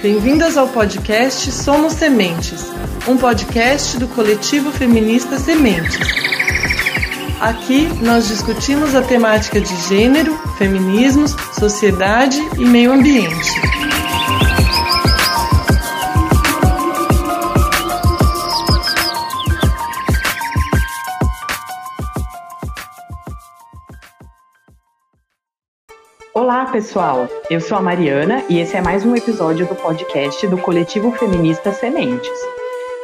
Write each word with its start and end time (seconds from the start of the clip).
Bem-vindas 0.00 0.56
ao 0.56 0.68
podcast 0.68 1.50
Somos 1.50 1.94
Sementes, 1.94 2.70
um 3.08 3.16
podcast 3.16 3.98
do 3.98 4.06
coletivo 4.06 4.70
feminista 4.70 5.40
Sementes. 5.40 5.98
Aqui 7.40 7.88
nós 8.00 8.28
discutimos 8.28 8.94
a 8.94 9.02
temática 9.02 9.60
de 9.60 9.74
gênero, 9.88 10.38
feminismos, 10.56 11.34
sociedade 11.52 12.38
e 12.56 12.64
meio 12.64 12.92
ambiente. 12.92 13.87
Pessoal! 26.78 27.28
Eu 27.50 27.60
sou 27.60 27.76
a 27.76 27.82
Mariana 27.82 28.44
e 28.48 28.60
esse 28.60 28.76
é 28.76 28.80
mais 28.80 29.04
um 29.04 29.16
episódio 29.16 29.66
do 29.66 29.74
podcast 29.74 30.46
do 30.46 30.56
Coletivo 30.56 31.10
Feminista 31.10 31.72
Sementes. 31.72 32.30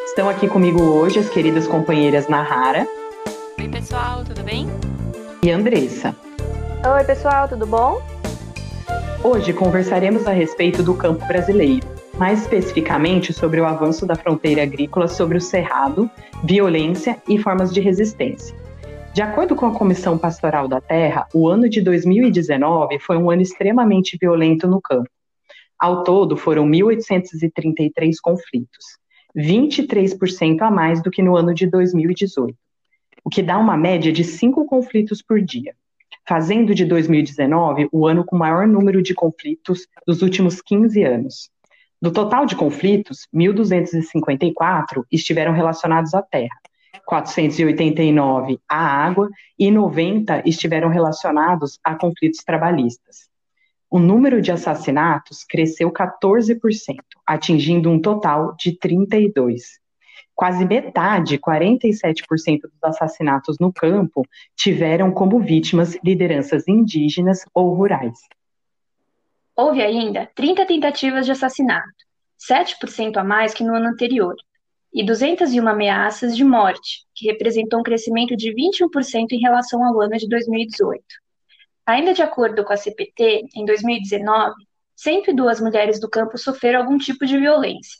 Estão 0.06 0.28
aqui 0.28 0.46
comigo 0.46 0.80
hoje 0.80 1.18
as 1.18 1.28
queridas 1.28 1.66
companheiras 1.66 2.28
Nahara. 2.28 2.86
Oi, 3.58 3.68
pessoal, 3.68 4.22
tudo 4.22 4.44
bem? 4.44 4.68
E 5.42 5.50
Andressa. 5.50 6.14
Oi, 6.88 7.02
pessoal, 7.02 7.48
tudo 7.48 7.66
bom? 7.66 8.00
Hoje 9.24 9.52
conversaremos 9.52 10.24
a 10.28 10.30
respeito 10.30 10.80
do 10.80 10.94
campo 10.94 11.26
brasileiro, 11.26 11.84
mais 12.16 12.42
especificamente 12.42 13.32
sobre 13.32 13.60
o 13.60 13.66
avanço 13.66 14.06
da 14.06 14.14
fronteira 14.14 14.62
agrícola 14.62 15.08
sobre 15.08 15.36
o 15.36 15.40
cerrado, 15.40 16.08
violência 16.44 17.20
e 17.28 17.40
formas 17.40 17.74
de 17.74 17.80
resistência. 17.80 18.54
De 19.14 19.22
acordo 19.22 19.54
com 19.54 19.64
a 19.66 19.72
Comissão 19.72 20.18
Pastoral 20.18 20.66
da 20.66 20.80
Terra, 20.80 21.28
o 21.32 21.46
ano 21.46 21.68
de 21.68 21.80
2019 21.80 22.98
foi 22.98 23.16
um 23.16 23.30
ano 23.30 23.42
extremamente 23.42 24.18
violento 24.20 24.66
no 24.66 24.80
campo. 24.80 25.08
Ao 25.78 26.02
todo, 26.02 26.36
foram 26.36 26.66
1.833 26.66 28.16
conflitos, 28.20 28.98
23% 29.36 30.62
a 30.62 30.68
mais 30.68 31.00
do 31.00 31.12
que 31.12 31.22
no 31.22 31.36
ano 31.36 31.54
de 31.54 31.68
2018, 31.68 32.58
o 33.22 33.30
que 33.30 33.40
dá 33.40 33.56
uma 33.56 33.76
média 33.76 34.12
de 34.12 34.24
cinco 34.24 34.66
conflitos 34.66 35.22
por 35.22 35.40
dia, 35.40 35.76
fazendo 36.26 36.74
de 36.74 36.84
2019 36.84 37.88
o 37.92 38.08
ano 38.08 38.24
com 38.24 38.36
maior 38.36 38.66
número 38.66 39.00
de 39.00 39.14
conflitos 39.14 39.86
dos 40.04 40.22
últimos 40.22 40.60
15 40.60 41.04
anos. 41.04 41.50
Do 42.02 42.10
total 42.10 42.46
de 42.46 42.56
conflitos, 42.56 43.28
1.254 43.32 45.04
estiveram 45.08 45.52
relacionados 45.52 46.14
à 46.14 46.20
terra, 46.20 46.58
489 47.06 48.58
à 48.68 48.76
água 48.76 49.28
e 49.58 49.70
90 49.70 50.42
estiveram 50.46 50.88
relacionados 50.88 51.78
a 51.84 51.94
conflitos 51.94 52.42
trabalhistas. 52.44 53.28
O 53.90 53.98
número 53.98 54.42
de 54.42 54.50
assassinatos 54.50 55.44
cresceu 55.44 55.90
14%, 55.92 56.58
atingindo 57.24 57.90
um 57.90 58.00
total 58.00 58.56
de 58.56 58.76
32. 58.76 59.78
Quase 60.34 60.64
metade, 60.64 61.38
47% 61.38 62.62
dos 62.62 62.82
assassinatos 62.82 63.56
no 63.60 63.72
campo, 63.72 64.26
tiveram 64.56 65.12
como 65.12 65.38
vítimas 65.38 65.96
lideranças 66.02 66.66
indígenas 66.66 67.44
ou 67.54 67.72
rurais. 67.72 68.18
Houve 69.56 69.80
ainda 69.80 70.28
30 70.34 70.66
tentativas 70.66 71.24
de 71.24 71.30
assassinato, 71.30 71.86
7% 72.50 73.16
a 73.16 73.22
mais 73.22 73.54
que 73.54 73.62
no 73.62 73.76
ano 73.76 73.90
anterior, 73.90 74.34
e 74.94 75.04
201 75.04 75.66
ameaças 75.66 76.36
de 76.36 76.44
morte, 76.44 77.04
que 77.12 77.26
representou 77.26 77.80
um 77.80 77.82
crescimento 77.82 78.36
de 78.36 78.54
21% 78.54 79.32
em 79.32 79.40
relação 79.40 79.82
ao 79.82 80.00
ano 80.00 80.16
de 80.16 80.28
2018. 80.28 81.02
Ainda 81.84 82.14
de 82.14 82.22
acordo 82.22 82.64
com 82.64 82.72
a 82.72 82.76
CPT, 82.76 83.42
em 83.56 83.64
2019, 83.64 84.54
102 84.94 85.60
mulheres 85.60 86.00
do 86.00 86.08
campo 86.08 86.38
sofreram 86.38 86.80
algum 86.80 86.96
tipo 86.96 87.26
de 87.26 87.36
violência. 87.36 87.98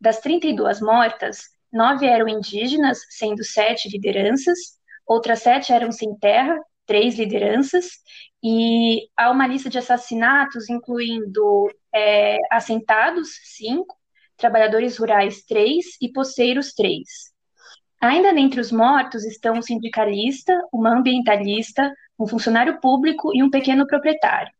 Das 0.00 0.20
32 0.20 0.80
mortas, 0.80 1.42
nove 1.72 2.06
eram 2.06 2.28
indígenas, 2.28 3.00
sendo 3.10 3.42
sete 3.42 3.88
lideranças, 3.88 4.56
outras 5.04 5.40
sete 5.40 5.72
eram 5.72 5.90
sem 5.90 6.14
terra, 6.16 6.56
três 6.86 7.18
lideranças, 7.18 7.86
e 8.42 9.08
há 9.16 9.30
uma 9.32 9.48
lista 9.48 9.68
de 9.68 9.78
assassinatos 9.78 10.70
incluindo 10.70 11.68
é, 11.92 12.36
assentados, 12.52 13.30
cinco, 13.42 13.96
trabalhadores 14.36 14.96
rurais, 14.98 15.42
três, 15.44 15.84
e 16.00 16.10
poceiros, 16.12 16.72
três. 16.72 17.34
Ainda 18.00 18.32
dentre 18.32 18.60
os 18.60 18.70
mortos 18.70 19.24
estão 19.24 19.54
um 19.54 19.62
sindicalista, 19.62 20.52
uma 20.72 20.90
ambientalista, 20.90 21.92
um 22.18 22.26
funcionário 22.26 22.80
público 22.80 23.34
e 23.34 23.42
um 23.42 23.50
pequeno 23.50 23.86
proprietário. 23.86 24.52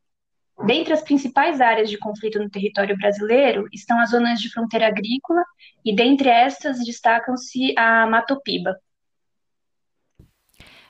Dentre 0.65 0.95
as 0.95 1.03
principais 1.03 1.61
áreas 1.61 1.91
de 1.91 1.99
conflito 1.99 2.39
no 2.39 2.49
território 2.49 2.97
brasileiro 2.97 3.69
estão 3.73 4.01
as 4.01 4.11
zonas 4.11 4.41
de 4.41 4.51
fronteira 4.51 4.87
agrícola, 4.87 5.45
e 5.85 5.95
dentre 5.95 6.31
estas 6.31 6.79
destacam-se 6.79 7.75
a 7.77 8.07
Matopiba. 8.07 8.75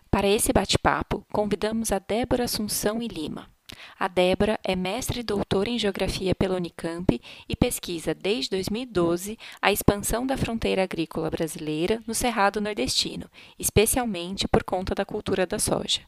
Para 0.08 0.28
esse 0.28 0.52
bate-papo, 0.52 1.26
convidamos 1.32 1.90
a 1.90 1.98
Débora 1.98 2.44
Assunção 2.44 3.02
e 3.02 3.08
Lima. 3.08 3.55
A 3.98 4.08
Débora 4.08 4.58
é 4.62 4.76
mestre 4.76 5.20
e 5.20 5.22
doutora 5.22 5.70
em 5.70 5.78
Geografia 5.78 6.34
pela 6.34 6.56
Unicamp 6.56 7.20
e 7.48 7.56
pesquisa 7.56 8.14
desde 8.14 8.50
2012 8.50 9.38
a 9.60 9.72
expansão 9.72 10.26
da 10.26 10.36
fronteira 10.36 10.82
agrícola 10.82 11.30
brasileira 11.30 12.02
no 12.06 12.14
Cerrado 12.14 12.60
Nordestino, 12.60 13.30
especialmente 13.58 14.46
por 14.48 14.62
conta 14.62 14.94
da 14.94 15.04
cultura 15.04 15.46
da 15.46 15.58
soja. 15.58 16.02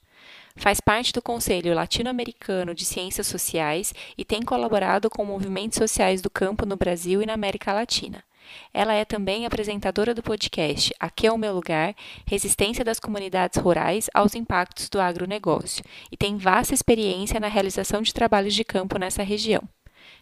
Faz 0.56 0.80
parte 0.80 1.12
do 1.12 1.22
Conselho 1.22 1.74
Latino-Americano 1.74 2.74
de 2.74 2.84
Ciências 2.84 3.26
Sociais 3.26 3.94
e 4.16 4.24
tem 4.24 4.42
colaborado 4.42 5.08
com 5.08 5.24
movimentos 5.24 5.78
sociais 5.78 6.20
do 6.20 6.28
campo 6.28 6.66
no 6.66 6.76
Brasil 6.76 7.22
e 7.22 7.26
na 7.26 7.34
América 7.34 7.72
Latina. 7.72 8.24
Ela 8.72 8.94
é 8.94 9.04
também 9.04 9.46
apresentadora 9.46 10.14
do 10.14 10.22
podcast 10.22 10.94
Aqui 10.98 11.26
é 11.26 11.32
o 11.32 11.38
Meu 11.38 11.54
Lugar 11.54 11.94
Resistência 12.26 12.84
das 12.84 13.00
Comunidades 13.00 13.58
Rurais 13.60 14.08
aos 14.14 14.34
Impactos 14.34 14.88
do 14.88 15.00
Agronegócio 15.00 15.84
e 16.10 16.16
tem 16.16 16.36
vasta 16.36 16.74
experiência 16.74 17.40
na 17.40 17.48
realização 17.48 18.02
de 18.02 18.14
trabalhos 18.14 18.54
de 18.54 18.64
campo 18.64 18.98
nessa 18.98 19.22
região. 19.22 19.62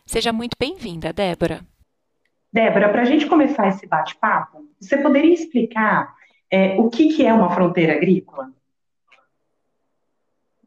Seja 0.05 0.33
muito 0.33 0.57
bem-vinda, 0.59 1.13
Débora. 1.13 1.61
Débora, 2.53 2.89
para 2.89 3.03
a 3.03 3.05
gente 3.05 3.27
começar 3.27 3.69
esse 3.69 3.87
bate-papo, 3.87 4.67
você 4.81 4.97
poderia 4.97 5.35
explicar 5.35 6.15
é, 6.51 6.79
o 6.81 6.89
que, 6.89 7.15
que 7.15 7.27
é 7.27 7.33
uma 7.33 7.51
fronteira 7.55 7.95
agrícola? 7.95 8.53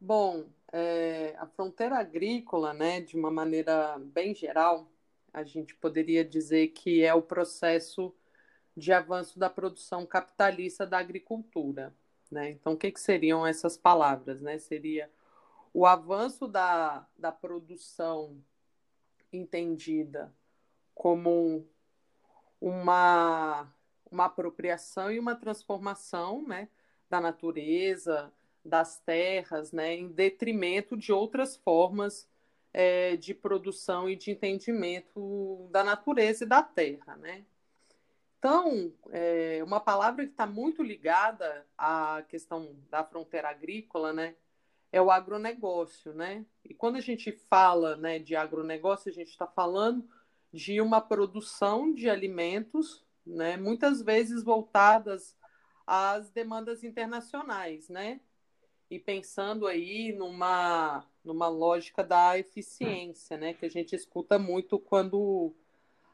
Bom, 0.00 0.44
é, 0.72 1.34
a 1.38 1.46
fronteira 1.46 1.98
agrícola, 1.98 2.72
né, 2.72 3.00
de 3.00 3.16
uma 3.16 3.30
maneira 3.30 3.96
bem 3.98 4.34
geral, 4.34 4.86
a 5.32 5.42
gente 5.42 5.74
poderia 5.74 6.24
dizer 6.24 6.68
que 6.68 7.02
é 7.02 7.14
o 7.14 7.22
processo 7.22 8.14
de 8.76 8.92
avanço 8.92 9.38
da 9.38 9.50
produção 9.50 10.06
capitalista 10.06 10.86
da 10.86 10.98
agricultura. 10.98 11.94
Né? 12.30 12.50
Então, 12.50 12.74
o 12.74 12.76
que, 12.76 12.90
que 12.90 13.00
seriam 13.00 13.46
essas 13.46 13.76
palavras? 13.76 14.40
Né? 14.40 14.58
Seria 14.58 15.10
o 15.72 15.86
avanço 15.86 16.46
da, 16.46 17.06
da 17.16 17.32
produção 17.32 18.42
entendida 19.32 20.32
como 20.94 21.66
uma, 22.60 23.72
uma 24.10 24.26
apropriação 24.26 25.10
e 25.10 25.18
uma 25.18 25.34
transformação 25.34 26.46
né, 26.46 26.68
da 27.08 27.20
natureza, 27.20 28.32
das 28.64 28.98
terras, 28.98 29.72
né, 29.72 29.94
em 29.94 30.08
detrimento 30.08 30.96
de 30.96 31.12
outras 31.12 31.56
formas 31.56 32.28
é, 32.72 33.16
de 33.16 33.34
produção 33.34 34.08
e 34.08 34.16
de 34.16 34.30
entendimento 34.30 35.68
da 35.70 35.82
natureza 35.82 36.44
e 36.44 36.48
da 36.48 36.62
terra, 36.62 37.16
né? 37.16 37.44
Então, 38.38 38.90
é, 39.10 39.62
uma 39.62 39.80
palavra 39.80 40.24
que 40.24 40.30
está 40.30 40.46
muito 40.46 40.82
ligada 40.82 41.66
à 41.76 42.22
questão 42.26 42.74
da 42.88 43.04
fronteira 43.04 43.50
agrícola, 43.50 44.14
né, 44.14 44.34
é 44.90 45.00
o 45.00 45.10
agronegócio, 45.10 46.14
né? 46.14 46.44
E 46.64 46.72
quando 46.72 46.96
a 46.96 47.00
gente 47.00 47.32
fala, 47.50 47.96
né, 47.96 48.18
de 48.18 48.34
agronegócio, 48.34 49.10
a 49.10 49.14
gente 49.14 49.28
está 49.28 49.46
falando 49.46 50.08
de 50.52 50.80
uma 50.80 51.02
produção 51.02 51.92
de 51.92 52.08
alimentos, 52.08 53.04
né, 53.26 53.58
muitas 53.58 54.00
vezes 54.00 54.42
voltadas 54.42 55.36
às 55.86 56.30
demandas 56.30 56.82
internacionais, 56.82 57.90
né? 57.90 58.20
E 58.90 58.98
pensando 58.98 59.66
aí 59.66 60.12
numa 60.12 61.06
numa 61.24 61.48
lógica 61.48 62.02
da 62.02 62.38
eficiência, 62.38 63.36
né? 63.36 63.54
Que 63.54 63.66
a 63.66 63.70
gente 63.70 63.94
escuta 63.94 64.38
muito 64.38 64.78
quando 64.78 65.54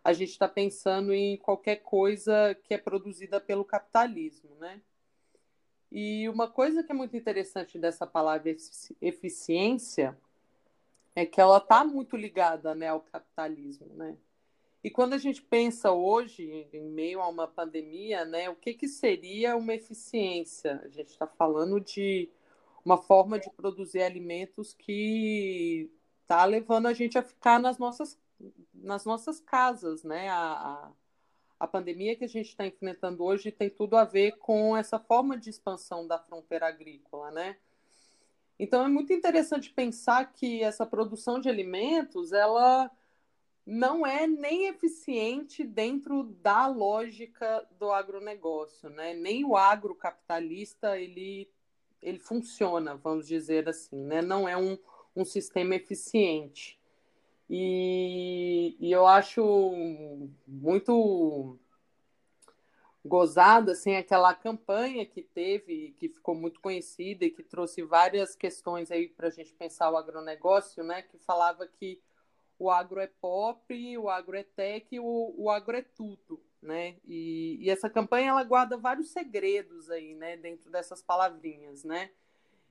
a 0.05 0.12
gente 0.12 0.31
está 0.31 0.49
pensando 0.49 1.12
em 1.12 1.37
qualquer 1.37 1.76
coisa 1.76 2.55
que 2.64 2.75
é 2.75 2.78
produzida 2.78 3.40
pelo 3.40 3.64
capitalismo, 3.64 4.55
né? 4.56 4.81
E 5.90 6.28
uma 6.28 6.49
coisa 6.49 6.82
que 6.82 6.93
é 6.93 6.94
muito 6.94 7.17
interessante 7.17 7.78
dessa 7.78 8.06
palavra 8.06 8.55
eficiência 9.00 10.17
é 11.14 11.25
que 11.25 11.40
ela 11.40 11.58
está 11.58 11.84
muito 11.84 12.17
ligada 12.17 12.75
né, 12.75 12.88
ao 12.88 13.00
capitalismo, 13.00 13.88
né? 13.94 14.17
E 14.84 14.90
quando 14.90 15.14
a 15.14 15.19
gente 15.19 15.43
pensa 15.43 15.90
hoje, 15.90 16.69
em 16.72 16.88
meio 16.90 17.20
a 17.20 17.29
uma 17.29 17.49
pandemia, 17.49 18.25
né, 18.25 18.49
o 18.49 18.55
que, 18.55 18.75
que 18.75 18.87
seria 18.87 19.56
uma 19.56 19.75
eficiência? 19.75 20.81
A 20.84 20.88
gente 20.88 21.08
está 21.08 21.26
falando 21.26 21.81
de 21.81 22.29
uma 22.86 22.96
forma 22.96 23.36
de 23.36 23.50
produzir 23.50 24.00
alimentos 24.00 24.72
que 24.72 25.90
está 26.22 26.44
levando 26.44 26.86
a 26.86 26.92
gente 26.92 27.18
a 27.18 27.22
ficar 27.22 27.58
nas 27.58 27.78
nossas 27.78 28.16
nas 28.72 29.04
nossas 29.04 29.40
casas, 29.40 30.04
né? 30.04 30.28
A, 30.28 30.52
a, 30.52 30.92
a 31.58 31.66
pandemia 31.66 32.14
que 32.14 32.24
a 32.24 32.28
gente 32.28 32.50
está 32.50 32.64
enfrentando 32.64 33.24
hoje 33.24 33.50
tem 33.50 33.68
tudo 33.68 33.96
a 33.96 34.04
ver 34.04 34.36
com 34.38 34.76
essa 34.76 35.00
forma 35.00 35.36
de 35.36 35.50
expansão 35.50 36.06
da 36.06 36.16
fronteira 36.16 36.68
agrícola, 36.68 37.32
né? 37.32 37.56
Então 38.56 38.84
é 38.84 38.88
muito 38.88 39.12
interessante 39.12 39.72
pensar 39.72 40.32
que 40.32 40.62
essa 40.62 40.86
produção 40.86 41.40
de 41.40 41.48
alimentos 41.48 42.32
ela 42.32 42.88
não 43.66 44.06
é 44.06 44.28
nem 44.28 44.68
eficiente 44.68 45.64
dentro 45.64 46.22
da 46.22 46.68
lógica 46.68 47.66
do 47.80 47.90
agronegócio, 47.90 48.88
né? 48.90 49.12
Nem 49.12 49.44
o 49.44 49.56
agrocapitalista 49.56 50.96
ele 51.00 51.50
ele 52.06 52.20
funciona, 52.20 52.94
vamos 52.94 53.26
dizer 53.26 53.69
assim, 53.69 53.97
né? 54.05 54.23
Não 54.23 54.49
é 54.49 54.56
um, 54.56 54.79
um 55.14 55.25
sistema 55.25 55.75
eficiente. 55.75 56.79
E, 57.50 58.76
e 58.79 58.93
eu 58.93 59.05
acho 59.08 59.73
muito 60.47 61.58
gozada 63.05 63.73
assim 63.73 63.94
aquela 63.94 64.35
campanha 64.35 65.06
que 65.06 65.23
teve 65.23 65.94
que 65.99 66.08
ficou 66.08 66.35
muito 66.35 66.61
conhecida 66.61 67.25
e 67.25 67.31
que 67.31 67.43
trouxe 67.43 67.82
várias 67.82 68.35
questões 68.35 68.91
aí 68.91 69.06
para 69.08 69.29
a 69.29 69.31
gente 69.31 69.55
pensar 69.55 69.93
o 69.93 69.97
agronegócio 69.97 70.82
né 70.82 71.03
que 71.03 71.17
falava 71.19 71.69
que 71.69 72.03
o 72.58 72.69
agro 72.69 72.99
é 72.99 73.06
pop 73.06 73.97
o 73.97 74.08
agro 74.08 74.37
é 74.37 74.43
tech 74.43 74.99
o, 74.99 75.35
o 75.38 75.49
agro 75.49 75.76
é 75.76 75.82
tudo 75.82 76.43
né 76.66 76.96
e, 77.06 77.58
e 77.60 77.70
essa 77.70 77.88
campanha 77.88 78.30
ela 78.30 78.44
guarda 78.44 78.76
vários 78.76 79.10
segredos 79.10 79.90
aí 79.90 80.14
né 80.14 80.36
dentro 80.36 80.70
dessas 80.70 81.00
palavrinhas 81.00 81.84
né 81.84 82.10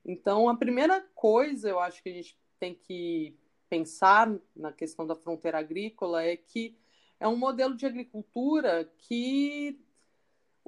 então 0.04 0.48
a 0.48 0.56
primeira 0.56 1.00
coisa 1.14 1.68
eu 1.68 1.80
acho 1.80 2.02
que 2.02 2.08
a 2.10 2.12
gente 2.12 2.38
tem 2.60 2.74
que 2.74 3.36
pensar 3.68 4.32
na 4.54 4.72
questão 4.72 5.06
da 5.06 5.16
fronteira 5.16 5.58
agrícola 5.58 6.22
é 6.22 6.36
que 6.36 6.76
é 7.18 7.26
um 7.26 7.36
modelo 7.36 7.74
de 7.74 7.86
agricultura 7.86 8.84
que 8.98 9.78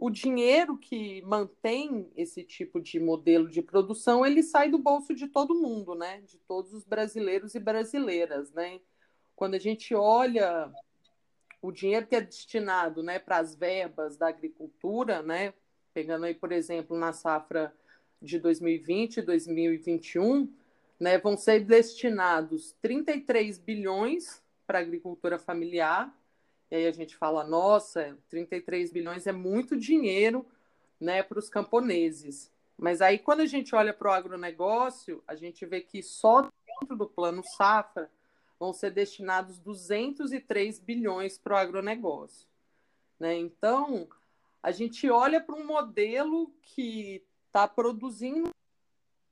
o 0.00 0.10
dinheiro 0.10 0.78
que 0.78 1.20
mantém 1.22 2.08
esse 2.16 2.44
tipo 2.44 2.80
de 2.80 3.00
modelo 3.00 3.48
de 3.48 3.60
produção, 3.60 4.24
ele 4.24 4.44
sai 4.44 4.70
do 4.70 4.78
bolso 4.78 5.12
de 5.12 5.26
todo 5.26 5.60
mundo, 5.60 5.92
né? 5.96 6.20
De 6.20 6.38
todos 6.38 6.72
os 6.72 6.84
brasileiros 6.84 7.56
e 7.56 7.58
brasileiras, 7.58 8.52
né? 8.52 8.80
Quando 9.34 9.54
a 9.54 9.58
gente 9.58 9.96
olha 9.96 10.72
o 11.60 11.72
dinheiro 11.72 12.06
que 12.06 12.16
é 12.16 12.20
destinado, 12.20 13.02
né, 13.02 13.18
para 13.18 13.38
as 13.38 13.54
verbas 13.54 14.16
da 14.16 14.28
agricultura, 14.28 15.22
né? 15.22 15.52
Pegando 15.92 16.26
aí, 16.26 16.34
por 16.34 16.52
exemplo, 16.52 16.96
na 16.96 17.12
safra 17.12 17.74
de 18.20 18.38
2020 18.38 19.18
e 19.18 19.22
2021, 19.22 20.52
né, 20.98 21.18
vão 21.18 21.36
ser 21.36 21.60
destinados 21.60 22.74
33 22.80 23.58
bilhões 23.58 24.42
para 24.66 24.78
a 24.78 24.82
agricultura 24.82 25.38
familiar, 25.38 26.14
e 26.70 26.76
aí 26.76 26.86
a 26.86 26.92
gente 26.92 27.16
fala, 27.16 27.44
nossa, 27.44 28.16
33 28.28 28.92
bilhões 28.92 29.26
é 29.26 29.32
muito 29.32 29.76
dinheiro 29.76 30.44
né, 31.00 31.22
para 31.22 31.38
os 31.38 31.48
camponeses. 31.48 32.52
Mas 32.76 33.00
aí, 33.00 33.18
quando 33.18 33.40
a 33.40 33.46
gente 33.46 33.74
olha 33.74 33.92
para 33.92 34.10
o 34.10 34.12
agronegócio, 34.12 35.22
a 35.26 35.34
gente 35.34 35.64
vê 35.64 35.80
que 35.80 36.02
só 36.02 36.42
dentro 36.42 36.96
do 36.96 37.08
plano 37.08 37.42
safra 37.56 38.10
vão 38.58 38.72
ser 38.72 38.90
destinados 38.90 39.58
203 39.58 40.78
bilhões 40.78 41.38
para 41.38 41.54
o 41.54 41.56
agronegócio. 41.56 42.48
Né? 43.18 43.36
Então, 43.36 44.08
a 44.62 44.70
gente 44.70 45.08
olha 45.08 45.40
para 45.40 45.54
um 45.54 45.66
modelo 45.66 46.52
que 46.62 47.24
está 47.46 47.66
produzindo 47.68 48.50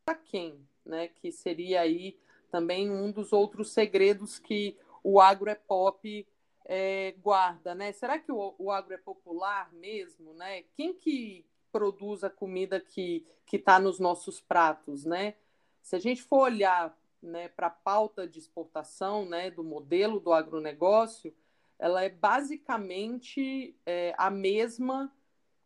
para 0.04 0.14
quem? 0.14 0.60
Né? 0.84 1.08
Que 1.08 1.32
seria 1.32 1.80
aí 1.80 2.18
também 2.50 2.90
um 2.90 3.10
dos 3.10 3.32
outros 3.32 3.72
segredos 3.72 4.38
que 4.38 4.76
o 5.02 5.20
agro 5.20 5.50
é 5.50 5.54
pop 5.54 6.26
é, 6.68 7.14
guarda, 7.22 7.74
né? 7.74 7.92
Será 7.92 8.18
que 8.18 8.32
o, 8.32 8.54
o 8.58 8.70
agro 8.72 8.92
é 8.92 8.98
popular 8.98 9.72
mesmo, 9.72 10.34
né? 10.34 10.64
Quem 10.74 10.92
que 10.92 11.46
produz 11.70 12.24
a 12.24 12.30
comida 12.30 12.80
que 12.80 13.24
está 13.52 13.78
nos 13.78 14.00
nossos 14.00 14.40
pratos, 14.40 15.04
né? 15.04 15.34
Se 15.80 15.94
a 15.94 15.98
gente 15.98 16.22
for 16.22 16.40
olhar 16.40 16.96
né, 17.26 17.48
para 17.48 17.66
a 17.66 17.70
pauta 17.70 18.26
de 18.26 18.38
exportação 18.38 19.26
né, 19.26 19.50
do 19.50 19.64
modelo 19.64 20.20
do 20.20 20.32
agronegócio, 20.32 21.34
ela 21.78 22.02
é 22.02 22.08
basicamente 22.08 23.76
é, 23.84 24.14
a 24.16 24.30
mesma 24.30 25.12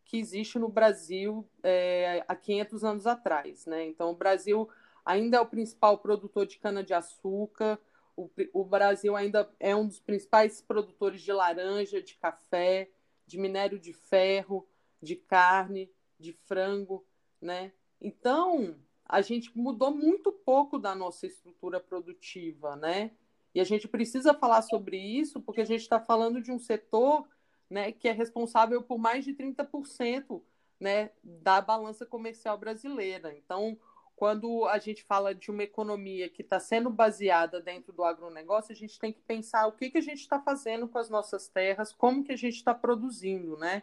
que 0.04 0.18
existe 0.18 0.58
no 0.58 0.68
Brasil 0.68 1.48
é, 1.62 2.24
há 2.26 2.34
500 2.34 2.84
anos 2.84 3.06
atrás. 3.06 3.66
Né? 3.66 3.86
Então, 3.86 4.10
o 4.10 4.16
Brasil 4.16 4.68
ainda 5.04 5.36
é 5.36 5.40
o 5.40 5.46
principal 5.46 5.98
produtor 5.98 6.46
de 6.46 6.58
cana-de-açúcar, 6.58 7.78
o, 8.16 8.28
o 8.52 8.64
Brasil 8.64 9.16
ainda 9.16 9.50
é 9.58 9.74
um 9.74 9.86
dos 9.86 10.00
principais 10.00 10.60
produtores 10.60 11.22
de 11.22 11.32
laranja, 11.32 12.02
de 12.02 12.14
café, 12.16 12.90
de 13.26 13.38
minério 13.38 13.78
de 13.78 13.92
ferro, 13.92 14.66
de 15.00 15.16
carne, 15.16 15.90
de 16.18 16.32
frango, 16.32 17.06
né? 17.40 17.72
Então, 18.00 18.76
a 19.10 19.20
gente 19.20 19.56
mudou 19.58 19.90
muito 19.94 20.30
pouco 20.30 20.78
da 20.78 20.94
nossa 20.94 21.26
estrutura 21.26 21.80
produtiva, 21.80 22.76
né? 22.76 23.10
E 23.52 23.60
a 23.60 23.64
gente 23.64 23.88
precisa 23.88 24.32
falar 24.32 24.62
sobre 24.62 24.96
isso 24.96 25.40
porque 25.40 25.60
a 25.60 25.66
gente 25.66 25.80
está 25.80 25.98
falando 25.98 26.40
de 26.40 26.52
um 26.52 26.58
setor 26.58 27.26
né, 27.68 27.90
que 27.90 28.06
é 28.06 28.12
responsável 28.12 28.82
por 28.82 28.98
mais 28.98 29.24
de 29.24 29.34
30% 29.34 30.40
né, 30.78 31.10
da 31.22 31.60
balança 31.60 32.06
comercial 32.06 32.56
brasileira. 32.56 33.34
Então, 33.36 33.76
quando 34.14 34.66
a 34.66 34.78
gente 34.78 35.02
fala 35.02 35.34
de 35.34 35.50
uma 35.50 35.64
economia 35.64 36.28
que 36.28 36.42
está 36.42 36.60
sendo 36.60 36.88
baseada 36.88 37.60
dentro 37.60 37.92
do 37.92 38.04
agronegócio, 38.04 38.72
a 38.72 38.76
gente 38.76 38.98
tem 38.98 39.12
que 39.12 39.20
pensar 39.22 39.66
o 39.66 39.72
que, 39.72 39.90
que 39.90 39.98
a 39.98 40.02
gente 40.02 40.20
está 40.20 40.38
fazendo 40.38 40.86
com 40.86 40.98
as 40.98 41.10
nossas 41.10 41.48
terras, 41.48 41.92
como 41.92 42.22
que 42.22 42.32
a 42.32 42.36
gente 42.36 42.56
está 42.56 42.74
produzindo, 42.74 43.56
né? 43.56 43.82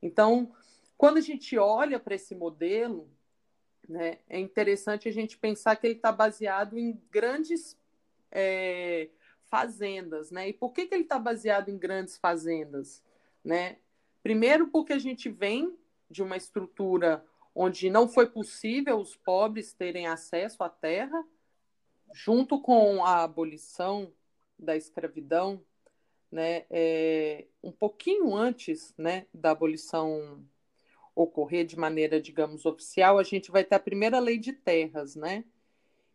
Então, 0.00 0.50
quando 0.96 1.18
a 1.18 1.22
gente 1.22 1.58
olha 1.58 2.00
para 2.00 2.14
esse 2.14 2.34
modelo, 2.34 3.10
né, 3.88 4.18
é 4.28 4.38
interessante 4.38 5.08
a 5.08 5.12
gente 5.12 5.36
pensar 5.38 5.76
que 5.76 5.86
ele 5.86 5.96
está 5.96 6.10
baseado 6.10 6.78
em 6.78 7.00
grandes 7.10 7.76
é, 8.30 9.08
fazendas, 9.44 10.30
né? 10.30 10.48
E 10.48 10.52
por 10.52 10.72
que, 10.72 10.86
que 10.86 10.94
ele 10.94 11.04
está 11.04 11.18
baseado 11.18 11.68
em 11.68 11.78
grandes 11.78 12.18
fazendas, 12.18 13.02
né? 13.44 13.76
Primeiro, 14.22 14.68
porque 14.68 14.92
a 14.92 14.98
gente 14.98 15.28
vem 15.28 15.76
de 16.10 16.22
uma 16.22 16.36
estrutura 16.36 17.24
onde 17.54 17.88
não 17.88 18.08
foi 18.08 18.26
possível 18.26 18.98
os 18.98 19.16
pobres 19.16 19.72
terem 19.72 20.06
acesso 20.06 20.64
à 20.64 20.68
terra, 20.68 21.24
junto 22.12 22.60
com 22.60 23.04
a 23.04 23.22
abolição 23.22 24.12
da 24.58 24.76
escravidão, 24.76 25.62
né, 26.30 26.64
é, 26.68 27.44
um 27.62 27.70
pouquinho 27.70 28.34
antes 28.34 28.92
né, 28.98 29.26
da 29.32 29.52
abolição 29.52 30.44
ocorrer 31.14 31.64
de 31.64 31.78
maneira, 31.78 32.20
digamos, 32.20 32.66
oficial, 32.66 33.18
a 33.18 33.22
gente 33.22 33.50
vai 33.50 33.64
ter 33.64 33.76
a 33.76 33.80
primeira 33.80 34.18
lei 34.18 34.38
de 34.38 34.52
terras, 34.52 35.14
né? 35.14 35.44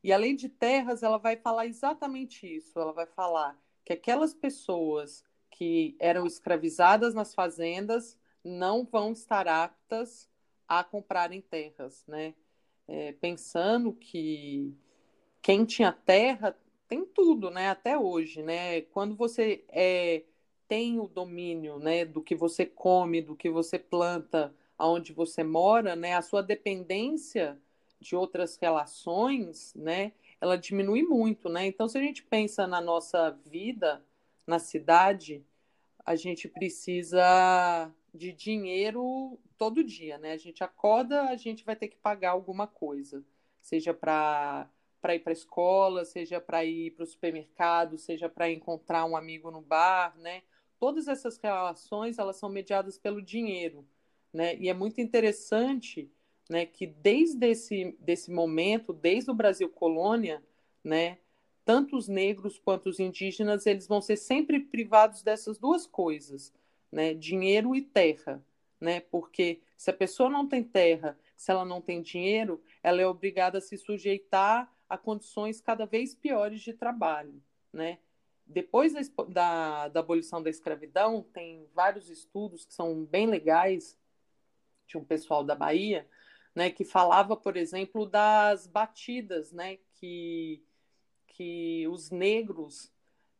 E 0.04 0.14
a 0.14 0.18
lei 0.18 0.36
de 0.36 0.50
terras, 0.50 1.04
ela 1.04 1.18
vai 1.18 1.36
falar 1.36 1.66
exatamente 1.66 2.48
isso. 2.48 2.80
Ela 2.80 2.94
vai 2.94 3.06
falar 3.06 3.58
que 3.86 3.94
aquelas 3.94 4.34
pessoas 4.34 5.24
que 5.52 5.96
eram 6.00 6.26
escravizadas 6.26 7.14
nas 7.14 7.34
fazendas 7.34 8.18
não 8.44 8.86
vão 8.86 9.12
estar 9.12 9.48
aptas 9.48 10.30
a 10.68 10.84
comprarem 10.84 11.42
terras, 11.42 12.06
né? 12.08 12.34
É, 12.88 13.12
pensando 13.14 13.94
que 13.94 14.74
quem 15.42 15.66
tinha 15.66 15.92
terra 15.92 16.58
tem 16.88 17.06
tudo, 17.06 17.50
né? 17.50 17.70
Até 17.70 17.98
hoje, 17.98 18.42
né? 18.42 18.82
Quando 18.82 19.16
você 19.16 19.64
é, 19.70 20.24
tem 20.70 21.00
o 21.00 21.08
domínio, 21.08 21.80
né, 21.80 22.06
do 22.06 22.22
que 22.22 22.36
você 22.36 22.64
come, 22.66 23.22
do 23.22 23.36
que 23.36 23.50
você 23.50 23.80
planta, 23.80 24.56
aonde 24.80 25.12
você 25.12 25.44
mora, 25.44 25.96
né? 25.96 26.16
A 26.16 26.22
sua 26.22 26.42
dependência 26.42 27.60
de 28.00 28.16
outras 28.16 28.58
relações, 28.58 29.74
né? 29.76 30.14
Ela 30.40 30.58
diminui 30.58 31.04
muito, 31.04 31.50
né? 31.50 31.68
Então, 31.68 31.90
se 31.90 31.98
a 31.98 32.02
gente 32.02 32.24
pensa 32.24 32.66
na 32.66 32.80
nossa 32.80 33.32
vida 33.46 34.02
na 34.48 34.58
cidade, 34.58 35.46
a 36.04 36.16
gente 36.16 36.48
precisa 36.48 37.92
de 38.14 38.32
dinheiro 38.32 39.38
todo 39.58 39.84
dia, 39.84 40.18
né? 40.18 40.32
A 40.32 40.38
gente 40.38 40.64
acorda, 40.64 41.24
a 41.26 41.36
gente 41.36 41.64
vai 41.64 41.76
ter 41.76 41.90
que 41.90 41.98
pagar 41.98 42.32
alguma 42.32 42.66
coisa, 42.66 43.24
seja 43.62 43.94
para 43.94 44.68
para 45.02 45.16
ir 45.16 45.20
para 45.20 45.32
a 45.32 45.34
escola, 45.34 46.04
seja 46.04 46.42
para 46.42 46.66
ir 46.66 46.92
para 46.92 47.04
o 47.04 47.08
supermercado, 47.08 47.98
seja 47.98 48.28
para 48.28 48.52
encontrar 48.52 49.06
um 49.06 49.16
amigo 49.16 49.50
no 49.50 49.62
bar, 49.62 50.14
né? 50.18 50.44
Todas 50.78 51.08
essas 51.08 51.38
relações 51.38 52.20
elas 52.20 52.36
são 52.36 52.50
mediadas 52.50 52.98
pelo 52.98 53.22
dinheiro, 53.22 53.88
né? 54.34 54.56
E 54.58 54.70
é 54.70 54.74
muito 54.74 55.02
interessante, 55.02 56.12
né, 56.50 56.66
que 56.66 56.88
desde 56.88 57.46
esse 57.48 57.96
desse 58.00 58.32
momento, 58.32 58.94
desde 58.94 59.30
o 59.30 59.34
Brasil 59.34 59.70
colônia, 59.70 60.44
né, 60.84 61.20
tanto 61.66 61.96
os 61.96 62.08
negros 62.08 62.58
quanto 62.58 62.90
os 62.90 63.00
indígenas 63.00 63.66
eles 63.66 63.88
vão 63.88 64.02
ser 64.02 64.18
sempre 64.18 64.60
privados 64.60 65.22
dessas 65.22 65.58
duas 65.60 65.86
coisas, 65.86 66.54
né? 66.92 67.14
Dinheiro 67.14 67.76
e 67.76 67.82
terra, 67.82 68.44
né? 68.82 69.00
Porque 69.02 69.62
se 69.78 69.90
a 69.92 69.94
pessoa 69.94 70.30
não 70.30 70.48
tem 70.48 70.64
terra, 70.64 71.18
se 71.38 71.52
ela 71.52 71.66
não 71.66 71.82
tem 71.82 72.02
dinheiro, 72.02 72.62
ela 72.82 73.02
é 73.02 73.08
obrigada 73.08 73.60
a 73.60 73.62
se 73.62 73.78
sujeitar 73.78 74.74
a 74.90 74.98
condições 74.98 75.62
cada 75.62 75.86
vez 75.86 76.16
piores 76.16 76.62
de 76.62 76.74
trabalho, 76.74 77.42
né? 77.72 78.00
depois 78.50 78.94
da, 78.94 79.02
da, 79.28 79.88
da, 79.90 80.00
abolição 80.00 80.42
da 80.42 80.50
escravidão, 80.50 81.24
tem 81.32 81.68
vários 81.74 82.10
estudos 82.10 82.66
que 82.66 82.74
são 82.74 83.06
bem 83.06 83.28
legais, 83.28 83.96
um 84.98 85.04
pessoal 85.04 85.44
da 85.44 85.56
Bahia, 85.56 86.08
né, 86.56 86.70
que 86.70 86.84
falava, 86.84 87.36
por 87.38 87.56
exemplo, 87.56 88.06
das 88.06 88.68
batidas 88.68 89.52
né, 89.52 89.78
que, 89.96 90.64
que 91.28 91.88
os 91.88 92.10
negros 92.12 92.92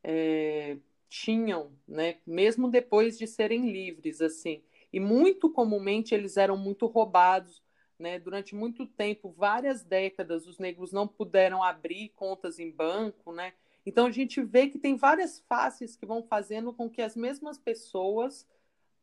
é, 0.02 0.76
tinham, 1.08 1.72
né, 1.86 2.18
mesmo 2.26 2.70
depois 2.70 3.18
de 3.18 3.26
serem 3.26 3.70
livres, 3.70 4.20
assim. 4.20 4.62
E 4.92 4.98
muito 4.98 5.50
comumente 5.50 6.14
eles 6.14 6.36
eram 6.36 6.56
muito 6.56 6.86
roubados, 6.86 7.62
né? 8.00 8.18
Durante 8.18 8.54
muito 8.54 8.86
tempo, 8.86 9.30
várias 9.30 9.84
décadas, 9.84 10.46
os 10.46 10.58
negros 10.58 10.90
não 10.90 11.06
puderam 11.06 11.62
abrir 11.62 12.08
contas 12.16 12.58
em 12.58 12.70
banco, 12.70 13.32
né? 13.32 13.52
Então 13.84 14.06
a 14.06 14.10
gente 14.10 14.42
vê 14.42 14.68
que 14.68 14.78
tem 14.78 14.96
várias 14.96 15.40
faces 15.40 15.94
que 15.96 16.06
vão 16.06 16.22
fazendo 16.22 16.72
com 16.72 16.88
que 16.88 17.02
as 17.02 17.14
mesmas 17.14 17.58
pessoas 17.58 18.46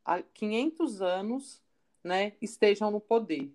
há 0.03 0.21
500 0.21 1.01
anos, 1.01 1.61
né, 2.03 2.33
estejam 2.41 2.91
no 2.91 2.99
poder, 2.99 3.51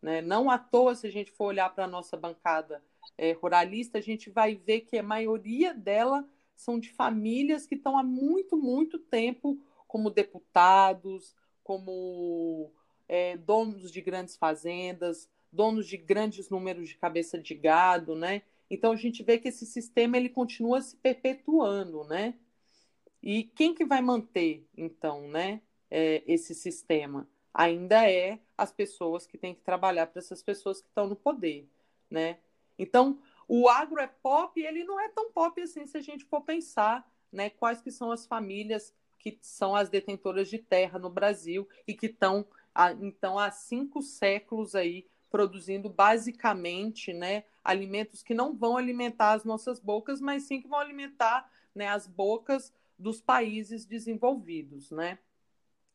né? 0.00 0.20
Não 0.20 0.50
à 0.50 0.58
toa 0.58 0.94
se 0.94 1.06
a 1.06 1.10
gente 1.10 1.30
for 1.32 1.46
olhar 1.46 1.74
para 1.74 1.84
a 1.84 1.88
nossa 1.88 2.16
bancada 2.16 2.82
é, 3.16 3.32
ruralista, 3.32 3.98
a 3.98 4.00
gente 4.00 4.30
vai 4.30 4.54
ver 4.54 4.82
que 4.82 4.98
a 4.98 5.02
maioria 5.02 5.72
dela 5.72 6.28
são 6.54 6.78
de 6.78 6.90
famílias 6.90 7.66
que 7.66 7.74
estão 7.74 7.98
há 7.98 8.02
muito, 8.02 8.56
muito 8.56 8.98
tempo 8.98 9.58
como 9.86 10.10
deputados, 10.10 11.34
como 11.62 12.72
é, 13.08 13.36
donos 13.36 13.90
de 13.90 14.00
grandes 14.00 14.36
fazendas, 14.36 15.28
donos 15.52 15.86
de 15.86 15.96
grandes 15.96 16.48
números 16.50 16.88
de 16.88 16.96
cabeça 16.96 17.38
de 17.38 17.54
gado, 17.54 18.14
né? 18.14 18.42
Então 18.70 18.92
a 18.92 18.96
gente 18.96 19.22
vê 19.22 19.38
que 19.38 19.48
esse 19.48 19.64
sistema 19.64 20.16
ele 20.16 20.28
continua 20.28 20.80
se 20.80 20.96
perpetuando, 20.96 22.04
né? 22.04 22.34
E 23.22 23.44
quem 23.44 23.74
que 23.74 23.84
vai 23.84 24.00
manter 24.00 24.66
então, 24.76 25.28
né? 25.28 25.60
É, 25.88 26.22
esse 26.26 26.54
sistema 26.54 27.28
ainda 27.56 28.08
é 28.08 28.38
as 28.56 28.70
pessoas 28.70 29.26
que 29.26 29.38
têm 29.38 29.54
que 29.54 29.62
trabalhar 29.62 30.06
para 30.06 30.20
essas 30.20 30.42
pessoas 30.42 30.82
que 30.82 30.88
estão 30.88 31.08
no 31.08 31.16
poder, 31.16 31.66
né? 32.10 32.38
Então 32.78 33.18
o 33.48 33.66
agro 33.66 33.98
é 33.98 34.06
pop 34.06 34.60
ele 34.60 34.84
não 34.84 35.00
é 35.00 35.08
tão 35.08 35.32
pop 35.32 35.58
assim 35.62 35.86
se 35.86 35.96
a 35.96 36.02
gente 36.02 36.26
for 36.26 36.42
pensar, 36.42 37.10
né? 37.32 37.48
Quais 37.48 37.80
que 37.80 37.90
são 37.90 38.12
as 38.12 38.26
famílias 38.26 38.92
que 39.18 39.38
são 39.40 39.74
as 39.74 39.88
detentoras 39.88 40.50
de 40.50 40.58
terra 40.58 40.98
no 40.98 41.08
Brasil 41.08 41.66
e 41.88 41.94
que 41.94 42.06
estão 42.06 42.46
então 43.00 43.38
há 43.38 43.50
cinco 43.50 44.02
séculos 44.02 44.74
aí 44.74 45.06
produzindo 45.30 45.88
basicamente 45.88 47.12
né, 47.12 47.44
alimentos 47.64 48.22
que 48.22 48.34
não 48.34 48.54
vão 48.54 48.76
alimentar 48.76 49.32
as 49.32 49.44
nossas 49.44 49.80
bocas, 49.80 50.20
mas 50.20 50.44
sim 50.44 50.60
que 50.60 50.68
vão 50.68 50.78
alimentar 50.78 51.50
né, 51.74 51.88
as 51.88 52.06
bocas 52.06 52.72
dos 52.98 53.20
países 53.20 53.84
desenvolvidos. 53.86 54.90
Né? 54.90 55.18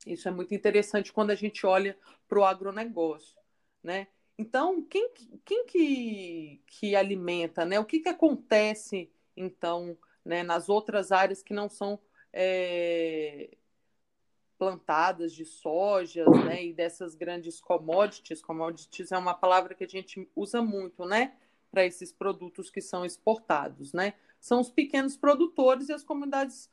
Isso 0.05 0.27
é 0.27 0.31
muito 0.31 0.53
interessante 0.53 1.13
quando 1.13 1.31
a 1.31 1.35
gente 1.35 1.65
olha 1.65 1.97
para 2.27 2.39
o 2.39 2.45
agronegócio. 2.45 3.37
Né? 3.83 4.07
Então, 4.37 4.83
quem, 4.83 5.09
quem 5.45 5.65
que, 5.65 6.61
que 6.65 6.95
alimenta? 6.95 7.65
Né? 7.65 7.79
O 7.79 7.85
que, 7.85 7.99
que 7.99 8.09
acontece, 8.09 9.11
então, 9.35 9.97
né, 10.25 10.43
nas 10.43 10.69
outras 10.69 11.11
áreas 11.11 11.43
que 11.43 11.53
não 11.53 11.69
são 11.69 11.99
é, 12.33 13.55
plantadas 14.57 15.33
de 15.33 15.45
sojas, 15.45 16.27
né, 16.45 16.65
e 16.65 16.73
dessas 16.73 17.15
grandes 17.15 17.59
commodities, 17.59 18.41
commodities 18.41 19.11
é 19.11 19.17
uma 19.17 19.33
palavra 19.33 19.73
que 19.73 19.83
a 19.83 19.87
gente 19.87 20.29
usa 20.35 20.61
muito, 20.61 21.05
né, 21.05 21.35
para 21.71 21.85
esses 21.85 22.11
produtos 22.11 22.69
que 22.69 22.81
são 22.81 23.05
exportados, 23.05 23.93
né? 23.93 24.13
São 24.39 24.59
os 24.59 24.69
pequenos 24.69 25.15
produtores 25.15 25.87
e 25.87 25.93
as 25.93 26.03
comunidades 26.03 26.69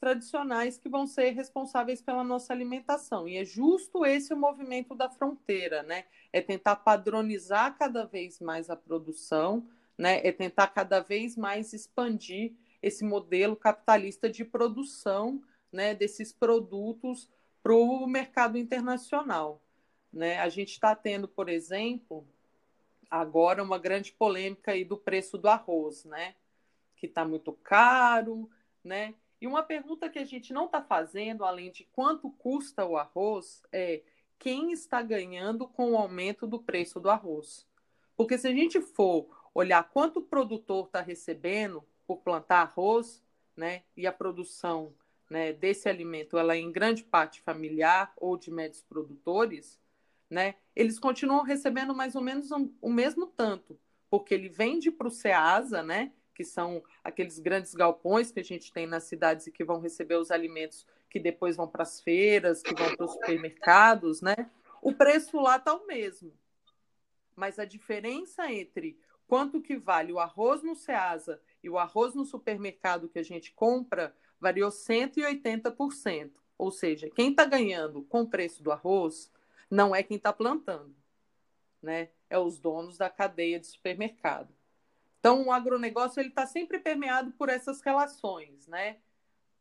tradicionais 0.00 0.78
que 0.78 0.88
vão 0.88 1.06
ser 1.06 1.30
responsáveis 1.30 2.00
pela 2.00 2.24
nossa 2.24 2.52
alimentação. 2.52 3.28
E 3.28 3.36
é 3.36 3.44
justo 3.44 4.04
esse 4.04 4.32
o 4.32 4.36
movimento 4.36 4.94
da 4.94 5.08
fronteira, 5.08 5.82
né? 5.82 6.04
É 6.32 6.40
tentar 6.40 6.76
padronizar 6.76 7.76
cada 7.76 8.04
vez 8.04 8.40
mais 8.40 8.70
a 8.70 8.76
produção, 8.76 9.66
né? 9.96 10.20
É 10.26 10.32
tentar 10.32 10.68
cada 10.68 11.00
vez 11.00 11.36
mais 11.36 11.72
expandir 11.72 12.52
esse 12.82 13.04
modelo 13.04 13.56
capitalista 13.56 14.28
de 14.28 14.44
produção 14.44 15.42
né, 15.72 15.94
desses 15.94 16.32
produtos 16.32 17.28
para 17.62 17.74
o 17.74 18.06
mercado 18.06 18.56
internacional. 18.56 19.60
Né? 20.12 20.38
A 20.38 20.48
gente 20.48 20.70
está 20.70 20.94
tendo, 20.94 21.28
por 21.28 21.48
exemplo, 21.48 22.26
agora 23.10 23.62
uma 23.62 23.78
grande 23.78 24.12
polêmica 24.12 24.72
aí 24.72 24.84
do 24.84 24.96
preço 24.96 25.36
do 25.36 25.48
arroz, 25.48 26.04
né? 26.04 26.34
que 26.96 27.06
está 27.06 27.24
muito 27.24 27.52
caro. 27.52 28.48
Né? 28.82 29.14
E 29.40 29.46
uma 29.46 29.62
pergunta 29.62 30.08
que 30.08 30.18
a 30.18 30.24
gente 30.24 30.52
não 30.52 30.66
está 30.66 30.82
fazendo, 30.82 31.44
além 31.44 31.70
de 31.70 31.84
quanto 31.84 32.30
custa 32.30 32.84
o 32.84 32.96
arroz, 32.96 33.62
é 33.72 34.02
quem 34.38 34.72
está 34.72 35.02
ganhando 35.02 35.66
com 35.66 35.92
o 35.92 35.96
aumento 35.96 36.46
do 36.46 36.60
preço 36.60 37.00
do 37.00 37.10
arroz. 37.10 37.66
Porque 38.16 38.36
se 38.36 38.48
a 38.48 38.52
gente 38.52 38.80
for 38.80 39.28
olhar 39.54 39.82
quanto 39.90 40.18
o 40.18 40.24
produtor 40.24 40.86
está 40.86 41.00
recebendo 41.00 41.84
por 42.06 42.18
plantar 42.18 42.62
arroz, 42.62 43.22
né, 43.56 43.82
e 43.96 44.06
a 44.06 44.12
produção 44.12 44.94
né, 45.28 45.52
desse 45.52 45.88
alimento 45.88 46.38
ela 46.38 46.54
é 46.54 46.58
em 46.58 46.70
grande 46.70 47.02
parte 47.02 47.40
familiar 47.40 48.12
ou 48.16 48.36
de 48.36 48.50
médios 48.50 48.82
produtores, 48.82 49.80
né, 50.30 50.54
eles 50.74 50.98
continuam 50.98 51.42
recebendo 51.42 51.94
mais 51.94 52.14
ou 52.14 52.22
menos 52.22 52.52
um, 52.52 52.72
o 52.80 52.90
mesmo 52.90 53.26
tanto, 53.26 53.78
porque 54.08 54.32
ele 54.32 54.48
vende 54.48 54.90
para 54.90 55.08
o 55.08 55.10
SEASA, 55.10 55.82
né, 55.82 56.12
que 56.38 56.44
são 56.44 56.80
aqueles 57.02 57.40
grandes 57.40 57.74
galpões 57.74 58.30
que 58.30 58.38
a 58.38 58.44
gente 58.44 58.72
tem 58.72 58.86
nas 58.86 59.02
cidades 59.02 59.48
e 59.48 59.50
que 59.50 59.64
vão 59.64 59.80
receber 59.80 60.14
os 60.14 60.30
alimentos 60.30 60.86
que 61.10 61.18
depois 61.18 61.56
vão 61.56 61.66
para 61.66 61.82
as 61.82 62.00
feiras, 62.00 62.62
que 62.62 62.72
vão 62.72 62.94
para 62.94 63.06
os 63.06 63.14
supermercados, 63.14 64.22
né? 64.22 64.48
O 64.80 64.94
preço 64.94 65.36
lá 65.40 65.56
está 65.56 65.74
o 65.74 65.84
mesmo. 65.84 66.32
Mas 67.34 67.58
a 67.58 67.64
diferença 67.64 68.52
entre 68.52 68.96
quanto 69.26 69.60
que 69.60 69.76
vale 69.76 70.12
o 70.12 70.20
arroz 70.20 70.62
no 70.62 70.76
Ceasa 70.76 71.42
e 71.60 71.68
o 71.68 71.76
arroz 71.76 72.14
no 72.14 72.24
supermercado 72.24 73.08
que 73.08 73.18
a 73.18 73.24
gente 73.24 73.52
compra 73.52 74.14
variou 74.40 74.70
180%. 74.70 76.30
Ou 76.56 76.70
seja, 76.70 77.10
quem 77.10 77.30
está 77.30 77.44
ganhando 77.44 78.02
com 78.02 78.20
o 78.20 78.30
preço 78.30 78.62
do 78.62 78.70
arroz 78.70 79.28
não 79.68 79.92
é 79.92 80.04
quem 80.04 80.18
está 80.18 80.32
plantando, 80.32 80.94
né? 81.82 82.10
É 82.30 82.38
os 82.38 82.60
donos 82.60 82.96
da 82.96 83.10
cadeia 83.10 83.58
de 83.58 83.66
supermercado. 83.66 84.54
Então, 85.18 85.46
o 85.46 85.52
agronegócio 85.52 86.20
está 86.22 86.46
sempre 86.46 86.78
permeado 86.78 87.32
por 87.32 87.48
essas 87.48 87.80
relações, 87.80 88.66
né? 88.66 88.98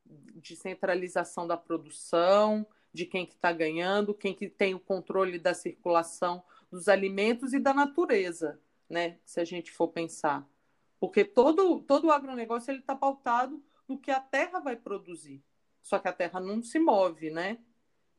De 0.05 0.55
centralização 0.55 1.47
da 1.47 1.57
produção, 1.57 2.65
de 2.93 3.05
quem 3.05 3.25
que 3.25 3.33
está 3.33 3.51
ganhando, 3.51 4.13
quem 4.13 4.33
que 4.33 4.49
tem 4.49 4.73
o 4.75 4.79
controle 4.79 5.39
da 5.39 5.53
circulação 5.53 6.43
dos 6.71 6.87
alimentos 6.87 7.53
e 7.53 7.59
da 7.59 7.73
natureza, 7.73 8.59
né? 8.89 9.17
Se 9.25 9.39
a 9.39 9.45
gente 9.45 9.71
for 9.71 9.87
pensar. 9.87 10.47
Porque 10.99 11.23
todo, 11.23 11.81
todo 11.81 12.07
o 12.07 12.11
agronegócio 12.11 12.73
está 12.73 12.95
pautado 12.95 13.63
no 13.87 13.97
que 13.97 14.11
a 14.11 14.19
terra 14.19 14.59
vai 14.59 14.75
produzir. 14.75 15.43
Só 15.81 15.99
que 15.99 16.07
a 16.07 16.13
terra 16.13 16.39
não 16.39 16.61
se 16.61 16.79
move, 16.79 17.29
né? 17.29 17.59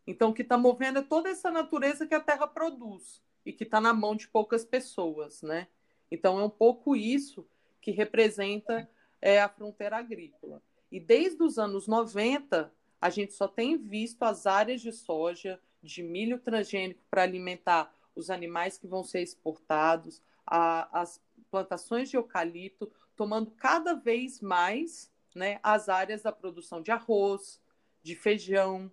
Então, 0.06 0.30
o 0.30 0.34
que 0.34 0.42
está 0.42 0.56
movendo 0.56 1.00
é 1.00 1.02
toda 1.02 1.28
essa 1.28 1.50
natureza 1.50 2.06
que 2.06 2.14
a 2.14 2.20
terra 2.20 2.46
produz 2.46 3.22
e 3.44 3.52
que 3.52 3.64
está 3.64 3.80
na 3.80 3.92
mão 3.92 4.16
de 4.16 4.26
poucas 4.26 4.64
pessoas, 4.64 5.42
né? 5.42 5.68
Então, 6.10 6.38
é 6.38 6.44
um 6.44 6.50
pouco 6.50 6.96
isso 6.96 7.46
que 7.80 7.90
representa 7.90 8.88
é, 9.20 9.40
a 9.40 9.48
fronteira 9.48 9.96
agrícola. 9.96 10.62
E 10.90 10.98
desde 10.98 11.42
os 11.42 11.58
anos 11.58 11.86
90, 11.86 12.72
a 13.00 13.10
gente 13.10 13.32
só 13.32 13.46
tem 13.46 13.76
visto 13.76 14.22
as 14.22 14.46
áreas 14.46 14.80
de 14.80 14.92
soja, 14.92 15.60
de 15.82 16.02
milho 16.02 16.38
transgênico 16.38 17.02
para 17.10 17.22
alimentar 17.22 17.94
os 18.14 18.30
animais 18.30 18.76
que 18.76 18.86
vão 18.86 19.04
ser 19.04 19.20
exportados, 19.20 20.22
a, 20.46 21.00
as 21.00 21.20
plantações 21.50 22.10
de 22.10 22.16
eucalipto, 22.16 22.90
tomando 23.16 23.50
cada 23.52 23.94
vez 23.94 24.40
mais 24.40 25.10
né, 25.34 25.60
as 25.62 25.88
áreas 25.88 26.22
da 26.22 26.32
produção 26.32 26.82
de 26.82 26.90
arroz, 26.90 27.60
de 28.02 28.16
feijão, 28.16 28.90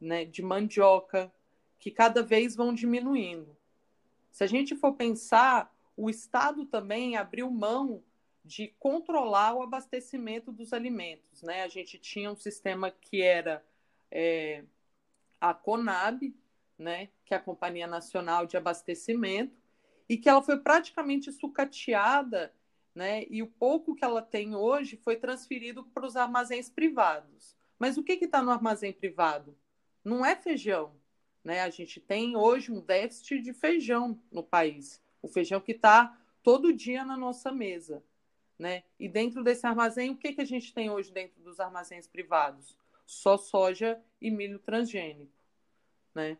né, 0.00 0.24
de 0.24 0.42
mandioca, 0.42 1.32
que 1.78 1.90
cada 1.90 2.22
vez 2.22 2.54
vão 2.54 2.74
diminuindo. 2.74 3.56
Se 4.30 4.44
a 4.44 4.46
gente 4.46 4.76
for 4.76 4.92
pensar, 4.94 5.74
o 5.96 6.10
Estado 6.10 6.66
também 6.66 7.16
abriu 7.16 7.50
mão 7.50 8.02
de 8.44 8.68
controlar 8.78 9.54
o 9.54 9.62
abastecimento 9.62 10.52
dos 10.52 10.72
alimentos. 10.72 11.42
Né? 11.42 11.62
A 11.62 11.68
gente 11.68 11.98
tinha 11.98 12.30
um 12.30 12.36
sistema 12.36 12.90
que 12.90 13.22
era 13.22 13.64
é, 14.10 14.64
a 15.40 15.52
CONAB, 15.52 16.34
né, 16.78 17.08
que 17.24 17.34
é 17.34 17.36
a 17.36 17.40
Companhia 17.40 17.86
Nacional 17.86 18.46
de 18.46 18.56
Abastecimento, 18.56 19.56
e 20.08 20.16
que 20.16 20.28
ela 20.28 20.42
foi 20.42 20.58
praticamente 20.58 21.32
sucateada 21.32 22.52
né? 22.96 23.26
E 23.28 23.42
o 23.42 23.46
pouco 23.46 23.94
que 23.94 24.02
ela 24.02 24.22
tem 24.22 24.56
hoje 24.56 24.96
foi 24.96 25.16
transferido 25.16 25.84
para 25.84 26.06
os 26.06 26.16
armazéns 26.16 26.70
privados. 26.70 27.54
Mas 27.78 27.98
o 27.98 28.02
que 28.02 28.14
está 28.14 28.42
no 28.42 28.50
armazém 28.50 28.90
privado? 28.90 29.54
Não 30.02 30.24
é 30.24 30.34
feijão. 30.34 30.96
Né? 31.44 31.60
A 31.60 31.68
gente 31.68 32.00
tem 32.00 32.34
hoje 32.34 32.72
um 32.72 32.80
déficit 32.80 33.42
de 33.42 33.52
feijão 33.52 34.18
no 34.32 34.42
país. 34.42 35.02
O 35.22 35.28
feijão 35.28 35.60
que 35.60 35.72
está 35.72 36.18
todo 36.42 36.72
dia 36.72 37.04
na 37.04 37.16
nossa 37.16 37.50
mesa. 37.50 38.02
Né? 38.58 38.84
E 38.98 39.08
dentro 39.08 39.42
desse 39.42 39.66
armazém, 39.66 40.10
o 40.10 40.16
que, 40.16 40.32
que 40.32 40.40
a 40.40 40.46
gente 40.46 40.72
tem 40.72 40.90
hoje 40.90 41.12
dentro 41.12 41.42
dos 41.42 41.60
armazéns 41.60 42.06
privados? 42.06 42.76
Só 43.04 43.36
soja 43.36 44.00
e 44.20 44.30
milho 44.30 44.58
transgênico. 44.58 45.32
Né? 46.14 46.38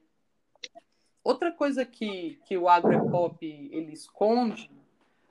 Outra 1.22 1.52
coisa 1.52 1.84
que, 1.84 2.40
que 2.46 2.56
o 2.56 2.68
agropop 2.68 3.44
ele 3.44 3.92
esconde 3.92 4.70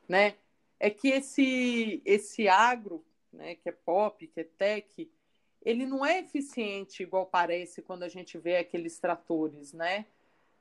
né, 0.08 0.36
é 0.80 0.90
que 0.90 1.08
esse, 1.08 2.02
esse 2.06 2.48
agro, 2.48 3.04
né, 3.32 3.56
que 3.56 3.70
é 3.70 3.72
pop, 3.72 4.28
que 4.28 4.42
é 4.42 4.44
tech, 4.44 5.10
ele 5.62 5.86
não 5.86 6.06
é 6.06 6.20
eficiente 6.20 7.02
igual 7.02 7.26
parece 7.26 7.82
quando 7.82 8.04
a 8.04 8.10
gente 8.10 8.38
vê 8.38 8.58
aqueles 8.58 9.00
tratores, 9.00 9.74
né? 9.74 10.06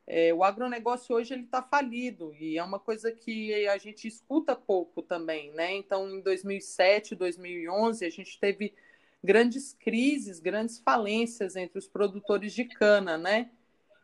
É, 0.06 0.34
o 0.34 0.44
agronegócio 0.44 1.16
hoje 1.16 1.32
ele 1.32 1.44
está 1.44 1.62
falido 1.62 2.34
e 2.34 2.58
é 2.58 2.62
uma 2.62 2.78
coisa 2.78 3.10
que 3.10 3.66
a 3.66 3.78
gente 3.78 4.06
escuta 4.06 4.54
pouco 4.54 5.02
também, 5.02 5.50
né? 5.52 5.72
Então, 5.74 6.10
em 6.10 6.20
2007, 6.20 7.14
2011, 7.14 8.04
a 8.04 8.10
gente 8.10 8.38
teve 8.38 8.74
grandes 9.22 9.72
crises, 9.72 10.38
grandes 10.38 10.78
falências 10.78 11.56
entre 11.56 11.78
os 11.78 11.88
produtores 11.88 12.52
de 12.52 12.64
cana, 12.66 13.16
né? 13.16 13.50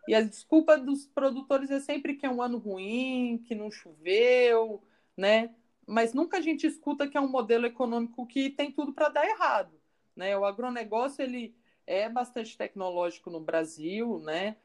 E 0.09 0.15
a 0.15 0.23
desculpa 0.23 0.79
dos 0.79 1.07
produtores 1.07 1.71
é 1.71 1.79
sempre 1.79 2.15
que 2.15 2.25
é 2.25 2.31
um 2.31 2.41
ano 2.41 2.57
ruim, 2.57 3.43
que 3.47 3.55
não 3.55 3.71
choveu, 3.71 4.83
né? 5.15 5.55
Mas 5.87 6.15
nunca 6.15 6.39
a 6.39 6.41
gente 6.41 6.67
escuta 6.67 7.07
que 7.07 7.19
é 7.19 7.21
um 7.21 7.29
modelo 7.29 7.67
econômico 7.67 8.27
que 8.27 8.49
tem 8.49 8.73
tudo 8.73 8.95
para 8.95 9.11
dar 9.11 9.27
errado, 9.29 9.79
né? 10.17 10.37
O 10.37 10.47
agronegócio 10.47 11.23
ele 11.23 11.55
é 11.87 12.09
bastante 12.09 12.57
tecnológico 12.57 13.29
no 13.31 13.41
Brasil, 13.41 14.19
né? 14.21 14.57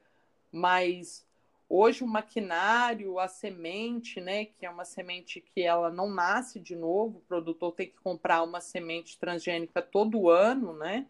Mas 0.55 1.27
hoje 1.67 2.01
o 2.01 2.07
maquinário, 2.07 3.19
a 3.19 3.27
semente, 3.27 4.21
né, 4.21 4.45
que 4.45 4.65
é 4.65 4.69
uma 4.69 4.85
semente 4.85 5.41
que 5.41 5.62
ela 5.62 5.91
não 5.91 6.09
nasce 6.09 6.62
de 6.62 6.77
novo, 6.77 7.17
o 7.17 7.27
produtor 7.27 7.74
tem 7.74 7.89
que 7.89 7.97
comprar 7.97 8.41
uma 8.41 8.62
semente 8.62 9.19
transgênica 9.19 9.81
todo 9.81 10.29
ano, 10.29 10.71
né? 10.71 11.07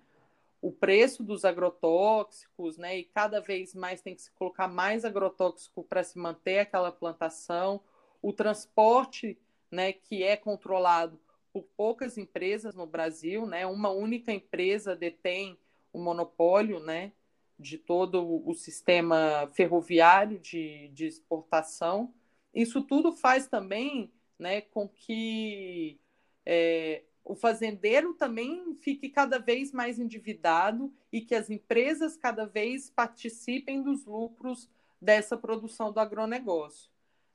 O 0.59 0.71
preço 0.71 1.23
dos 1.23 1.45
agrotóxicos, 1.45 2.75
né, 2.75 2.97
e 2.97 3.03
cada 3.03 3.39
vez 3.39 3.75
mais 3.75 4.01
tem 4.01 4.15
que 4.15 4.23
se 4.23 4.31
colocar 4.31 4.67
mais 4.67 5.05
agrotóxico 5.05 5.83
para 5.83 6.03
se 6.03 6.17
manter 6.17 6.57
aquela 6.57 6.91
plantação, 6.91 7.79
o 8.23 8.33
transporte, 8.33 9.37
né, 9.69 9.93
que 9.93 10.23
é 10.23 10.35
controlado 10.35 11.19
por 11.53 11.67
poucas 11.77 12.17
empresas 12.17 12.73
no 12.73 12.87
Brasil, 12.87 13.45
né? 13.45 13.67
Uma 13.67 13.91
única 13.91 14.31
empresa 14.31 14.95
detém 14.95 15.55
o 15.93 15.99
monopólio, 15.99 16.79
né, 16.79 17.11
de 17.57 17.77
todo 17.77 18.47
o 18.47 18.53
sistema 18.53 19.49
ferroviário 19.53 20.39
de, 20.39 20.89
de 20.89 21.05
exportação. 21.05 22.13
Isso 22.53 22.81
tudo 22.81 23.13
faz 23.13 23.47
também 23.47 24.11
né, 24.37 24.61
com 24.61 24.87
que 24.87 25.99
é, 26.45 27.03
o 27.23 27.35
fazendeiro 27.35 28.13
também 28.13 28.75
fique 28.81 29.09
cada 29.09 29.39
vez 29.39 29.71
mais 29.71 29.97
endividado 29.97 30.93
e 31.11 31.21
que 31.21 31.33
as 31.33 31.49
empresas 31.49 32.15
cada 32.15 32.45
vez 32.45 32.89
participem 32.89 33.81
dos 33.81 34.05
lucros 34.05 34.69
dessa 35.01 35.37
produção 35.37 35.91
do 35.91 35.99
agronegócio. 35.99 36.91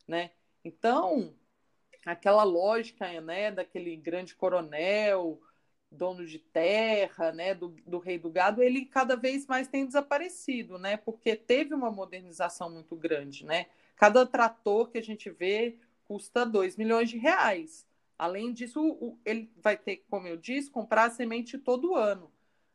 Né? 0.07 0.31
Então, 0.65 1.35
aquela 2.05 2.45
lógica 2.45 3.21
né, 3.21 3.51
daquele 3.51 3.97
grande 3.97 4.35
coronel 4.35 5.41
dono 5.91 6.25
de 6.25 6.39
terra, 6.39 7.33
né, 7.33 7.55
do, 7.55 7.69
do, 7.87 7.99
rei 7.99 8.19
do 8.19 8.31
gado, 8.31 8.63
ele 8.63 8.85
cada 8.85 9.17
vez 9.17 9.47
mais 9.47 9.67
tem 9.67 9.85
desaparecido, 9.85 10.79
né, 10.79 10.97
porque 10.97 11.35
teve 11.35 11.75
uma 11.75 11.91
modernização 11.91 12.71
muito 12.71 12.95
grande, 12.95 13.45
né. 13.45 13.67
Cada 13.97 14.25
trator 14.25 14.89
que 14.89 14.99
a 14.99 15.03
gente 15.03 15.29
vê 15.29 15.77
custa 16.05 16.47
2 16.47 16.77
milhões 16.77 17.11
de 17.11 17.19
reais. 17.19 17.87
Além 18.17 18.53
disso, 18.53 18.81
o, 18.83 19.19
ele 19.25 19.51
vai 19.57 19.77
ter, 19.77 20.05
como 20.09 20.27
eu 20.29 20.37
disse, 20.37 20.71
comprar 20.71 21.05
a 21.05 21.11
semente 21.11 21.59
todo 21.59 21.97
ano, 21.97 22.31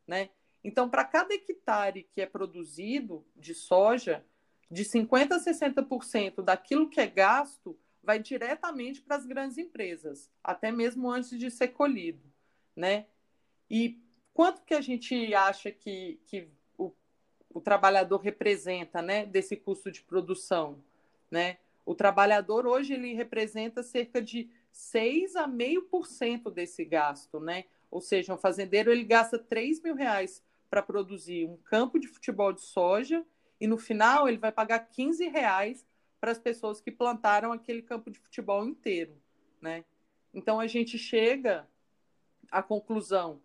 né. 0.06 0.28
Então, 0.62 0.88
para 0.88 1.04
cada 1.04 1.32
hectare 1.32 2.08
que 2.12 2.20
é 2.20 2.26
produzido 2.26 3.24
de 3.34 3.54
soja, 3.54 4.24
de 4.70 4.84
50% 4.84 5.32
a 5.32 5.38
60% 5.38 6.42
daquilo 6.42 6.90
que 6.90 7.00
é 7.00 7.06
gasto 7.06 7.78
vai 8.02 8.18
diretamente 8.18 9.00
para 9.00 9.16
as 9.16 9.24
grandes 9.24 9.58
empresas, 9.58 10.28
até 10.42 10.70
mesmo 10.70 11.10
antes 11.10 11.38
de 11.38 11.50
ser 11.50 11.68
colhido 11.68 12.35
né? 12.76 13.06
E 13.70 13.98
quanto 14.34 14.62
que 14.62 14.74
a 14.74 14.80
gente 14.80 15.34
acha 15.34 15.72
que, 15.72 16.20
que 16.26 16.48
o, 16.76 16.92
o 17.52 17.60
trabalhador 17.60 18.18
representa, 18.18 19.00
né, 19.00 19.24
desse 19.24 19.56
custo 19.56 19.90
de 19.90 20.02
produção, 20.02 20.82
né? 21.30 21.58
O 21.84 21.94
trabalhador 21.94 22.66
hoje 22.66 22.94
ele 22.94 23.14
representa 23.14 23.82
cerca 23.82 24.20
de 24.20 24.50
6 24.72 25.36
a 25.36 25.46
meio 25.46 25.82
por 25.82 26.06
cento 26.06 26.50
desse 26.50 26.84
gasto, 26.84 27.40
né? 27.40 27.64
Ou 27.90 28.00
seja, 28.00 28.34
um 28.34 28.38
fazendeiro 28.38 28.90
ele 28.90 29.04
gasta 29.04 29.38
3 29.38 29.80
mil 29.80 29.94
reais 29.94 30.42
para 30.68 30.82
produzir 30.82 31.46
um 31.46 31.56
campo 31.56 31.98
de 31.98 32.08
futebol 32.08 32.52
de 32.52 32.60
soja 32.60 33.24
e 33.60 33.66
no 33.66 33.78
final 33.78 34.28
ele 34.28 34.36
vai 34.36 34.52
pagar 34.52 34.80
15 34.80 35.28
reais 35.28 35.86
para 36.20 36.32
as 36.32 36.38
pessoas 36.38 36.80
que 36.80 36.90
plantaram 36.90 37.52
aquele 37.52 37.82
campo 37.82 38.10
de 38.10 38.18
futebol 38.18 38.66
inteiro, 38.66 39.16
né? 39.60 39.84
Então 40.34 40.58
a 40.60 40.66
gente 40.66 40.98
chega 40.98 41.66
a 42.50 42.62
conclusão 42.62 43.40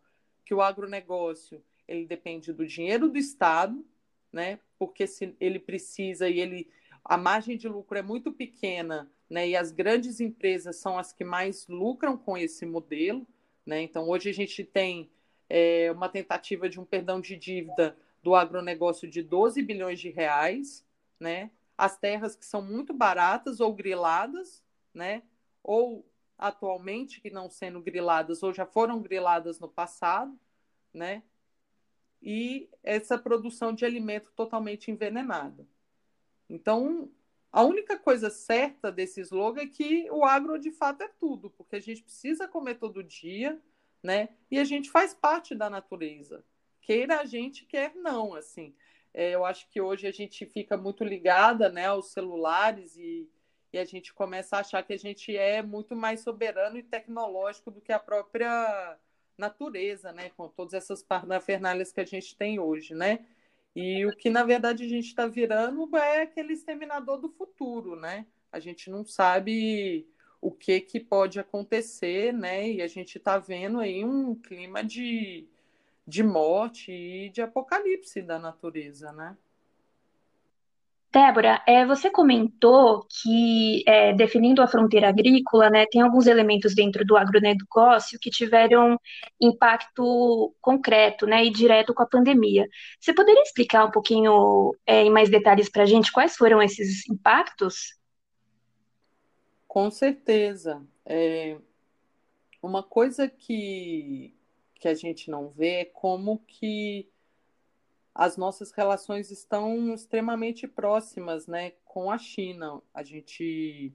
que 0.45 0.53
o 0.53 0.61
agronegócio 0.61 1.63
ele 1.87 2.05
depende 2.05 2.53
do 2.53 2.65
dinheiro 2.65 3.09
do 3.09 3.17
Estado, 3.17 3.85
né? 4.31 4.59
Porque 4.77 5.05
se 5.05 5.35
ele 5.39 5.59
precisa 5.59 6.29
e 6.29 6.39
ele 6.39 6.69
a 7.03 7.17
margem 7.17 7.57
de 7.57 7.67
lucro 7.67 7.97
é 7.97 8.01
muito 8.01 8.31
pequena, 8.31 9.11
né? 9.29 9.49
E 9.49 9.55
as 9.55 9.71
grandes 9.71 10.19
empresas 10.19 10.75
são 10.77 10.97
as 10.97 11.11
que 11.11 11.23
mais 11.23 11.67
lucram 11.67 12.17
com 12.17 12.37
esse 12.37 12.65
modelo, 12.65 13.27
né? 13.65 13.81
Então 13.81 14.07
hoje 14.07 14.29
a 14.29 14.33
gente 14.33 14.63
tem 14.63 15.09
é, 15.49 15.91
uma 15.91 16.07
tentativa 16.07 16.69
de 16.69 16.79
um 16.79 16.85
perdão 16.85 17.19
de 17.19 17.35
dívida 17.35 17.97
do 18.23 18.35
agronegócio 18.35 19.09
de 19.09 19.21
12 19.21 19.61
bilhões 19.61 19.99
de 19.99 20.09
reais, 20.09 20.85
né? 21.19 21.51
As 21.77 21.97
terras 21.97 22.35
que 22.35 22.45
são 22.45 22.61
muito 22.61 22.93
baratas 22.93 23.59
ou 23.59 23.73
griladas, 23.73 24.63
né? 24.93 25.23
Ou 25.63 26.05
atualmente 26.41 27.21
que 27.21 27.29
não 27.29 27.49
sendo 27.49 27.79
griladas 27.79 28.41
ou 28.41 28.51
já 28.51 28.65
foram 28.65 28.99
griladas 28.99 29.59
no 29.59 29.69
passado, 29.69 30.37
né? 30.91 31.21
E 32.19 32.67
essa 32.83 33.17
produção 33.17 33.73
de 33.73 33.85
alimento 33.85 34.31
totalmente 34.35 34.89
envenenada. 34.89 35.67
Então, 36.49 37.11
a 37.51 37.63
única 37.63 37.97
coisa 37.97 38.31
certa 38.31 38.91
desse 38.91 39.21
slogan 39.21 39.61
é 39.61 39.67
que 39.67 40.09
o 40.09 40.25
agro 40.25 40.57
de 40.57 40.71
fato 40.71 41.03
é 41.03 41.07
tudo, 41.07 41.51
porque 41.51 41.75
a 41.75 41.79
gente 41.79 42.01
precisa 42.01 42.47
comer 42.47 42.75
todo 42.75 43.03
dia, 43.03 43.61
né? 44.01 44.29
E 44.49 44.57
a 44.57 44.63
gente 44.63 44.89
faz 44.89 45.13
parte 45.13 45.53
da 45.53 45.69
natureza. 45.69 46.43
Queira 46.81 47.19
a 47.19 47.25
gente, 47.25 47.65
quer 47.65 47.93
não, 47.95 48.33
assim. 48.33 48.75
É, 49.13 49.31
eu 49.35 49.45
acho 49.45 49.69
que 49.69 49.79
hoje 49.79 50.07
a 50.07 50.11
gente 50.11 50.45
fica 50.47 50.75
muito 50.75 51.03
ligada, 51.03 51.69
né, 51.69 51.85
aos 51.87 52.11
celulares 52.11 52.95
e 52.97 53.29
e 53.73 53.77
a 53.77 53.85
gente 53.85 54.13
começa 54.13 54.57
a 54.57 54.59
achar 54.59 54.83
que 54.83 54.93
a 54.93 54.97
gente 54.97 55.35
é 55.35 55.61
muito 55.61 55.95
mais 55.95 56.21
soberano 56.21 56.77
e 56.77 56.83
tecnológico 56.83 57.71
do 57.71 57.81
que 57.81 57.93
a 57.93 57.99
própria 57.99 58.97
natureza, 59.37 60.11
né? 60.11 60.29
Com 60.35 60.49
todas 60.49 60.73
essas 60.73 61.01
parnafernalhas 61.01 61.91
que 61.91 62.01
a 62.01 62.05
gente 62.05 62.35
tem 62.35 62.59
hoje, 62.59 62.93
né? 62.93 63.25
E 63.75 64.05
o 64.05 64.15
que 64.15 64.29
na 64.29 64.43
verdade 64.43 64.83
a 64.83 64.87
gente 64.87 65.07
está 65.07 65.25
virando 65.27 65.89
é 65.95 66.23
aquele 66.23 66.53
exterminador 66.53 67.17
do 67.17 67.29
futuro, 67.29 67.95
né? 67.95 68.25
A 68.51 68.59
gente 68.59 68.89
não 68.89 69.05
sabe 69.05 70.05
o 70.41 70.51
que 70.51 70.81
que 70.81 70.99
pode 70.99 71.39
acontecer, 71.39 72.33
né? 72.33 72.69
E 72.69 72.81
a 72.81 72.87
gente 72.87 73.17
está 73.17 73.37
vendo 73.37 73.79
aí 73.79 74.03
um 74.03 74.35
clima 74.35 74.83
de, 74.83 75.47
de 76.05 76.23
morte 76.23 76.91
e 76.91 77.29
de 77.29 77.41
apocalipse 77.41 78.21
da 78.21 78.37
natureza, 78.37 79.13
né? 79.13 79.37
Débora, 81.13 81.61
é, 81.67 81.85
você 81.85 82.09
comentou 82.09 83.05
que, 83.09 83.83
é, 83.85 84.13
definindo 84.13 84.61
a 84.61 84.67
fronteira 84.67 85.09
agrícola, 85.09 85.69
né, 85.69 85.85
tem 85.85 86.01
alguns 86.01 86.25
elementos 86.25 86.73
dentro 86.73 87.03
do 87.03 87.17
agronegócio 87.17 88.17
que 88.17 88.29
tiveram 88.29 88.97
impacto 89.39 90.55
concreto 90.61 91.27
né, 91.27 91.43
e 91.43 91.51
direto 91.51 91.93
com 91.93 92.01
a 92.01 92.07
pandemia. 92.07 92.65
Você 92.97 93.13
poderia 93.13 93.41
explicar 93.41 93.83
um 93.83 93.91
pouquinho 93.91 94.73
é, 94.87 95.03
em 95.03 95.09
mais 95.09 95.29
detalhes 95.29 95.69
para 95.69 95.83
a 95.83 95.85
gente 95.85 96.13
quais 96.13 96.37
foram 96.37 96.61
esses 96.61 97.05
impactos? 97.09 97.99
Com 99.67 99.91
certeza. 99.91 100.81
É, 101.05 101.57
uma 102.63 102.83
coisa 102.83 103.27
que, 103.27 104.33
que 104.75 104.87
a 104.87 104.93
gente 104.93 105.29
não 105.29 105.49
vê 105.49 105.81
é 105.81 105.85
como 105.85 106.39
que 106.47 107.10
as 108.13 108.37
nossas 108.37 108.71
relações 108.71 109.31
estão 109.31 109.93
extremamente 109.93 110.67
próximas 110.67 111.47
né, 111.47 111.71
com 111.85 112.11
a 112.11 112.17
China. 112.17 112.81
A 112.93 113.03
gente 113.03 113.93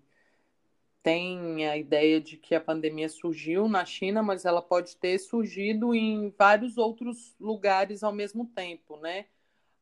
tem 1.02 1.66
a 1.68 1.76
ideia 1.76 2.20
de 2.20 2.36
que 2.36 2.54
a 2.54 2.60
pandemia 2.60 3.08
surgiu 3.08 3.68
na 3.68 3.84
China, 3.84 4.22
mas 4.22 4.44
ela 4.44 4.60
pode 4.60 4.96
ter 4.96 5.18
surgido 5.18 5.94
em 5.94 6.30
vários 6.36 6.76
outros 6.76 7.36
lugares 7.38 8.02
ao 8.02 8.12
mesmo 8.12 8.46
tempo, 8.46 8.96
né? 8.96 9.26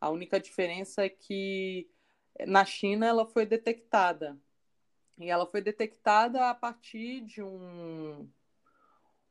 A 0.01 0.11
única 0.11 0.38
diferença 0.38 1.03
é 1.05 1.09
que 1.09 1.88
na 2.47 2.64
China 2.64 3.07
ela 3.07 3.25
foi 3.27 3.47
detectada. 3.47 4.37
E 5.16 5.31
ela 5.31 5.47
foi 5.47 5.62
detectada 5.62 6.51
a 6.51 6.55
partir 6.55 7.23
de 7.23 7.42
um, 7.42 8.29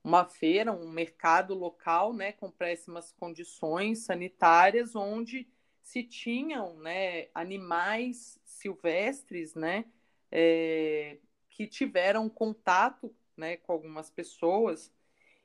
uma 0.03 0.25
feira, 0.25 0.71
um 0.73 0.89
mercado 0.89 1.53
local, 1.53 2.13
né, 2.13 2.33
com 2.33 2.51
péssimas 2.51 3.11
condições 3.13 3.99
sanitárias, 3.99 4.95
onde 4.95 5.47
se 5.81 6.03
tinham, 6.03 6.77
né, 6.79 7.27
animais 7.33 8.39
silvestres, 8.43 9.55
né, 9.55 9.85
é, 10.31 11.17
que 11.49 11.67
tiveram 11.67 12.27
contato, 12.29 13.13
né, 13.37 13.57
com 13.57 13.71
algumas 13.71 14.09
pessoas 14.09 14.91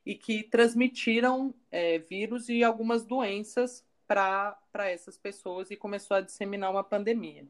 e 0.04 0.14
que 0.14 0.42
transmitiram 0.42 1.54
é, 1.70 1.98
vírus 1.98 2.48
e 2.48 2.64
algumas 2.64 3.04
doenças 3.04 3.84
para 4.06 4.58
essas 4.74 5.18
pessoas 5.18 5.70
e 5.70 5.76
começou 5.76 6.16
a 6.16 6.20
disseminar 6.20 6.70
uma 6.70 6.82
pandemia. 6.82 7.46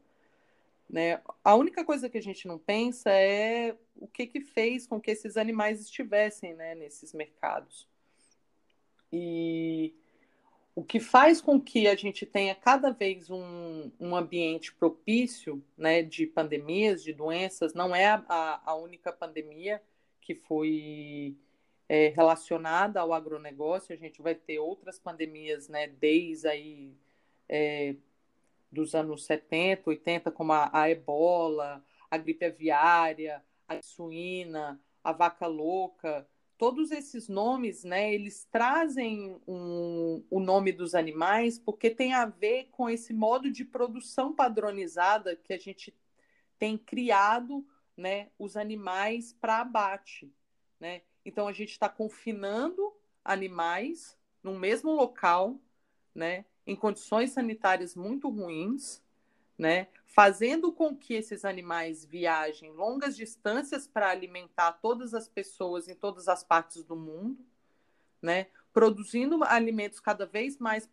Né? 0.88 1.20
A 1.44 1.55
única 1.55 1.85
coisa 1.85 2.09
que 2.09 2.18
a 2.18 2.22
gente 2.22 2.46
não 2.48 2.59
pensa 2.59 3.11
é 3.11 3.77
o 3.96 4.07
que, 4.07 4.27
que 4.27 4.40
fez 4.40 4.87
com 4.87 5.01
que 5.01 5.11
esses 5.11 5.37
animais 5.37 5.81
estivessem 5.81 6.55
né, 6.55 6.74
nesses 6.74 7.12
mercados. 7.12 7.87
E 9.12 9.94
o 10.74 10.85
que 10.85 11.01
faz 11.01 11.40
com 11.40 11.61
que 11.61 11.88
a 11.88 11.96
gente 11.96 12.24
tenha 12.24 12.55
cada 12.55 12.90
vez 12.90 13.29
um, 13.31 13.90
um 13.98 14.14
ambiente 14.14 14.72
propício 14.72 15.62
né, 15.77 16.03
de 16.03 16.27
pandemias, 16.27 17.03
de 17.03 17.12
doenças, 17.12 17.74
não 17.74 17.94
é 17.94 18.07
a, 18.07 18.62
a 18.64 18.74
única 18.77 19.12
pandemia 19.12 19.83
que 20.20 20.35
foi 20.35 21.37
é, 21.88 22.09
relacionada 22.09 23.01
ao 23.01 23.12
agronegócio, 23.12 23.94
a 23.94 23.98
gente 23.98 24.20
vai 24.20 24.35
ter 24.35 24.59
outras 24.59 24.98
pandemias 24.98 25.68
né, 25.68 25.88
desde 25.88 26.46
aí, 26.46 26.92
é, 27.48 27.96
dos 28.70 28.94
anos 28.94 29.24
70, 29.24 29.90
80, 29.90 30.31
como 30.31 30.52
a, 30.52 30.70
a 30.72 30.90
ebola, 30.90 31.85
a 32.11 32.16
gripe 32.16 32.44
aviária, 32.44 33.42
a 33.66 33.81
suína, 33.83 34.81
a 35.02 35.12
vaca 35.12 35.46
louca, 35.46 36.26
todos 36.59 36.90
esses 36.90 37.28
nomes, 37.28 37.85
né, 37.85 38.12
eles 38.12 38.44
trazem 38.50 39.40
um, 39.46 40.24
o 40.28 40.40
nome 40.40 40.72
dos 40.72 40.94
animais 40.94 41.57
porque 41.59 41.88
tem 41.88 42.12
a 42.12 42.26
ver 42.26 42.68
com 42.72 42.90
esse 42.90 43.14
modo 43.14 43.50
de 43.50 43.64
produção 43.64 44.35
padronizada 44.35 45.37
que 45.37 45.52
a 45.52 45.59
gente 45.59 45.94
tem 46.59 46.76
criado, 46.76 47.64
né, 47.96 48.31
os 48.38 48.57
animais 48.57 49.33
para 49.33 49.61
abate, 49.61 50.33
né? 50.81 51.02
Então 51.24 51.46
a 51.46 51.52
gente 51.52 51.70
está 51.70 51.88
confinando 51.88 52.92
animais 53.24 54.18
no 54.42 54.59
mesmo 54.59 54.92
local, 54.92 55.61
né, 56.14 56.44
em 56.68 56.76
condições 56.76 57.31
sanitárias 57.31 57.96
muito 57.96 58.28
ruins, 58.28 59.02
né, 59.57 59.88
fazendo 60.04 60.70
com 60.70 60.94
que 60.94 61.14
esses 61.14 61.42
animais 61.42 62.04
viajem 62.04 62.72
longas 62.72 63.16
distâncias 63.16 63.88
para 63.88 64.11
alimentar 64.11 64.72
todas 64.72 65.14
as 65.14 65.26
pessoas 65.26 65.88
em 65.88 65.94
todas 65.94 66.28
as 66.28 66.44
partes 66.44 66.85
do 66.85 66.94
mundo, 66.94 67.42
né, 68.20 68.48
produzindo 68.70 69.42
alimentos 69.44 69.98
cada 69.98 70.26
vez 70.26 70.59
mais 70.59 70.87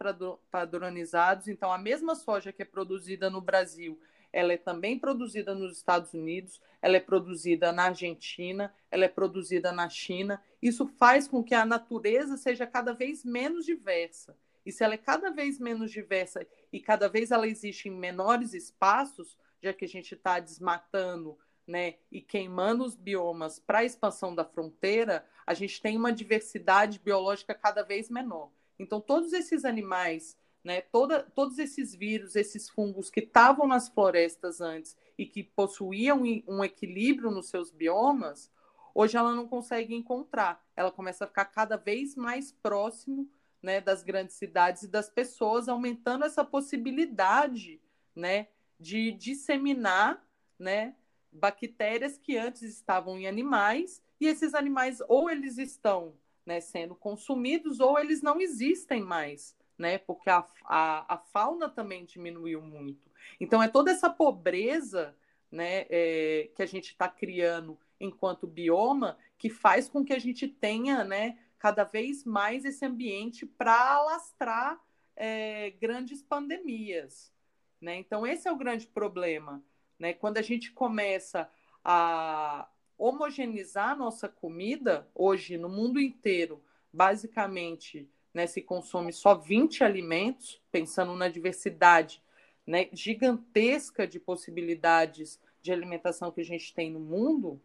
padronizados. 0.50 1.50
Então, 1.50 1.74
a 1.74 1.78
mesma 1.78 2.16
soja 2.16 2.54
que 2.54 2.62
é 2.62 2.66
produzida 2.66 3.30
no 3.30 3.42
Brasil, 3.42 4.00
ela 4.32 4.54
é 4.54 4.58
também 4.58 4.98
produzida 4.98 5.54
nos 5.54 5.76
Estados 5.76 6.14
Unidos, 6.14 6.62
ela 6.82 6.96
é 6.96 7.02
produzida 7.02 7.74
na 7.74 7.88
Argentina, 7.88 8.74
ela 8.90 9.04
é 9.04 9.10
produzida 9.10 9.74
na 9.74 9.90
China. 9.90 10.42
Isso 10.62 10.88
faz 10.88 11.28
com 11.28 11.44
que 11.44 11.54
a 11.54 11.66
natureza 11.66 12.38
seja 12.38 12.66
cada 12.66 12.94
vez 12.94 13.26
menos 13.26 13.66
diversa. 13.66 14.38
E 14.66 14.72
se 14.72 14.84
ela 14.84 14.96
é 14.96 14.98
cada 14.98 15.30
vez 15.30 15.60
menos 15.60 15.92
diversa 15.92 16.46
e 16.74 16.80
cada 16.80 17.08
vez 17.08 17.32
ela 17.32 17.48
existe 17.48 17.88
em 17.88 17.92
menores 17.92 18.54
espaços, 18.54 19.38
já 19.62 19.74
que 19.74 19.86
a 19.86 19.88
gente 19.88 20.16
está 20.16 20.40
desmatando 20.40 21.38
né, 21.68 21.96
e 22.12 22.22
queimando 22.22 22.84
os 22.84 22.96
biomas 22.96 23.60
para 23.60 23.80
a 23.80 23.84
expansão 23.84 24.34
da 24.34 24.46
fronteira, 24.46 25.26
a 25.46 25.54
gente 25.54 25.82
tem 25.82 25.98
uma 25.98 26.12
diversidade 26.12 27.00
biológica 27.00 27.54
cada 27.54 27.84
vez 27.84 28.10
menor. 28.10 28.52
Então, 28.78 29.00
todos 29.00 29.34
esses 29.34 29.66
animais, 29.66 30.38
né, 30.64 30.82
toda, 30.82 31.24
todos 31.24 31.58
esses 31.58 31.96
vírus, 31.96 32.36
esses 32.36 32.70
fungos 32.70 33.10
que 33.10 33.20
estavam 33.20 33.68
nas 33.68 33.88
florestas 33.88 34.62
antes 34.62 34.96
e 35.18 35.26
que 35.26 35.44
possuíam 35.44 36.22
um 36.48 36.64
equilíbrio 36.64 37.32
nos 37.32 37.50
seus 37.50 37.72
biomas, 37.72 38.52
hoje 38.94 39.18
ela 39.18 39.34
não 39.34 39.48
consegue 39.48 39.96
encontrar. 39.96 40.64
Ela 40.76 40.92
começa 40.92 41.24
a 41.24 41.28
ficar 41.28 41.46
cada 41.46 41.78
vez 41.78 42.16
mais 42.16 42.52
próximo 42.52 43.30
né, 43.66 43.82
das 43.82 44.04
grandes 44.04 44.36
cidades 44.36 44.84
e 44.84 44.88
das 44.88 45.10
pessoas, 45.10 45.68
aumentando 45.68 46.24
essa 46.24 46.46
possibilidade 46.46 47.82
né, 48.16 48.48
de 48.80 49.12
disseminar 49.12 50.24
né, 50.58 50.96
bactérias 51.32 52.16
que 52.16 52.38
antes 52.38 52.62
estavam 52.62 53.18
em 53.18 53.28
animais, 53.28 54.04
e 54.22 54.28
esses 54.28 54.54
animais 54.54 55.02
ou 55.10 55.32
eles 55.32 55.58
estão 55.58 56.14
né, 56.46 56.62
sendo 56.62 56.94
consumidos 56.94 57.80
ou 57.80 57.98
eles 57.98 58.22
não 58.22 58.40
existem 58.40 59.02
mais, 59.02 59.58
né, 59.76 59.98
porque 59.98 60.30
a, 60.30 60.46
a, 60.66 61.16
a 61.16 61.18
fauna 61.18 61.68
também 61.68 62.06
diminuiu 62.06 62.62
muito. 62.62 63.10
Então, 63.40 63.64
é 63.64 63.68
toda 63.68 63.90
essa 63.90 64.12
pobreza 64.12 65.18
né, 65.52 65.88
é, 65.90 66.52
que 66.56 66.62
a 66.62 66.68
gente 66.68 66.90
está 66.92 67.10
criando 67.10 67.80
enquanto 68.00 68.46
bioma 68.46 69.18
que 69.40 69.50
faz 69.50 69.90
com 69.90 70.06
que 70.06 70.14
a 70.14 70.20
gente 70.20 70.48
tenha 70.48 71.04
né, 71.04 71.40
cada 71.66 71.84
vez 71.84 72.24
mais 72.24 72.64
esse 72.64 72.86
ambiente 72.86 73.44
para 73.44 73.74
alastrar 73.74 74.80
é, 75.16 75.72
grandes 75.72 76.22
pandemias. 76.22 77.34
Né? 77.82 77.96
Então, 77.96 78.28
esse 78.28 78.48
é 78.48 78.52
o 78.52 78.56
grande 78.56 78.86
problema. 78.86 79.64
Né? 79.98 80.14
Quando 80.14 80.38
a 80.38 80.44
gente 80.44 80.72
começa 80.72 81.50
a 81.84 82.70
homogeneizar 82.96 83.94
a 83.94 83.96
nossa 83.96 84.30
comida, 84.30 85.10
hoje 85.16 85.58
no 85.58 85.68
mundo 85.68 86.00
inteiro, 86.00 86.64
basicamente, 86.94 88.08
né, 88.32 88.46
se 88.46 88.62
consome 88.62 89.12
só 89.12 89.34
20 89.34 89.84
alimentos, 89.84 90.62
pensando 90.72 91.16
na 91.16 91.30
diversidade 91.30 92.22
né, 92.64 92.90
gigantesca 92.94 94.06
de 94.06 94.20
possibilidades 94.20 95.42
de 95.64 95.72
alimentação 95.72 96.32
que 96.32 96.42
a 96.42 96.46
gente 96.46 96.76
tem 96.76 96.92
no 96.92 97.00
mundo, 97.00 97.60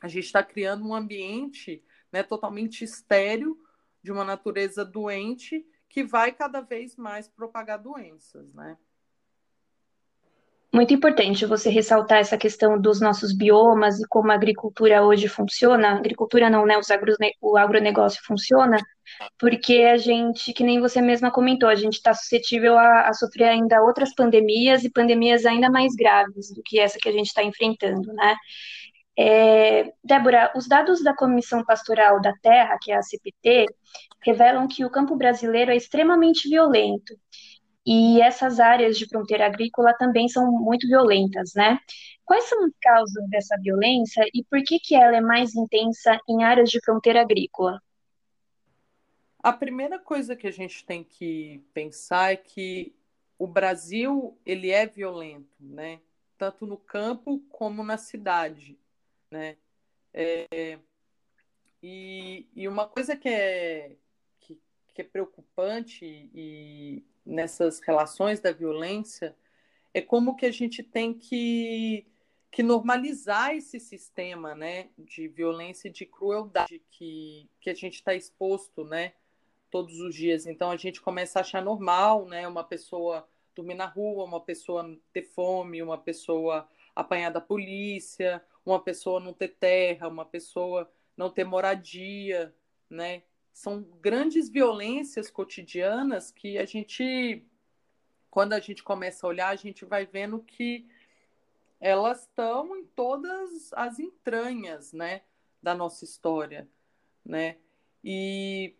a 0.00 0.08
gente 0.08 0.24
está 0.24 0.42
criando 0.42 0.84
um 0.84 0.92
ambiente 0.92 1.84
né, 2.12 2.22
totalmente 2.22 2.84
estéreo, 2.84 3.58
de 4.02 4.12
uma 4.12 4.24
natureza 4.24 4.84
doente, 4.84 5.66
que 5.88 6.04
vai 6.04 6.32
cada 6.32 6.60
vez 6.60 6.96
mais 6.96 7.28
propagar 7.28 7.78
doenças, 7.78 8.52
né? 8.54 8.76
Muito 10.70 10.92
importante 10.92 11.46
você 11.46 11.70
ressaltar 11.70 12.18
essa 12.18 12.36
questão 12.36 12.78
dos 12.78 13.00
nossos 13.00 13.34
biomas 13.34 13.98
e 13.98 14.06
como 14.06 14.30
a 14.30 14.34
agricultura 14.34 15.02
hoje 15.02 15.26
funciona. 15.26 15.96
agricultura 15.96 16.50
não, 16.50 16.66
né? 16.66 16.74
o 17.40 17.56
agronegócio 17.56 18.20
funciona, 18.22 18.76
porque 19.38 19.76
a 19.84 19.96
gente, 19.96 20.52
que 20.52 20.62
nem 20.62 20.78
você 20.78 21.00
mesma 21.00 21.30
comentou, 21.30 21.70
a 21.70 21.74
gente 21.74 21.94
está 21.94 22.12
suscetível 22.12 22.76
a, 22.76 23.08
a, 23.08 23.14
sofrer 23.14 23.48
ainda 23.48 23.82
outras 23.82 24.14
pandemias 24.14 24.84
e 24.84 24.90
pandemias 24.90 25.46
ainda 25.46 25.70
mais 25.70 25.94
graves 25.94 26.52
do 26.54 26.62
que 26.62 26.78
essa 26.78 26.98
que 26.98 27.08
a 27.08 27.12
gente 27.12 27.28
está 27.28 27.42
enfrentando, 27.42 28.12
né? 28.12 28.36
É, 29.20 29.92
Débora, 30.04 30.52
os 30.54 30.68
dados 30.68 31.02
da 31.02 31.12
Comissão 31.12 31.64
Pastoral 31.64 32.20
da 32.20 32.32
Terra, 32.40 32.78
que 32.80 32.92
é 32.92 32.96
a 32.96 33.02
CPT, 33.02 33.66
revelam 34.24 34.68
que 34.68 34.84
o 34.84 34.90
campo 34.90 35.16
brasileiro 35.16 35.72
é 35.72 35.76
extremamente 35.76 36.48
violento. 36.48 37.18
E 37.84 38.20
essas 38.20 38.60
áreas 38.60 38.96
de 38.96 39.08
fronteira 39.08 39.46
agrícola 39.46 39.92
também 39.94 40.28
são 40.28 40.52
muito 40.52 40.86
violentas, 40.86 41.52
né? 41.56 41.80
Quais 42.24 42.44
são 42.44 42.64
as 42.64 42.72
causas 42.80 43.28
dessa 43.28 43.56
violência 43.60 44.24
e 44.32 44.44
por 44.44 44.62
que, 44.62 44.78
que 44.78 44.94
ela 44.94 45.16
é 45.16 45.20
mais 45.20 45.52
intensa 45.56 46.16
em 46.28 46.44
áreas 46.44 46.70
de 46.70 46.78
fronteira 46.80 47.20
agrícola? 47.20 47.82
A 49.42 49.52
primeira 49.52 49.98
coisa 49.98 50.36
que 50.36 50.46
a 50.46 50.52
gente 50.52 50.84
tem 50.84 51.02
que 51.02 51.60
pensar 51.74 52.32
é 52.32 52.36
que 52.36 52.94
o 53.36 53.48
Brasil 53.48 54.38
ele 54.46 54.70
é 54.70 54.86
violento, 54.86 55.56
né? 55.58 55.98
Tanto 56.36 56.66
no 56.66 56.76
campo 56.76 57.42
como 57.48 57.82
na 57.82 57.96
cidade 57.96 58.78
né? 59.30 59.56
É, 60.12 60.78
e, 61.82 62.48
e 62.54 62.66
uma 62.66 62.88
coisa 62.88 63.16
que 63.16 63.28
é, 63.28 63.96
que, 64.40 64.60
que 64.94 65.02
é 65.02 65.04
preocupante 65.04 66.04
e 66.04 67.04
nessas 67.24 67.78
relações 67.80 68.40
da 68.40 68.52
violência 68.52 69.36
é 69.92 70.00
como 70.00 70.36
que 70.36 70.46
a 70.46 70.50
gente 70.50 70.82
tem 70.82 71.14
que, 71.14 72.06
que 72.50 72.62
normalizar 72.62 73.54
esse 73.54 73.78
sistema 73.78 74.54
né, 74.54 74.88
de 74.98 75.28
violência 75.28 75.88
e 75.88 75.92
de 75.92 76.06
crueldade 76.06 76.82
que, 76.90 77.48
que 77.60 77.70
a 77.70 77.74
gente 77.74 77.94
está 77.94 78.14
exposto 78.14 78.84
né, 78.84 79.12
todos 79.70 80.00
os 80.00 80.14
dias. 80.14 80.46
Então 80.46 80.70
a 80.70 80.76
gente 80.76 81.00
começa 81.00 81.38
a 81.38 81.42
achar 81.42 81.62
normal 81.62 82.26
né, 82.26 82.46
uma 82.48 82.64
pessoa 82.64 83.28
dormir 83.54 83.74
na 83.74 83.86
rua, 83.86 84.24
uma 84.24 84.40
pessoa 84.40 84.98
ter 85.12 85.22
fome, 85.22 85.82
uma 85.82 85.98
pessoa 85.98 86.68
apanhar 86.94 87.30
da 87.30 87.40
polícia, 87.40 88.42
uma 88.70 88.80
pessoa 88.80 89.20
não 89.20 89.32
ter 89.32 89.48
terra, 89.48 90.08
uma 90.08 90.24
pessoa 90.24 90.90
não 91.16 91.30
ter 91.30 91.44
moradia, 91.44 92.54
né? 92.88 93.22
São 93.52 93.82
grandes 94.00 94.48
violências 94.48 95.30
cotidianas 95.30 96.30
que 96.30 96.58
a 96.58 96.64
gente, 96.64 97.44
quando 98.30 98.52
a 98.52 98.60
gente 98.60 98.82
começa 98.82 99.26
a 99.26 99.30
olhar, 99.30 99.48
a 99.48 99.56
gente 99.56 99.84
vai 99.84 100.06
vendo 100.06 100.40
que 100.40 100.86
elas 101.80 102.22
estão 102.22 102.76
em 102.76 102.84
todas 102.84 103.72
as 103.72 103.98
entranhas, 103.98 104.92
né, 104.92 105.22
da 105.62 105.74
nossa 105.74 106.04
história, 106.04 106.68
né? 107.24 107.56
E 108.02 108.74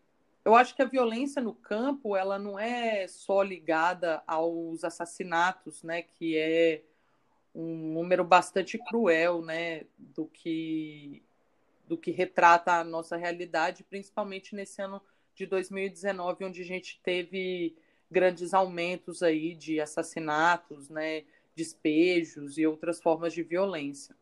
eu 0.45 0.55
acho 0.55 0.75
que 0.75 0.83
a 0.83 0.87
violência 0.87 1.43
no 1.43 1.55
campo 1.55 2.17
ela 2.17 2.39
não 2.39 2.59
é 2.59 3.07
só 3.09 3.43
ligada 3.43 4.23
aos 4.27 4.85
assassinatos, 4.85 5.83
né, 5.83 6.03
que 6.03 6.37
é 6.37 6.85
um 7.55 7.93
número 7.93 8.25
bastante 8.25 8.79
cruel, 8.79 9.43
né, 9.43 9.85
do 9.99 10.27
que 10.27 11.23
do 11.87 11.97
que 11.97 12.11
retrata 12.11 12.73
a 12.73 12.85
nossa 12.85 13.17
realidade, 13.17 13.83
principalmente 13.83 14.55
nesse 14.55 14.83
ano 14.83 15.01
de 15.35 15.47
2019, 15.47 16.45
onde 16.45 16.61
a 16.61 16.65
gente 16.65 17.01
teve 17.03 17.75
grandes 18.11 18.53
aumentos 18.53 19.23
aí 19.23 19.55
de 19.55 19.81
assassinatos, 19.81 20.91
né, 20.91 21.25
despejos 21.57 22.59
e 22.59 22.67
outras 22.67 23.01
formas 23.01 23.33
de 23.33 23.43
violência. 23.43 24.15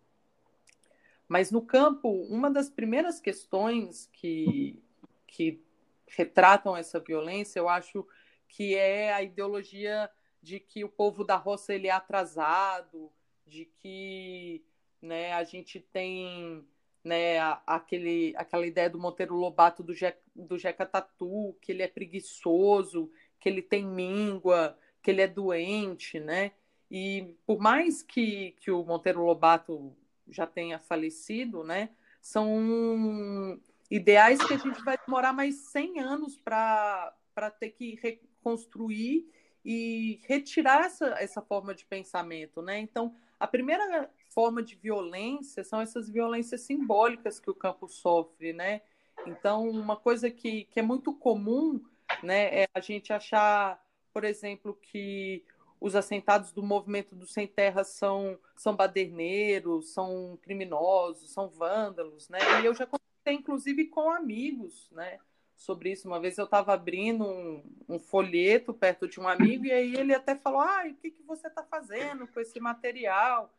Mas 1.29 1.51
no 1.51 1.61
campo, 1.61 2.09
uma 2.29 2.51
das 2.51 2.71
primeiras 2.71 3.21
questões 3.21 4.09
que, 4.13 4.81
que 5.27 5.61
retratam 6.07 6.77
essa 6.77 7.01
violência, 7.01 7.59
eu 7.59 7.69
acho 7.69 8.07
que 8.49 8.77
é 8.77 9.13
a 9.13 9.23
ideologia 9.23 10.09
de 10.41 10.61
que 10.61 10.85
o 10.85 10.89
povo 10.89 11.25
da 11.25 11.37
roça 11.37 11.75
ele 11.75 11.89
é 11.89 11.91
atrasado, 11.91 13.11
de 13.47 13.65
que 13.65 14.65
né, 15.01 15.33
a 15.33 15.45
gente 15.45 15.81
tem 15.81 16.67
né, 17.05 17.39
aquele, 17.67 18.35
aquela 18.37 18.67
ideia 18.67 18.91
do 18.91 18.99
Monteiro 18.99 19.37
Lobato 19.37 19.83
do, 19.83 19.95
Je, 19.95 20.13
do 20.35 20.59
Jeca 20.59 20.85
Tatu, 20.85 21.57
que 21.63 21.71
ele 21.71 21.83
é 21.83 21.89
preguiçoso, 21.89 23.11
que 23.39 23.49
ele 23.49 23.63
tem 23.63 23.87
míngua, 23.87 24.77
que 25.01 25.11
ele 25.13 25.23
é 25.23 25.29
doente, 25.29 26.19
né? 26.19 26.51
E 26.91 27.35
por 27.47 27.61
mais 27.61 28.03
que, 28.03 28.57
que 28.61 28.71
o 28.71 28.85
Monteiro 28.85 29.23
Lobato 29.23 29.97
já 30.29 30.47
tenha 30.47 30.81
falecido, 30.81 31.63
né? 31.63 31.91
São 32.21 33.61
ideais 33.89 34.43
que 34.45 34.55
a 34.55 34.59
gente 34.59 34.83
vai 34.83 34.99
demorar 34.99 35.33
mais 35.33 35.55
100 35.71 36.01
anos 36.01 36.37
para 36.37 37.15
ter 37.61 37.71
que 37.71 37.95
reconstruir 38.03 39.31
e 39.65 40.21
retirar 40.27 40.87
essa, 40.87 41.07
essa 41.21 41.41
forma 41.41 41.73
de 41.75 41.85
pensamento, 41.85 42.61
né? 42.61 42.81
Então, 42.81 43.15
a 43.39 43.47
primeira 43.47 44.11
forma 44.31 44.63
de 44.63 44.75
violência 44.75 45.65
são 45.65 45.81
essas 45.81 46.09
violências 46.09 46.63
simbólicas 46.63 47.39
que 47.41 47.51
o 47.51 47.55
campo 47.55 47.89
sofre, 47.89 48.53
né? 48.53 48.83
Então, 49.27 49.69
uma 49.69 49.97
coisa 49.97 50.31
que, 50.31 50.65
que 50.65 50.81
é 50.81 50.83
muito 50.83 51.13
comum, 51.15 51.83
né, 52.23 52.63
é 52.63 52.69
a 52.75 52.81
gente 52.81 53.13
achar, 53.13 53.83
por 54.13 54.25
exemplo, 54.25 54.75
que 54.75 55.45
os 55.81 55.95
assentados 55.95 56.53
do 56.53 56.63
movimento 56.63 57.15
do 57.15 57.27
Sem 57.27 57.47
Terra 57.47 57.85
são, 57.85 58.39
são 58.57 58.75
baderneiros, 58.75 59.91
são 59.93 60.39
criminosos, 60.43 61.31
são 61.31 61.49
vândalos, 61.49 62.29
né? 62.29 62.39
E 62.63 62.67
eu 62.67 62.75
já 62.75 62.87
conversei, 62.87 63.35
inclusive, 63.35 63.87
com 63.87 64.11
amigos, 64.11 64.89
né? 64.93 65.19
Sobre 65.57 65.91
isso. 65.91 66.07
Uma 66.07 66.21
vez 66.21 66.37
eu 66.37 66.45
estava 66.45 66.75
abrindo 66.75 67.25
um, 67.25 67.65
um, 67.89 67.99
folheto 67.99 68.75
perto 68.75 69.09
de 69.09 69.19
um 69.19 69.27
amigo 69.27 69.65
e 69.65 69.73
aí 69.73 69.97
ele 69.97 70.15
até 70.15 70.37
falou, 70.37 70.61
ah, 70.61 70.85
o 70.87 70.95
que, 70.95 71.11
que 71.11 71.23
você 71.23 71.49
está 71.49 71.65
fazendo 71.65 72.27
com 72.29 72.39
esse 72.39 72.61
material? 72.61 73.53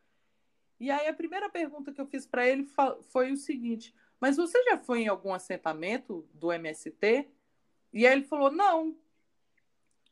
E 0.78 0.90
aí 0.90 1.08
a 1.08 1.12
primeira 1.12 1.50
pergunta 1.50 1.92
que 1.92 2.00
eu 2.00 2.06
fiz 2.06 2.24
para 2.24 2.48
ele 2.48 2.66
foi 3.10 3.32
o 3.32 3.36
seguinte, 3.36 3.92
mas 4.20 4.36
você 4.36 4.62
já 4.62 4.78
foi 4.78 5.02
em 5.02 5.08
algum 5.08 5.34
assentamento 5.34 6.26
do 6.32 6.52
MST? 6.52 7.28
E 7.92 8.06
aí 8.06 8.12
ele 8.12 8.24
falou, 8.24 8.50
não, 8.50 8.96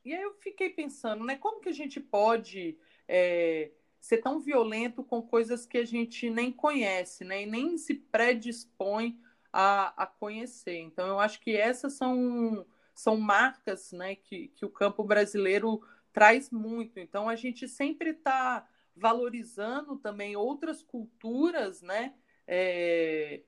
e 0.04 0.14
aí 0.14 0.22
eu 0.22 0.34
fiquei 0.34 0.70
pensando, 0.70 1.24
né? 1.24 1.36
Como 1.36 1.60
que 1.60 1.68
a 1.68 1.72
gente 1.72 1.98
pode 1.98 2.78
é, 3.08 3.72
ser 4.00 4.18
tão 4.18 4.38
violento 4.38 5.02
com 5.02 5.20
coisas 5.20 5.66
que 5.66 5.78
a 5.78 5.84
gente 5.84 6.30
nem 6.30 6.52
conhece, 6.52 7.24
né? 7.24 7.42
E 7.42 7.46
nem 7.46 7.76
se 7.76 7.94
predispõe 7.94 9.20
a, 9.58 10.02
a 10.02 10.06
conhecer. 10.06 10.76
Então, 10.76 11.06
eu 11.06 11.18
acho 11.18 11.40
que 11.40 11.56
essas 11.56 11.94
são, 11.94 12.66
são 12.94 13.16
marcas 13.16 13.90
né, 13.90 14.14
que, 14.14 14.48
que 14.48 14.66
o 14.66 14.70
campo 14.70 15.02
brasileiro 15.02 15.80
traz 16.12 16.50
muito. 16.50 17.00
Então, 17.00 17.26
a 17.26 17.34
gente 17.34 17.66
sempre 17.66 18.10
está 18.10 18.68
valorizando 18.94 19.96
também 19.96 20.36
outras 20.36 20.82
culturas, 20.82 21.80
né? 21.80 22.12
É, 22.46 23.40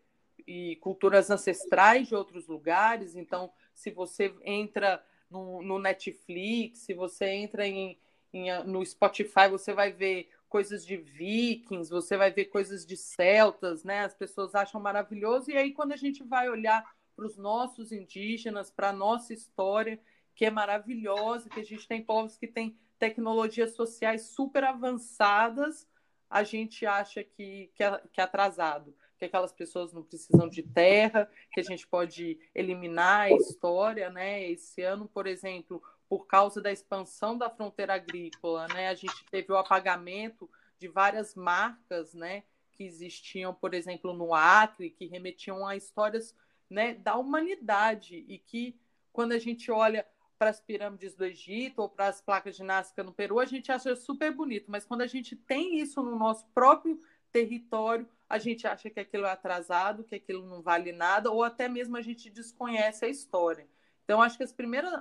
e 0.47 0.77
culturas 0.77 1.31
ancestrais 1.31 2.09
de 2.09 2.15
outros 2.15 2.47
lugares. 2.47 3.15
Então, 3.15 3.53
se 3.75 3.91
você 3.91 4.35
entra 4.43 5.05
no, 5.31 5.63
no 5.63 5.79
Netflix, 5.79 6.79
se 6.79 6.95
você 6.95 7.27
entra 7.27 7.67
em, 7.67 7.99
em, 8.33 8.65
no 8.65 8.85
Spotify, 8.85 9.47
você 9.51 9.75
vai 9.75 9.93
ver 9.93 10.31
coisas 10.49 10.85
de 10.85 10.97
vikings, 10.97 11.91
você 11.91 12.17
vai 12.17 12.31
ver 12.31 12.47
coisas 12.47 12.85
de 12.87 12.97
celtas, 12.97 13.85
né? 13.85 14.01
As 14.05 14.15
pessoas 14.15 14.55
acham 14.55 14.81
maravilhoso. 14.81 15.51
E 15.51 15.57
aí, 15.57 15.73
quando 15.73 15.93
a 15.93 15.97
gente 15.97 16.23
vai 16.23 16.49
olhar 16.49 16.85
para 17.15 17.27
os 17.27 17.37
nossos 17.37 17.93
indígenas, 17.93 18.71
para 18.71 18.91
a 18.91 18.93
nossa 18.93 19.33
história, 19.33 20.01
que 20.35 20.45
é 20.45 20.51
maravilhosa, 20.51 21.49
que 21.49 21.61
a 21.61 21.65
gente 21.65 21.87
tem 21.87 22.03
povos 22.03 22.37
que 22.37 22.47
têm 22.47 22.79
tecnologias 22.99 23.75
sociais 23.75 24.23
super 24.23 24.65
avançadas, 24.65 25.87
a 26.31 26.43
gente 26.43 26.85
acha 26.87 27.23
que, 27.25 27.71
que, 27.75 27.83
é, 27.83 28.03
que 28.13 28.21
é 28.21 28.25
atrasado 28.25 28.95
que 29.19 29.25
aquelas 29.25 29.53
pessoas 29.53 29.93
não 29.93 30.03
precisam 30.03 30.49
de 30.49 30.63
terra, 30.63 31.29
que 31.53 31.59
a 31.59 31.63
gente 31.63 31.87
pode 31.87 32.39
eliminar 32.55 33.23
a 33.23 33.33
história, 33.33 34.09
né? 34.11 34.49
Esse 34.49 34.83
ano, 34.83 35.09
por 35.09 35.27
exemplo, 35.27 35.83
por 36.09 36.27
causa 36.27 36.61
da 36.61 36.73
expansão 36.73 37.37
da 37.37 37.51
fronteira 37.51 37.95
agrícola, 37.95 38.67
né? 38.69 38.89
A 38.89 38.95
gente 38.95 39.25
teve 39.31 39.53
o 39.53 39.57
apagamento 39.57 40.49
de 40.79 40.89
várias 40.89 41.35
marcas, 41.35 42.15
né? 42.15 42.45
Que 42.73 42.85
existiam, 42.85 43.53
por 43.53 43.75
exemplo, 43.75 44.13
no 44.15 44.35
Acre, 44.35 44.91
que 44.91 45.07
remetiam 45.07 45.67
a 45.67 45.77
histórias 45.77 46.35
né, 46.71 46.95
da 46.95 47.17
humanidade 47.17 48.25
e 48.29 48.39
que, 48.39 48.79
quando 49.13 49.33
a 49.33 49.39
gente 49.39 49.71
olha 49.71 50.07
para 50.39 50.51
as 50.51 50.61
pirâmides 50.61 51.15
do 51.15 51.25
Egito 51.25 51.83
ou 51.83 51.89
para 51.89 52.07
as 52.07 52.21
placas 52.21 52.57
de 52.57 52.63
Nazca 52.63 53.03
no 53.03 53.13
Peru, 53.13 53.41
a 53.41 53.45
gente 53.45 53.73
acha 53.73 53.97
super 53.97 54.33
bonito, 54.33 54.71
mas 54.71 54.85
quando 54.85 55.01
a 55.01 55.07
gente 55.07 55.35
tem 55.35 55.79
isso 55.81 56.03
no 56.03 56.17
nosso 56.17 56.47
próprio 56.55 57.01
território, 57.33 58.09
a 58.29 58.39
gente 58.39 58.67
acha 58.67 58.89
que 58.89 59.01
aquilo 59.01 59.27
é 59.27 59.31
atrasado, 59.31 60.05
que 60.05 60.15
aquilo 60.15 60.47
não 60.47 60.63
vale 60.63 60.93
nada, 60.93 61.31
ou 61.31 61.43
até 61.43 61.69
mesmo 61.69 61.97
a 61.97 62.03
gente 62.03 62.31
desconhece 62.31 63.05
a 63.05 63.09
história. 63.09 63.67
Então, 64.09 64.23
acho 64.23 64.39
que 64.39 64.45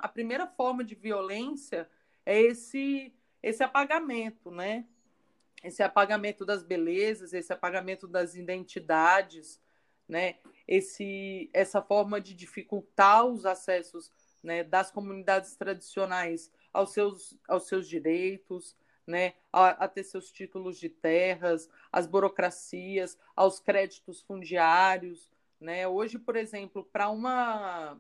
a 0.02 0.08
primeira 0.10 0.46
forma 0.48 0.84
de 0.84 0.94
violência 0.94 1.90
é 2.26 2.42
esse, 2.42 3.16
esse 3.42 3.64
apagamento, 3.64 4.52
né? 4.52 4.86
Esse 5.64 5.82
apagamento 5.82 6.46
das 6.46 6.62
belezas, 6.62 7.32
esse 7.32 7.54
apagamento 7.54 8.06
das 8.06 8.36
identidades, 8.36 9.62
né? 10.10 10.40
Esse, 10.68 11.50
essa 11.54 11.82
forma 11.82 12.20
de 12.20 12.34
dificultar 12.34 13.26
os 13.26 13.46
acessos 13.46 14.12
né, 14.44 14.62
das 14.62 14.92
comunidades 14.92 15.56
tradicionais 15.56 16.52
aos 16.74 16.92
seus, 16.92 17.40
aos 17.48 17.66
seus 17.66 17.88
direitos, 17.88 18.76
né, 19.08 19.36
a, 19.54 19.86
a, 19.86 19.88
ter 19.88 20.04
seus 20.04 20.30
títulos 20.34 20.78
de 20.78 20.90
terras, 20.90 21.70
as 21.94 22.06
burocracias, 22.06 23.18
aos 23.34 23.58
créditos 23.62 24.22
fundiários. 24.22 25.32
Né? 25.62 25.88
Hoje, 25.88 26.20
por 26.20 26.36
exemplo, 26.36 26.84
para 26.84 27.10
uma, 27.10 27.98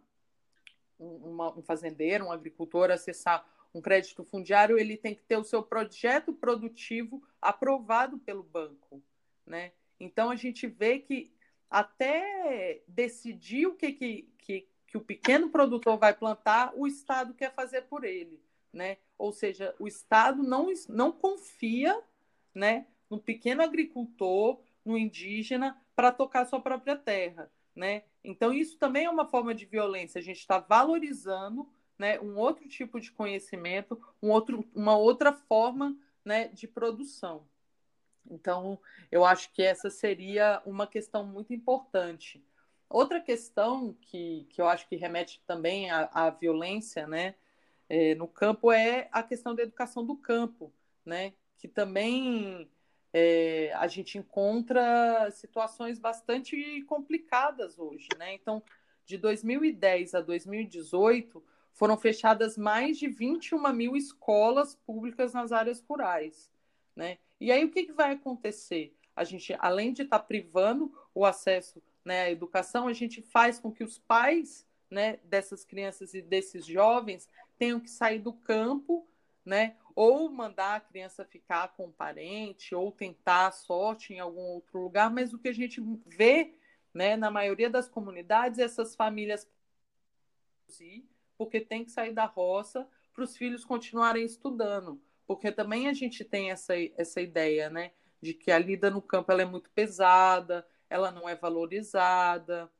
uma, 0.99 1.57
um 1.57 1.61
fazendeiro, 1.61 2.25
um 2.25 2.31
agricultor 2.31 2.91
acessar 2.91 3.45
um 3.73 3.81
crédito 3.81 4.23
fundiário, 4.23 4.79
ele 4.79 4.97
tem 4.97 5.13
que 5.13 5.23
ter 5.23 5.37
o 5.37 5.43
seu 5.43 5.61
projeto 5.61 6.33
produtivo 6.33 7.21
aprovado 7.41 8.17
pelo 8.19 8.43
banco. 8.43 9.01
Né? 9.45 9.71
Então, 9.99 10.29
a 10.29 10.35
gente 10.35 10.67
vê 10.67 10.99
que 10.99 11.31
até 11.69 12.81
decidir 12.87 13.67
o 13.67 13.75
que, 13.75 13.91
que, 13.91 14.29
que, 14.37 14.67
que 14.87 14.97
o 14.97 15.01
pequeno 15.01 15.49
produtor 15.49 15.97
vai 15.97 16.13
plantar, 16.13 16.73
o 16.75 16.87
Estado 16.87 17.33
quer 17.33 17.53
fazer 17.53 17.83
por 17.83 18.03
ele 18.03 18.41
né? 18.77 18.97
Ou 19.17 19.31
seja, 19.31 19.75
o 19.79 19.87
Estado 19.87 20.43
não, 20.43 20.71
não 20.87 21.11
confia, 21.11 21.99
né, 22.53 22.85
no 23.09 23.19
pequeno 23.19 23.63
agricultor, 23.63 24.61
no 24.85 24.97
indígena, 24.97 25.81
para 25.95 26.11
tocar 26.11 26.45
sua 26.45 26.61
própria 26.61 26.95
terra, 26.95 27.51
né? 27.75 28.03
Então 28.27 28.53
isso 28.53 28.77
também 28.77 29.05
é 29.05 29.09
uma 29.09 29.25
forma 29.25 29.55
de 29.55 29.65
violência. 29.65 30.19
A 30.19 30.21
gente 30.21 30.39
está 30.39 30.59
valorizando, 30.59 31.65
né, 31.97 32.19
um 32.19 32.37
outro 32.37 32.67
tipo 32.67 32.99
de 32.99 33.09
conhecimento, 33.09 33.99
um 34.21 34.29
outro, 34.29 34.67
uma 34.75 34.97
outra 34.97 35.31
forma, 35.31 35.97
né, 36.25 36.49
de 36.49 36.67
produção. 36.67 37.47
Então, 38.29 38.77
eu 39.09 39.23
acho 39.23 39.49
que 39.53 39.63
essa 39.63 39.89
seria 39.89 40.61
uma 40.65 40.85
questão 40.85 41.25
muito 41.25 41.53
importante. 41.53 42.43
Outra 42.89 43.21
questão 43.21 43.95
que, 44.01 44.45
que 44.49 44.61
eu 44.61 44.67
acho 44.67 44.87
que 44.89 44.97
remete 44.97 45.41
também 45.47 45.89
à, 45.89 46.09
à 46.11 46.29
violência, 46.29 47.07
né, 47.07 47.35
é, 47.87 48.13
no 48.15 48.27
campo 48.27 48.73
é 48.73 49.07
a 49.09 49.23
questão 49.23 49.55
da 49.55 49.63
educação 49.63 50.05
do 50.05 50.17
campo, 50.17 50.73
né? 51.05 51.33
Que 51.57 51.69
também 51.69 52.69
é, 53.19 53.73
a 53.73 53.87
gente 53.87 54.15
encontra 54.15 55.27
situações 55.31 55.97
bastante 55.97 56.83
complicadas 56.83 57.79
hoje, 57.79 58.07
né? 58.15 58.35
Então, 58.35 58.61
de 59.03 59.17
2010 59.17 60.13
a 60.13 60.21
2018, 60.21 61.43
foram 61.73 61.97
fechadas 61.97 62.59
mais 62.59 62.99
de 62.99 63.07
21 63.07 63.73
mil 63.73 63.95
escolas 63.95 64.75
públicas 64.75 65.33
nas 65.33 65.51
áreas 65.51 65.81
rurais, 65.81 66.51
né? 66.95 67.17
E 67.41 67.51
aí 67.51 67.65
o 67.65 67.71
que, 67.71 67.85
que 67.85 67.91
vai 67.91 68.11
acontecer? 68.11 68.95
A 69.15 69.23
gente, 69.23 69.55
além 69.57 69.93
de 69.93 70.03
estar 70.03 70.19
tá 70.19 70.25
privando 70.25 70.93
o 71.13 71.25
acesso 71.25 71.81
né, 72.05 72.25
à 72.25 72.31
educação, 72.31 72.87
a 72.87 72.93
gente 72.93 73.23
faz 73.23 73.59
com 73.59 73.71
que 73.71 73.83
os 73.83 73.97
pais 73.97 74.63
né, 74.91 75.17
dessas 75.23 75.65
crianças 75.65 76.13
e 76.13 76.21
desses 76.21 76.67
jovens 76.67 77.27
tenham 77.57 77.79
que 77.79 77.89
sair 77.89 78.19
do 78.19 78.31
campo, 78.31 79.07
né, 79.43 79.75
ou 79.97 80.29
mandar 80.29 80.75
a 80.75 80.79
criança 80.79 81.25
ficar 81.25 81.69
com 81.69 81.87
um 81.87 81.91
parente, 81.91 82.75
ou 82.75 82.91
tentar 82.91 83.47
a 83.47 83.51
sorte 83.51 84.13
em 84.13 84.19
algum 84.19 84.43
outro 84.43 84.79
lugar, 84.79 85.09
mas 85.09 85.33
o 85.33 85.39
que 85.39 85.47
a 85.47 85.53
gente 85.53 85.81
vê, 86.05 86.53
né, 86.93 87.17
na 87.17 87.31
maioria 87.31 87.67
das 87.67 87.89
comunidades, 87.89 88.59
essas 88.59 88.95
famílias 88.95 89.49
porque 91.35 91.59
tem 91.59 91.83
que 91.83 91.89
sair 91.89 92.13
da 92.13 92.25
roça 92.25 92.87
para 93.11 93.23
os 93.23 93.35
filhos 93.35 93.65
continuarem 93.65 94.23
estudando, 94.23 95.01
porque 95.25 95.51
também 95.51 95.87
a 95.87 95.93
gente 95.93 96.23
tem 96.23 96.51
essa, 96.51 96.75
essa 96.95 97.19
ideia, 97.19 97.67
né, 97.67 97.91
de 98.21 98.35
que 98.35 98.51
a 98.51 98.59
lida 98.59 98.91
no 98.91 99.01
campo 99.01 99.31
ela 99.31 99.41
é 99.41 99.45
muito 99.45 99.71
pesada, 99.71 100.63
ela 100.87 101.11
não 101.11 101.27
é 101.27 101.35
valorizada, 101.35 102.71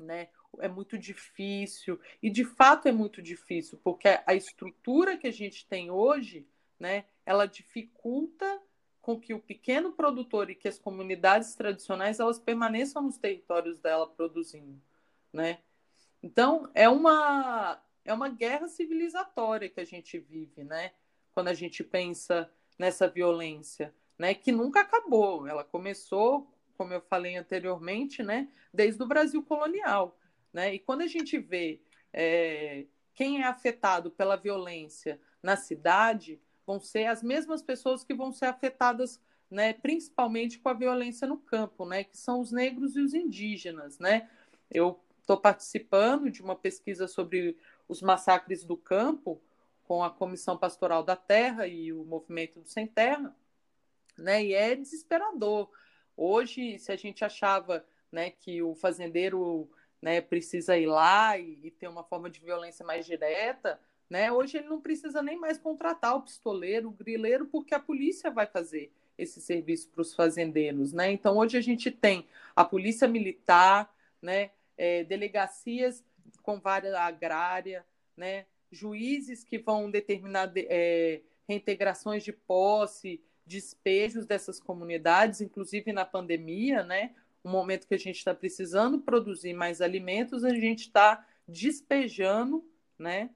né? 0.00 0.30
É 0.60 0.68
muito 0.68 0.98
difícil 0.98 2.00
e 2.22 2.30
de 2.30 2.44
fato 2.44 2.88
é 2.88 2.92
muito 2.92 3.20
difícil 3.22 3.78
porque 3.84 4.08
a 4.26 4.34
estrutura 4.34 5.16
que 5.16 5.26
a 5.26 5.32
gente 5.32 5.66
tem 5.66 5.90
hoje, 5.90 6.46
né? 6.80 7.04
Ela 7.24 7.46
dificulta 7.46 8.60
com 9.00 9.20
que 9.20 9.34
o 9.34 9.40
pequeno 9.40 9.92
produtor 9.92 10.50
e 10.50 10.54
que 10.54 10.66
as 10.66 10.78
comunidades 10.78 11.54
tradicionais 11.54 12.18
elas 12.18 12.38
permaneçam 12.38 13.02
nos 13.02 13.18
territórios 13.18 13.78
dela 13.78 14.06
produzindo, 14.06 14.80
né? 15.32 15.58
Então 16.22 16.70
é 16.74 16.88
uma 16.88 17.80
é 18.04 18.12
uma 18.12 18.28
guerra 18.28 18.68
civilizatória 18.68 19.68
que 19.68 19.80
a 19.80 19.84
gente 19.84 20.18
vive, 20.18 20.64
né? 20.64 20.92
Quando 21.32 21.48
a 21.48 21.54
gente 21.54 21.84
pensa 21.84 22.50
nessa 22.78 23.06
violência, 23.06 23.94
né? 24.18 24.34
Que 24.34 24.50
nunca 24.50 24.80
acabou. 24.80 25.46
Ela 25.46 25.62
começou 25.62 26.50
como 26.78 26.94
eu 26.94 27.00
falei 27.00 27.36
anteriormente, 27.36 28.22
né, 28.22 28.48
desde 28.72 29.02
o 29.02 29.06
Brasil 29.06 29.42
colonial. 29.42 30.16
Né? 30.58 30.74
E 30.74 30.80
quando 30.80 31.02
a 31.02 31.06
gente 31.06 31.38
vê 31.38 31.80
é, 32.12 32.84
quem 33.14 33.42
é 33.42 33.46
afetado 33.46 34.10
pela 34.10 34.34
violência 34.34 35.20
na 35.40 35.56
cidade, 35.56 36.40
vão 36.66 36.80
ser 36.80 37.06
as 37.06 37.22
mesmas 37.22 37.62
pessoas 37.62 38.02
que 38.02 38.12
vão 38.12 38.32
ser 38.32 38.46
afetadas 38.46 39.22
né, 39.48 39.72
principalmente 39.72 40.58
com 40.58 40.68
a 40.68 40.74
violência 40.74 41.28
no 41.28 41.38
campo, 41.38 41.86
né, 41.86 42.02
que 42.02 42.18
são 42.18 42.40
os 42.40 42.50
negros 42.50 42.96
e 42.96 43.00
os 43.00 43.14
indígenas. 43.14 44.00
Né? 44.00 44.28
Eu 44.68 45.00
estou 45.20 45.36
participando 45.36 46.28
de 46.28 46.42
uma 46.42 46.56
pesquisa 46.56 47.06
sobre 47.06 47.56
os 47.86 48.02
massacres 48.02 48.64
do 48.64 48.76
campo 48.76 49.40
com 49.84 50.02
a 50.02 50.10
Comissão 50.10 50.58
Pastoral 50.58 51.04
da 51.04 51.14
Terra 51.14 51.68
e 51.68 51.92
o 51.92 52.04
Movimento 52.04 52.58
do 52.58 52.68
Sem 52.68 52.84
Terra, 52.84 53.32
né, 54.18 54.44
e 54.44 54.54
é 54.54 54.74
desesperador 54.74 55.70
Hoje, 56.20 56.80
se 56.80 56.90
a 56.90 56.96
gente 56.96 57.24
achava 57.24 57.86
né, 58.10 58.30
que 58.30 58.60
o 58.60 58.74
fazendeiro 58.74 59.70
né, 60.00 60.20
precisa 60.20 60.76
ir 60.76 60.86
lá 60.86 61.36
e, 61.38 61.58
e, 61.62 61.70
ter 61.70 61.88
uma 61.88 62.04
forma 62.04 62.30
de 62.30 62.40
violência 62.40 62.84
mais 62.84 63.04
direta, 63.04 63.80
né, 64.08 64.32
hoje 64.32 64.56
ele 64.56 64.68
não 64.68 64.80
precisa 64.80 65.22
nem 65.22 65.38
mais 65.38 65.58
contratar 65.58 66.16
o 66.16 66.22
pistoleiro, 66.22 66.88
o 66.88 66.92
grileiro, 66.92 67.46
porque 67.46 67.74
a 67.74 67.80
polícia 67.80 68.30
vai 68.30 68.46
fazer 68.46 68.92
esse 69.16 69.40
serviço 69.40 69.88
para 69.90 70.00
os 70.00 70.14
fazendeiros. 70.14 70.92
Né? 70.92 71.10
Então, 71.10 71.36
hoje 71.36 71.58
a 71.58 71.60
gente 71.60 71.90
tem 71.90 72.26
a 72.54 72.64
polícia 72.64 73.08
militar, 73.08 73.92
né, 74.22 74.50
é, 74.76 75.04
delegacias 75.04 76.04
com 76.42 76.60
várias 76.60 76.94
agrária, 76.94 77.84
né, 78.16 78.46
juízes 78.70 79.44
que 79.44 79.58
vão 79.58 79.90
determinar 79.90 80.52
é, 80.56 81.20
reintegrações 81.48 82.22
de 82.22 82.32
posse, 82.32 83.20
despejos 83.48 84.26
dessas 84.26 84.60
comunidades, 84.60 85.40
inclusive 85.40 85.92
na 85.92 86.04
pandemia, 86.04 86.84
né? 86.84 87.14
Um 87.48 87.50
momento 87.50 87.86
que 87.86 87.94
a 87.94 87.98
gente 87.98 88.18
está 88.18 88.34
precisando 88.34 89.00
produzir 89.00 89.54
mais 89.54 89.80
alimentos, 89.80 90.44
a 90.44 90.50
gente 90.50 90.80
está 90.80 91.26
despejando, 91.46 92.62
né? 92.98 93.30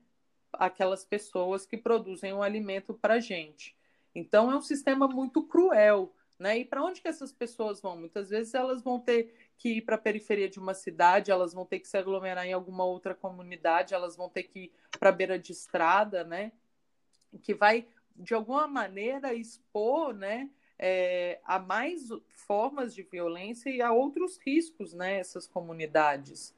Aquelas 0.53 1.03
pessoas 1.03 1.64
que 1.64 1.79
produzem 1.79 2.31
o 2.35 2.42
alimento 2.42 2.92
para 2.92 3.14
a 3.14 3.20
gente. 3.20 3.75
Então 4.14 4.53
é 4.53 4.57
um 4.57 4.61
sistema 4.61 5.09
muito 5.09 5.42
cruel, 5.42 6.14
né? 6.38 6.59
E 6.59 6.64
para 6.66 6.85
onde 6.85 7.01
que 7.01 7.09
essas 7.09 7.33
pessoas 7.33 7.81
vão? 7.81 7.96
Muitas 7.96 8.29
vezes 8.29 8.53
elas 8.53 8.83
vão 8.83 9.01
ter 9.01 9.35
que 9.57 9.79
ir 9.79 9.81
para 9.81 9.94
a 9.94 9.98
periferia 9.98 10.51
de 10.51 10.59
uma 10.59 10.75
cidade, 10.75 11.31
elas 11.31 11.55
vão 11.55 11.64
ter 11.64 11.81
que 11.81 11.88
se 11.88 11.96
aglomerar 11.96 12.46
em 12.46 12.53
alguma 12.53 12.85
outra 12.85 13.14
comunidade, 13.14 13.94
elas 13.94 14.14
vão 14.14 14.29
ter 14.29 14.42
que 14.42 14.64
ir 14.64 14.72
para 15.01 15.09
a 15.09 15.12
beira 15.12 15.38
de 15.38 15.53
estrada, 15.53 16.22
né? 16.22 16.53
Que 17.42 17.55
vai 17.55 17.88
de 18.14 18.35
alguma 18.35 18.66
maneira, 18.68 19.33
expor 19.33 20.12
né, 20.12 20.51
é, 20.85 21.38
a 21.45 21.61
mais 21.61 22.09
formas 22.29 22.92
de 22.92 23.05
violência 23.05 23.71
e 23.71 23.81
a 23.81 23.92
outros 23.92 24.37
riscos 24.45 24.92
nessas 24.92 25.47
né, 25.47 25.53
comunidades. 25.55 26.53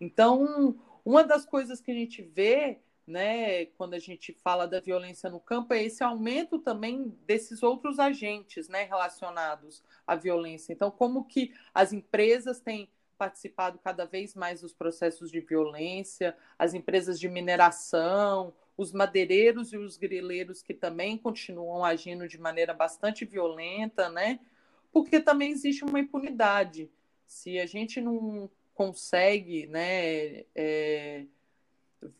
Então, 0.00 0.74
uma 1.04 1.22
das 1.22 1.44
coisas 1.44 1.78
que 1.78 1.90
a 1.90 1.94
gente 1.94 2.22
vê 2.22 2.78
né, 3.06 3.66
quando 3.66 3.94
a 3.94 3.98
gente 3.98 4.32
fala 4.32 4.66
da 4.66 4.80
violência 4.80 5.30
no 5.30 5.38
campo, 5.38 5.72
é 5.72 5.84
esse 5.84 6.02
aumento 6.02 6.58
também 6.58 7.16
desses 7.26 7.62
outros 7.62 7.98
agentes 7.98 8.68
né, 8.68 8.82
relacionados 8.82 9.84
à 10.06 10.16
violência. 10.16 10.72
Então, 10.72 10.90
como 10.90 11.24
que 11.24 11.54
as 11.72 11.92
empresas 11.92 12.58
têm 12.58 12.88
participado 13.16 13.78
cada 13.78 14.04
vez 14.04 14.34
mais 14.34 14.62
dos 14.62 14.72
processos 14.72 15.30
de 15.30 15.40
violência, 15.40 16.36
as 16.58 16.74
empresas 16.74 17.20
de 17.20 17.28
mineração, 17.28 18.52
os 18.76 18.92
madeireiros 18.92 19.72
e 19.72 19.76
os 19.78 19.96
grileiros 19.96 20.62
que 20.62 20.74
também 20.74 21.16
continuam 21.16 21.84
agindo 21.84 22.28
de 22.28 22.38
maneira 22.38 22.74
bastante 22.74 23.24
violenta, 23.24 24.08
né? 24.08 24.38
Porque 24.92 25.18
também 25.20 25.50
existe 25.50 25.84
uma 25.84 25.98
impunidade. 25.98 26.90
Se 27.26 27.58
a 27.58 27.66
gente 27.66 28.00
não 28.00 28.50
consegue, 28.74 29.66
né, 29.66 30.44
é, 30.54 31.24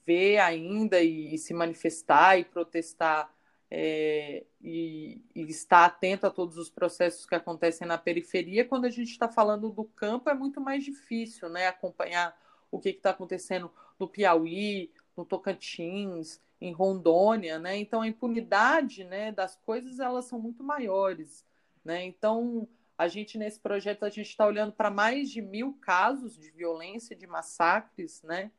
ver 0.07 0.39
ainda 0.39 1.03
e, 1.03 1.35
e, 1.35 1.39
se 1.39 1.53
manifestar 1.53 2.39
e 2.39 2.45
protestar 2.45 3.31
é, 3.71 4.45
e, 4.63 5.23
e, 5.35 5.43
estar 5.43 5.85
atento 5.85 6.27
a 6.27 6.31
todos 6.31 6.57
os 6.57 6.71
processos 6.71 7.27
que 7.27 7.35
acontecem 7.35 7.87
na 7.87 7.99
periferia, 7.99 8.65
quando 8.65 8.87
a 8.87 8.91
gente 8.91 9.11
está 9.11 9.29
falando 9.29 9.71
do 9.71 9.85
campo 9.85 10.31
é 10.31 10.35
muito 10.35 10.61
mais 10.61 10.83
difícil, 10.83 11.51
né, 11.51 11.67
acompanhar 11.67 12.35
o 12.71 12.81
que 12.81 12.89
está 12.89 13.11
acontecendo 13.11 13.71
no 13.99 14.09
Piauí, 14.09 14.91
no 15.17 15.25
Tocantins, 15.25 16.41
em 16.61 16.73
Rondônia, 16.73 17.59
né? 17.59 17.77
Então 17.77 18.01
a 18.01 18.09
impunidade, 18.09 19.05
né, 19.05 19.31
das 19.31 19.57
coisas 19.57 20.01
elas 20.01 20.25
são 20.25 20.41
muito 20.41 20.63
maiores, 20.63 21.47
né? 21.85 22.05
Então 22.05 22.69
a 22.97 23.09
gente 23.09 23.37
nesse 23.37 23.61
projeto 23.61 24.05
a 24.05 24.11
gente 24.11 24.29
está 24.29 24.47
olhando 24.47 24.73
para 24.73 24.91
mais 24.91 25.31
de 25.31 25.43
mil 25.43 25.75
casos 25.75 26.37
de 26.39 26.51
violência, 26.51 27.15
de 27.15 27.27
massacres, 27.27 28.23
né? 28.23 28.51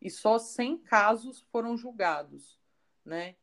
E 0.00 0.10
só 0.10 0.38
100 0.38 0.78
casos 0.78 1.46
foram 1.52 1.76
julgados, 1.76 2.58
né? 3.04 3.36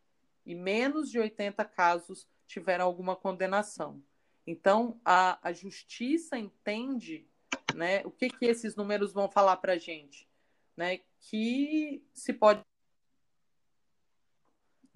E 0.45 0.56
menos 0.56 1.10
de 1.10 1.19
80 1.19 1.63
casos 1.65 2.28
tiveram 2.48 2.86
alguma 2.86 3.15
condenação. 3.15 4.02
Então 4.45 5.00
a, 5.06 5.39
a 5.48 5.54
justiça 5.54 6.38
entende, 6.38 7.28
né? 7.76 8.02
O 8.04 8.10
que 8.10 8.30
que 8.30 8.45
esses 8.45 8.76
números 8.76 9.13
vão 9.13 9.30
falar 9.30 9.58
para 9.58 9.74
a 9.74 9.78
gente, 9.78 10.28
né? 10.76 11.02
Que 11.19 12.04
se 12.12 12.34
pode 12.34 12.63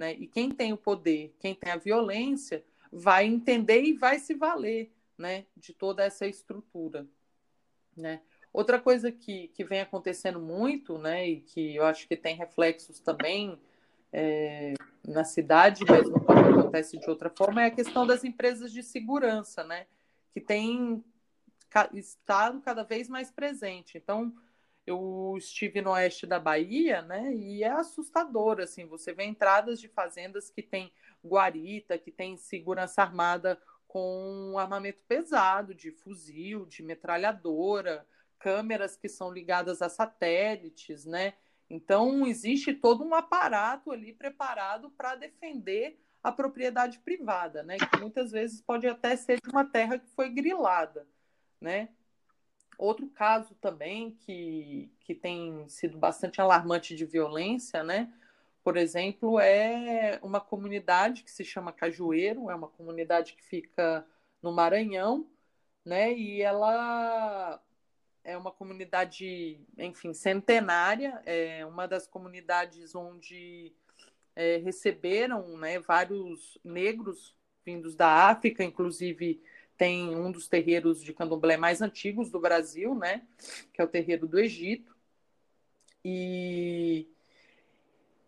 né? 0.03 0.13
E 0.15 0.27
quem 0.27 0.51
tem 0.51 0.73
o 0.73 0.77
poder, 0.77 1.33
quem 1.39 1.55
tem 1.55 1.71
a 1.71 1.77
violência, 1.77 2.61
vai 2.91 3.25
entender 3.25 3.83
e 3.83 3.93
vai 3.93 4.19
se 4.19 4.33
valer 4.33 4.91
né, 5.17 5.45
de 5.55 5.71
toda 5.71 6.03
essa 6.03 6.27
estrutura. 6.27 7.07
Né? 7.95 8.19
Outra 8.51 8.81
coisa 8.81 9.13
que, 9.13 9.47
que 9.47 9.63
vem 9.63 9.79
acontecendo 9.79 10.41
muito, 10.41 10.97
né, 10.97 11.25
e 11.25 11.39
que 11.39 11.77
eu 11.77 11.85
acho 11.85 12.05
que 12.05 12.17
tem 12.17 12.35
reflexos 12.35 12.99
também 12.99 13.57
é, 14.11 14.73
na 15.07 15.23
cidade, 15.23 15.85
mas 15.87 16.09
não 16.09 16.17
acontece 16.17 16.99
de 16.99 17.09
outra 17.09 17.29
forma, 17.29 17.63
é 17.63 17.67
a 17.67 17.71
questão 17.71 18.05
das 18.05 18.25
empresas 18.25 18.73
de 18.73 18.83
segurança, 18.83 19.63
né, 19.63 19.87
que 20.33 20.41
tem 20.41 21.01
estado 21.93 22.59
cada 22.59 22.83
vez 22.83 23.07
mais 23.07 23.31
presente. 23.31 23.97
Então, 23.97 24.35
eu 24.85 25.35
estive 25.37 25.81
no 25.81 25.91
oeste 25.91 26.25
da 26.25 26.39
Bahia, 26.39 27.01
né? 27.01 27.33
E 27.33 27.63
é 27.63 27.69
assustador, 27.69 28.59
assim, 28.59 28.85
você 28.85 29.13
vê 29.13 29.23
entradas 29.23 29.79
de 29.79 29.87
fazendas 29.87 30.49
que 30.49 30.61
tem 30.61 30.91
guarita, 31.23 31.97
que 31.97 32.11
tem 32.11 32.35
segurança 32.37 33.01
armada 33.01 33.59
com 33.87 34.55
armamento 34.57 34.99
pesado, 35.07 35.73
de 35.73 35.91
fuzil, 35.91 36.65
de 36.65 36.83
metralhadora, 36.83 38.05
câmeras 38.39 38.97
que 38.97 39.07
são 39.07 39.31
ligadas 39.31 39.81
a 39.81 39.87
satélites, 39.87 41.05
né? 41.05 41.33
Então 41.69 42.27
existe 42.27 42.73
todo 42.73 43.03
um 43.03 43.15
aparato 43.15 43.91
ali 43.91 44.11
preparado 44.11 44.89
para 44.91 45.15
defender 45.15 45.97
a 46.21 46.31
propriedade 46.31 46.99
privada, 46.99 47.63
né? 47.63 47.77
Que 47.77 47.99
muitas 47.99 48.31
vezes 48.31 48.61
pode 48.61 48.87
até 48.87 49.15
ser 49.15 49.39
de 49.41 49.49
uma 49.49 49.63
terra 49.63 49.97
que 49.97 50.09
foi 50.09 50.29
grilada, 50.29 51.07
né? 51.59 51.89
Outro 52.77 53.07
caso 53.07 53.55
também 53.55 54.11
que, 54.11 54.91
que 55.01 55.13
tem 55.13 55.67
sido 55.69 55.97
bastante 55.97 56.41
alarmante 56.41 56.95
de 56.95 57.05
violência, 57.05 57.83
né? 57.83 58.11
Por 58.63 58.77
exemplo, 58.77 59.39
é 59.39 60.19
uma 60.23 60.39
comunidade 60.39 61.23
que 61.23 61.31
se 61.31 61.43
chama 61.43 61.73
Cajueiro, 61.73 62.49
é 62.49 62.55
uma 62.55 62.67
comunidade 62.67 63.33
que 63.33 63.43
fica 63.43 64.05
no 64.41 64.51
Maranhão, 64.51 65.27
né? 65.85 66.13
E 66.13 66.41
ela 66.41 67.61
é 68.23 68.37
uma 68.37 68.51
comunidade, 68.51 69.59
enfim, 69.77 70.13
centenária, 70.13 71.21
é 71.25 71.65
uma 71.65 71.87
das 71.87 72.07
comunidades 72.07 72.95
onde 72.95 73.73
é, 74.35 74.57
receberam 74.57 75.57
né, 75.57 75.79
vários 75.79 76.57
negros 76.63 77.35
vindos 77.65 77.95
da 77.95 78.29
África, 78.29 78.63
inclusive 78.63 79.41
tem 79.77 80.15
um 80.15 80.31
dos 80.31 80.47
terreiros 80.47 81.01
de 81.01 81.13
candomblé 81.13 81.57
mais 81.57 81.81
antigos 81.81 82.29
do 82.29 82.39
Brasil, 82.39 82.95
né, 82.95 83.25
que 83.73 83.81
é 83.81 83.83
o 83.83 83.87
terreiro 83.87 84.27
do 84.27 84.39
Egito. 84.39 84.95
E, 86.03 87.07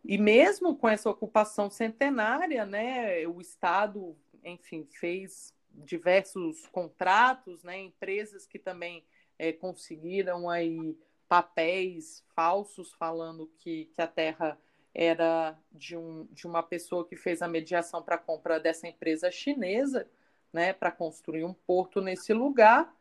e 0.03 0.17
mesmo 0.17 0.75
com 0.75 0.87
essa 0.87 1.09
ocupação 1.09 1.69
centenária, 1.69 2.65
né, 2.65 3.27
o 3.27 3.39
Estado, 3.41 4.15
enfim, 4.43 4.87
fez 4.91 5.53
diversos 5.69 6.67
contratos, 6.67 7.63
né, 7.63 7.77
empresas 7.79 8.45
que 8.45 8.57
também 8.57 9.03
é, 9.37 9.51
conseguiram 9.51 10.49
aí 10.49 10.97
papéis 11.27 12.23
falsos 12.35 12.93
falando 12.93 13.51
que, 13.57 13.85
que 13.93 14.01
a 14.01 14.07
terra 14.07 14.57
era 14.93 15.57
de, 15.71 15.97
um, 15.97 16.25
de 16.31 16.47
uma 16.47 16.63
pessoa 16.63 17.05
que 17.05 17.17
fez 17.17 17.41
a 17.41 17.47
mediação 17.47 18.01
para 18.01 18.15
a 18.15 18.19
compra 18.19 18.59
dessa 18.59 18.87
empresa 18.87 19.29
chinesa, 19.29 20.07
né, 20.55 20.71
para 20.71 20.89
construir 20.89 21.43
um 21.43 21.53
porto 21.53 21.99
nesse 21.99 22.31
lugar. 22.33 22.95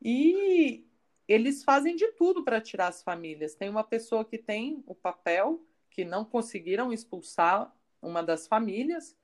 E 0.00 0.86
eles 1.26 1.64
fazem 1.64 1.96
de 1.96 2.12
tudo 2.12 2.44
para 2.44 2.60
tirar 2.60 2.86
as 2.86 3.02
famílias. 3.02 3.56
Tem 3.56 3.68
uma 3.68 3.82
pessoa 3.82 4.24
que 4.24 4.38
tem 4.38 4.84
o 4.86 4.94
papel 4.94 5.60
que 5.90 6.04
não 6.04 6.24
conseguiram 6.24 6.92
expulsar 6.92 7.74
uma 8.00 8.22
das 8.22 8.46
famílias 8.46 9.16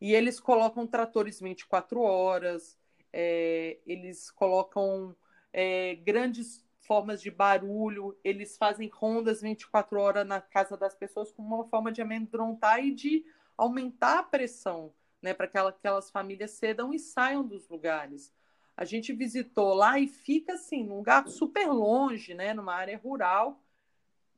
e 0.00 0.12
eles 0.12 0.40
colocam 0.40 0.88
tratores 0.88 1.40
24 1.40 2.00
horas, 2.00 2.76
é, 3.12 3.78
eles 3.86 4.28
colocam 4.32 5.14
é, 5.52 5.94
grandes 5.94 6.66
formas 6.80 7.22
de 7.22 7.30
barulho, 7.30 8.18
eles 8.24 8.56
fazem 8.56 8.88
rondas 8.88 9.40
24 9.40 10.00
horas 10.00 10.26
na 10.26 10.40
casa 10.40 10.76
das 10.76 10.96
pessoas 10.96 11.30
como 11.30 11.54
uma 11.54 11.68
forma 11.68 11.92
de 11.92 12.02
amedrontar 12.02 12.84
e 12.84 12.92
de 12.92 13.24
aumentar 13.56 14.18
a 14.18 14.22
pressão, 14.24 14.92
né, 15.24 15.32
para 15.32 15.48
que 15.48 15.56
aquelas 15.56 16.10
famílias 16.10 16.50
cedam 16.50 16.92
e 16.92 16.98
saiam 16.98 17.42
dos 17.42 17.66
lugares. 17.66 18.30
A 18.76 18.84
gente 18.84 19.10
visitou 19.10 19.72
lá 19.72 19.98
e 19.98 20.06
fica 20.06 20.52
assim, 20.52 20.84
num 20.84 20.96
lugar 20.96 21.26
super 21.28 21.66
longe, 21.68 22.34
né, 22.34 22.52
numa 22.52 22.74
área 22.74 22.98
rural, 22.98 23.64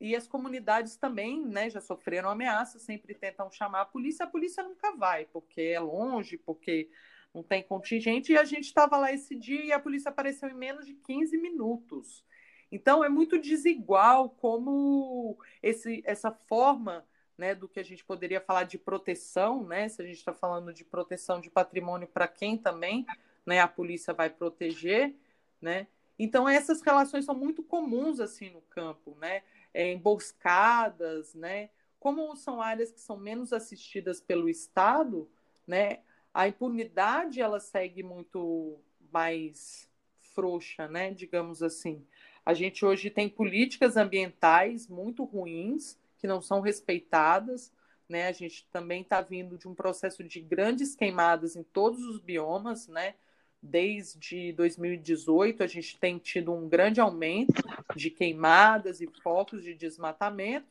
e 0.01 0.15
as 0.15 0.29
comunidades 0.29 0.97
também, 0.97 1.45
né, 1.45 1.69
já 1.69 1.81
sofreram 1.81 2.31
ameaças, 2.31 2.83
sempre 2.83 3.15
tentam 3.15 3.51
chamar 3.51 3.81
a 3.81 3.85
polícia, 3.85 4.27
a 4.27 4.29
polícia 4.29 4.63
nunca 4.63 4.93
vai, 4.93 5.25
porque 5.25 5.61
é 5.61 5.81
longe, 5.81 6.39
porque 6.39 6.89
não 7.35 7.43
tem 7.43 7.65
contingente, 7.65 8.31
e 8.31 8.39
a 8.39 8.45
gente 8.45 8.67
estava 8.67 8.97
lá 8.97 9.13
esse 9.13 9.35
dia 9.35 9.65
e 9.65 9.73
a 9.73 9.81
polícia 9.81 10.11
apareceu 10.11 10.49
em 10.49 10.55
menos 10.55 10.87
de 10.87 10.95
15 10.95 11.37
minutos. 11.37 12.25
Então 12.71 13.03
é 13.03 13.09
muito 13.09 13.41
desigual 13.41 14.31
como 14.31 15.37
esse, 15.61 16.01
essa 16.07 16.31
forma 16.31 17.05
né, 17.37 17.55
do 17.55 17.69
que 17.69 17.79
a 17.79 17.85
gente 17.85 18.05
poderia 18.05 18.41
falar 18.41 18.65
de 18.65 18.79
proteção, 18.79 19.63
né, 19.65 19.89
se 19.89 20.01
a 20.01 20.05
gente 20.05 20.17
está 20.17 20.33
falando 20.33 20.73
de 20.73 20.85
proteção 20.85 21.41
de 21.41 21.51
patrimônio 21.51 22.09
para 22.09 22.27
quem 22.27 22.57
também 22.57 23.07
né, 23.45 23.61
a 23.61 23.69
polícia 23.69 24.13
vai 24.15 24.31
proteger, 24.31 25.15
né? 25.61 25.87
Então 26.19 26.49
essas 26.49 26.81
relações 26.81 27.25
são 27.25 27.35
muito 27.35 27.63
comuns 27.63 28.21
assim 28.21 28.51
no 28.51 28.63
campo, 28.63 29.17
né? 29.21 29.43
É, 29.73 29.93
emboscadas, 29.93 31.35
né? 31.35 31.69
Como 32.01 32.35
são 32.37 32.61
áreas 32.61 32.91
que 32.91 33.01
são 33.01 33.17
menos 33.17 33.53
assistidas 33.53 34.21
pelo 34.21 34.49
Estado, 34.49 35.29
né? 35.67 36.01
a 36.37 36.47
impunidade 36.47 37.41
ela 37.41 37.59
segue 37.59 38.03
muito 38.03 38.79
mais 39.11 39.89
frouxa, 40.35 40.87
né? 40.87 41.11
Digamos 41.11 41.63
assim. 41.63 42.05
A 42.45 42.53
gente 42.53 42.85
hoje 42.85 43.09
tem 43.09 43.27
políticas 43.27 43.97
ambientais 43.97 44.87
muito 44.87 45.25
ruins 45.25 45.99
que 46.19 46.27
não 46.27 46.41
são 46.41 46.61
respeitadas, 46.61 47.73
né? 48.09 48.29
A 48.29 48.33
gente 48.33 48.67
também 48.71 49.03
está 49.03 49.21
vindo 49.21 49.59
de 49.59 49.69
um 49.69 49.75
processo 49.75 50.23
de 50.23 50.41
grandes 50.41 50.95
queimadas 50.95 51.57
em 51.57 51.63
todos 51.63 52.03
os 52.05 52.21
biomas, 52.21 52.89
né? 52.89 53.15
Desde 53.61 54.53
2018 54.53 55.63
a 55.63 55.67
gente 55.67 55.99
tem 55.99 56.19
tido 56.19 56.53
um 56.53 56.69
grande 56.69 57.01
aumento 57.01 57.63
de 57.95 58.11
queimadas 58.11 59.01
e 59.01 59.07
focos 59.23 59.63
de 59.63 59.75
desmatamento, 59.75 60.69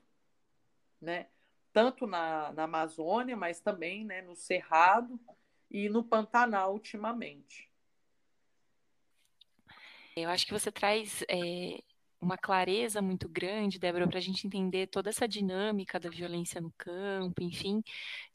né? 1.02 1.28
Tanto 1.74 2.08
na, 2.08 2.54
na 2.54 2.64
Amazônia, 2.64 3.36
mas 3.36 3.60
também 3.60 4.06
né, 4.06 4.22
no 4.22 4.36
Cerrado 4.36 5.20
e 5.70 5.90
no 5.90 6.04
Pantanal 6.04 6.72
ultimamente. 6.72 7.70
Eu 10.16 10.30
acho 10.30 10.46
que 10.46 10.54
você 10.54 10.72
traz 10.72 11.22
é, 11.28 11.84
uma 12.26 12.38
clareza 12.38 13.02
muito 13.02 13.30
grande, 13.30 13.80
Débora, 13.80 14.08
para 14.08 14.18
a 14.18 14.22
gente 14.22 14.48
entender 14.48 14.88
toda 14.88 15.10
essa 15.10 15.28
dinâmica 15.28 16.00
da 16.00 16.10
violência 16.10 16.60
no 16.60 16.72
campo, 16.78 17.42
enfim, 17.42 17.84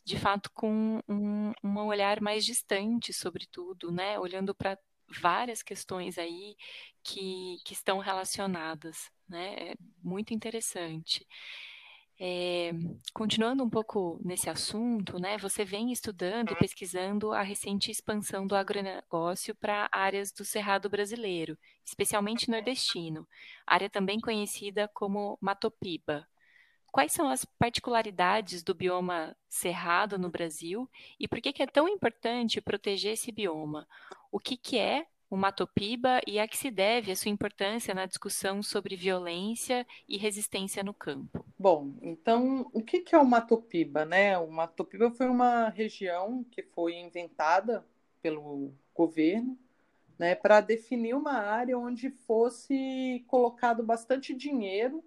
de 0.04 0.18
fato 0.18 0.50
com 0.52 1.00
um, 1.08 1.52
um 1.62 1.78
olhar 1.86 2.20
mais 2.20 2.44
distante 2.44 3.12
sobre 3.12 3.46
tudo, 3.46 3.90
né? 3.92 4.18
Olhando 4.18 4.54
para 4.54 4.78
várias 5.20 5.62
questões 5.62 6.18
aí 6.18 6.56
que, 7.02 7.58
que 7.64 7.72
estão 7.72 7.98
relacionadas, 7.98 9.10
né? 9.28 9.72
É 9.72 9.74
muito 10.02 10.32
interessante. 10.32 11.26
É, 12.22 12.72
continuando 13.14 13.64
um 13.64 13.70
pouco 13.70 14.20
nesse 14.22 14.50
assunto, 14.50 15.18
né, 15.18 15.38
você 15.38 15.64
vem 15.64 15.90
estudando 15.90 16.52
e 16.52 16.56
pesquisando 16.56 17.32
a 17.32 17.40
recente 17.40 17.90
expansão 17.90 18.46
do 18.46 18.54
agronegócio 18.54 19.54
para 19.54 19.88
áreas 19.90 20.30
do 20.30 20.44
Cerrado 20.44 20.90
brasileiro, 20.90 21.56
especialmente 21.82 22.50
nordestino, 22.50 23.26
área 23.66 23.88
também 23.88 24.20
conhecida 24.20 24.86
como 24.92 25.38
Matopiba. 25.40 26.28
Quais 26.92 27.10
são 27.10 27.26
as 27.30 27.46
particularidades 27.58 28.62
do 28.62 28.74
bioma 28.74 29.34
cerrado 29.48 30.18
no 30.18 30.28
Brasil 30.28 30.90
e 31.18 31.26
por 31.26 31.40
que, 31.40 31.54
que 31.54 31.62
é 31.62 31.66
tão 31.66 31.88
importante 31.88 32.60
proteger 32.60 33.14
esse 33.14 33.32
bioma? 33.32 33.88
O 34.30 34.38
que, 34.38 34.58
que 34.58 34.76
é 34.76 35.06
o 35.30 35.36
Matopiba 35.36 36.20
e 36.26 36.40
a 36.40 36.48
que 36.48 36.58
se 36.58 36.70
deve 36.70 37.12
a 37.12 37.16
sua 37.16 37.30
importância 37.30 37.94
na 37.94 38.04
discussão 38.04 38.62
sobre 38.62 38.96
violência 38.96 39.86
e 40.08 40.18
resistência 40.18 40.82
no 40.82 40.92
campo. 40.92 41.46
Bom, 41.56 41.94
então 42.02 42.68
o 42.72 42.82
que 42.82 43.04
é 43.12 43.18
o 43.18 43.24
Matopiba? 43.24 44.04
Né? 44.04 44.36
O 44.36 44.50
Matopiba 44.50 45.10
foi 45.12 45.28
uma 45.28 45.68
região 45.68 46.44
que 46.50 46.62
foi 46.62 46.96
inventada 46.96 47.86
pelo 48.20 48.72
governo 48.92 49.56
né, 50.20 50.34
para 50.34 50.60
definir 50.60 51.14
uma 51.14 51.32
área 51.32 51.78
onde 51.78 52.10
fosse 52.10 53.24
colocado 53.26 53.82
bastante 53.82 54.34
dinheiro, 54.34 55.02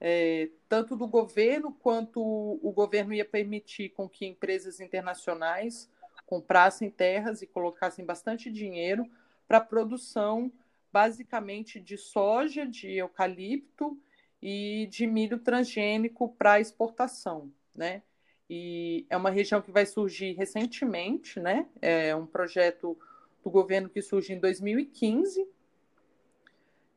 é, 0.00 0.48
tanto 0.68 0.96
do 0.96 1.06
governo 1.06 1.72
quanto 1.72 2.20
o 2.20 2.72
governo 2.72 3.14
ia 3.14 3.24
permitir 3.24 3.90
com 3.90 4.08
que 4.08 4.26
empresas 4.26 4.80
internacionais 4.80 5.88
comprassem 6.26 6.90
terras 6.90 7.42
e 7.42 7.46
colocassem 7.46 8.04
bastante 8.04 8.50
dinheiro 8.50 9.08
para 9.50 9.58
a 9.58 9.60
produção 9.60 10.52
basicamente 10.92 11.80
de 11.80 11.96
soja, 11.96 12.64
de 12.64 12.92
eucalipto 12.92 14.00
e 14.40 14.86
de 14.88 15.08
milho 15.08 15.40
transgênico 15.40 16.28
para 16.38 16.60
exportação, 16.60 17.52
né? 17.74 18.04
E 18.48 19.04
é 19.10 19.16
uma 19.16 19.28
região 19.28 19.60
que 19.60 19.72
vai 19.72 19.84
surgir 19.86 20.34
recentemente, 20.34 21.40
né? 21.40 21.66
É 21.82 22.14
um 22.14 22.26
projeto 22.26 22.96
do 23.42 23.50
governo 23.50 23.88
que 23.88 24.00
surge 24.00 24.32
em 24.32 24.38
2015 24.38 25.44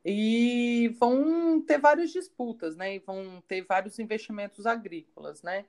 e 0.04 0.94
vão 1.00 1.60
ter 1.60 1.78
várias 1.78 2.12
disputas, 2.12 2.76
né? 2.76 2.94
E 2.94 2.98
vão 3.00 3.42
ter 3.48 3.62
vários 3.62 3.98
investimentos 3.98 4.64
agrícolas, 4.64 5.42
né? 5.42 5.64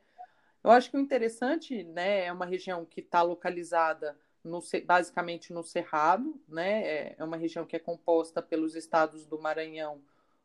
Eu 0.63 0.69
acho 0.69 0.91
que 0.91 0.97
o 0.97 0.99
interessante, 0.99 1.83
né, 1.83 2.25
é 2.25 2.31
uma 2.31 2.45
região 2.45 2.85
que 2.85 2.99
está 2.99 3.23
localizada 3.23 4.15
no, 4.45 4.59
basicamente 4.85 5.51
no 5.51 5.63
Cerrado, 5.63 6.39
né? 6.47 6.83
É, 6.83 7.15
é 7.17 7.23
uma 7.23 7.35
região 7.35 7.65
que 7.65 7.75
é 7.75 7.79
composta 7.79 8.41
pelos 8.41 8.75
estados 8.75 9.25
do 9.25 9.39
Maranhão, 9.39 10.01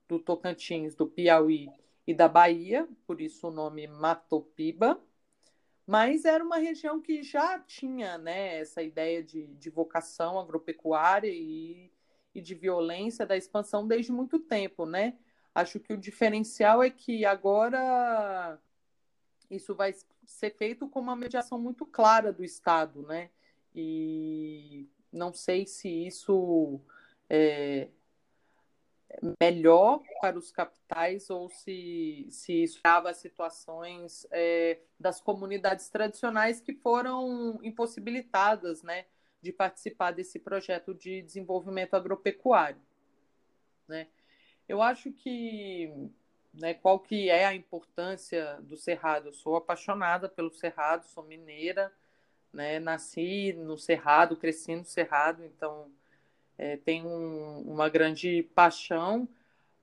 do 0.08 0.18
Tocantins, 0.18 0.94
do 0.94 1.06
Piauí 1.06 1.70
e 2.06 2.14
da 2.14 2.26
Bahia, 2.26 2.88
por 3.06 3.20
isso 3.20 3.48
o 3.48 3.52
nome 3.52 3.86
Matopiba. 3.86 5.00
Mas 5.86 6.24
era 6.24 6.42
uma 6.42 6.56
região 6.56 7.00
que 7.00 7.22
já 7.22 7.58
tinha 7.58 8.16
né, 8.16 8.58
essa 8.58 8.82
ideia 8.82 9.22
de, 9.22 9.46
de 9.48 9.70
vocação 9.70 10.38
agropecuária 10.38 11.28
e, 11.28 11.92
e 12.34 12.40
de 12.40 12.54
violência 12.54 13.26
da 13.26 13.36
expansão 13.36 13.86
desde 13.86 14.12
muito 14.12 14.38
tempo, 14.38 14.86
né? 14.86 15.18
Acho 15.54 15.80
que 15.80 15.92
o 15.92 15.98
diferencial 15.98 16.82
é 16.82 16.90
que 16.90 17.24
agora 17.24 18.58
isso 19.50 19.74
vai 19.74 19.92
ser 20.24 20.50
feito 20.56 20.88
com 20.88 21.00
uma 21.00 21.16
mediação 21.16 21.58
muito 21.58 21.84
clara 21.84 22.32
do 22.32 22.44
Estado, 22.44 23.02
né? 23.02 23.30
E 23.74 24.88
não 25.12 25.32
sei 25.32 25.66
se 25.66 25.88
isso 26.06 26.80
é 27.28 27.88
melhor 29.40 30.02
para 30.20 30.38
os 30.38 30.50
capitais 30.50 31.30
ou 31.30 31.48
se, 31.48 32.26
se 32.30 32.62
isso 32.62 32.80
dava 32.82 33.12
situações 33.12 34.26
é, 34.30 34.78
das 34.98 35.20
comunidades 35.20 35.88
tradicionais 35.88 36.60
que 36.60 36.72
foram 36.74 37.58
impossibilitadas 37.62 38.82
né, 38.82 39.06
de 39.42 39.52
participar 39.52 40.12
desse 40.12 40.38
projeto 40.38 40.94
de 40.94 41.22
desenvolvimento 41.22 41.94
agropecuário. 41.94 42.80
Né? 43.88 44.06
Eu 44.68 44.80
acho 44.80 45.12
que 45.12 45.92
né, 46.54 46.74
qual 46.74 46.98
que 47.00 47.28
é 47.28 47.44
a 47.44 47.54
importância 47.54 48.58
do 48.62 48.76
Cerrado? 48.76 49.28
Eu 49.28 49.32
sou 49.32 49.56
apaixonada 49.56 50.28
pelo 50.28 50.50
Cerrado, 50.50 51.04
sou 51.04 51.24
mineira, 51.24 51.92
né, 52.52 52.78
nasci 52.78 53.52
no 53.52 53.76
Cerrado, 53.76 54.36
cresci 54.36 54.74
no 54.74 54.84
Cerrado, 54.84 55.44
então 55.44 55.90
é, 56.58 56.76
tenho 56.76 57.08
um, 57.08 57.62
uma 57.62 57.88
grande 57.88 58.42
paixão, 58.54 59.28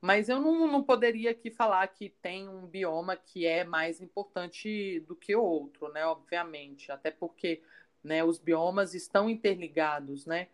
mas 0.01 0.29
eu 0.29 0.39
não, 0.39 0.67
não 0.67 0.83
poderia 0.83 1.31
aqui 1.31 1.49
falar 1.49 1.87
que 1.87 2.09
tem 2.09 2.47
um 2.47 2.67
bioma 2.67 3.15
que 3.15 3.45
é 3.45 3.63
mais 3.63 4.01
importante 4.01 4.99
do 5.01 5.15
que 5.15 5.35
outro, 5.35 5.91
né, 5.91 6.05
obviamente, 6.05 6.91
até 6.91 7.09
porque 7.11 7.61
né, 8.03 8.23
os 8.23 8.37
biomas 8.37 8.93
estão 8.93 9.29
interligados, 9.29 10.25
né, 10.25 10.47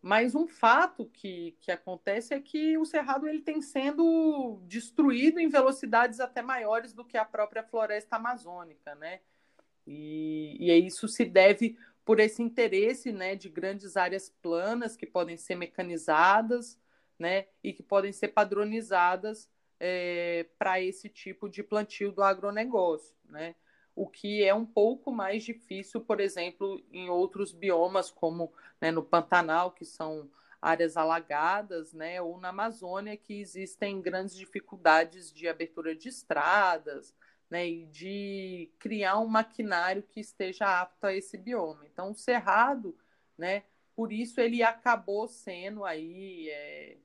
mas 0.00 0.34
um 0.34 0.46
fato 0.46 1.06
que, 1.06 1.56
que 1.60 1.72
acontece 1.72 2.32
é 2.32 2.40
que 2.40 2.78
o 2.78 2.84
cerrado 2.84 3.26
ele 3.26 3.40
tem 3.40 3.60
sendo 3.60 4.60
destruído 4.62 5.40
em 5.40 5.48
velocidades 5.48 6.20
até 6.20 6.40
maiores 6.40 6.92
do 6.92 7.04
que 7.04 7.16
a 7.16 7.24
própria 7.24 7.64
floresta 7.64 8.16
amazônica, 8.16 8.94
né? 8.94 9.20
E, 9.88 10.56
e 10.60 10.86
isso 10.86 11.08
se 11.08 11.24
deve 11.24 11.78
por 12.04 12.20
esse 12.20 12.42
interesse 12.42 13.12
né, 13.12 13.34
de 13.34 13.48
grandes 13.48 13.96
áreas 13.96 14.28
planas 14.42 14.96
que 14.96 15.06
podem 15.06 15.36
ser 15.36 15.54
mecanizadas 15.54 16.78
né, 17.18 17.46
e 17.62 17.72
que 17.72 17.82
podem 17.82 18.12
ser 18.12 18.28
padronizadas 18.28 19.48
é, 19.80 20.46
para 20.58 20.80
esse 20.80 21.08
tipo 21.08 21.48
de 21.48 21.62
plantio 21.62 22.12
do 22.12 22.22
agronegócio. 22.22 23.16
Né? 23.28 23.54
o 23.98 24.06
que 24.06 24.44
é 24.44 24.54
um 24.54 24.64
pouco 24.64 25.10
mais 25.10 25.42
difícil, 25.42 26.00
por 26.00 26.20
exemplo, 26.20 26.80
em 26.92 27.10
outros 27.10 27.52
biomas, 27.52 28.10
como 28.12 28.52
né, 28.80 28.92
no 28.92 29.02
Pantanal, 29.02 29.72
que 29.72 29.84
são 29.84 30.30
áreas 30.62 30.96
alagadas, 30.96 31.92
né, 31.92 32.22
ou 32.22 32.38
na 32.38 32.50
Amazônia, 32.50 33.16
que 33.16 33.40
existem 33.40 34.00
grandes 34.00 34.36
dificuldades 34.36 35.32
de 35.32 35.48
abertura 35.48 35.96
de 35.96 36.08
estradas, 36.08 37.12
né, 37.50 37.66
e 37.68 37.86
de 37.86 38.70
criar 38.78 39.18
um 39.18 39.26
maquinário 39.26 40.02
que 40.02 40.20
esteja 40.20 40.80
apto 40.82 41.06
a 41.06 41.14
esse 41.14 41.38
bioma. 41.38 41.86
Então, 41.86 42.10
o 42.10 42.14
cerrado, 42.14 42.96
né, 43.36 43.64
por 43.96 44.12
isso 44.12 44.40
ele 44.40 44.62
acabou 44.62 45.26
sendo 45.26 45.84
aí 45.84 46.48
é, 46.50 46.96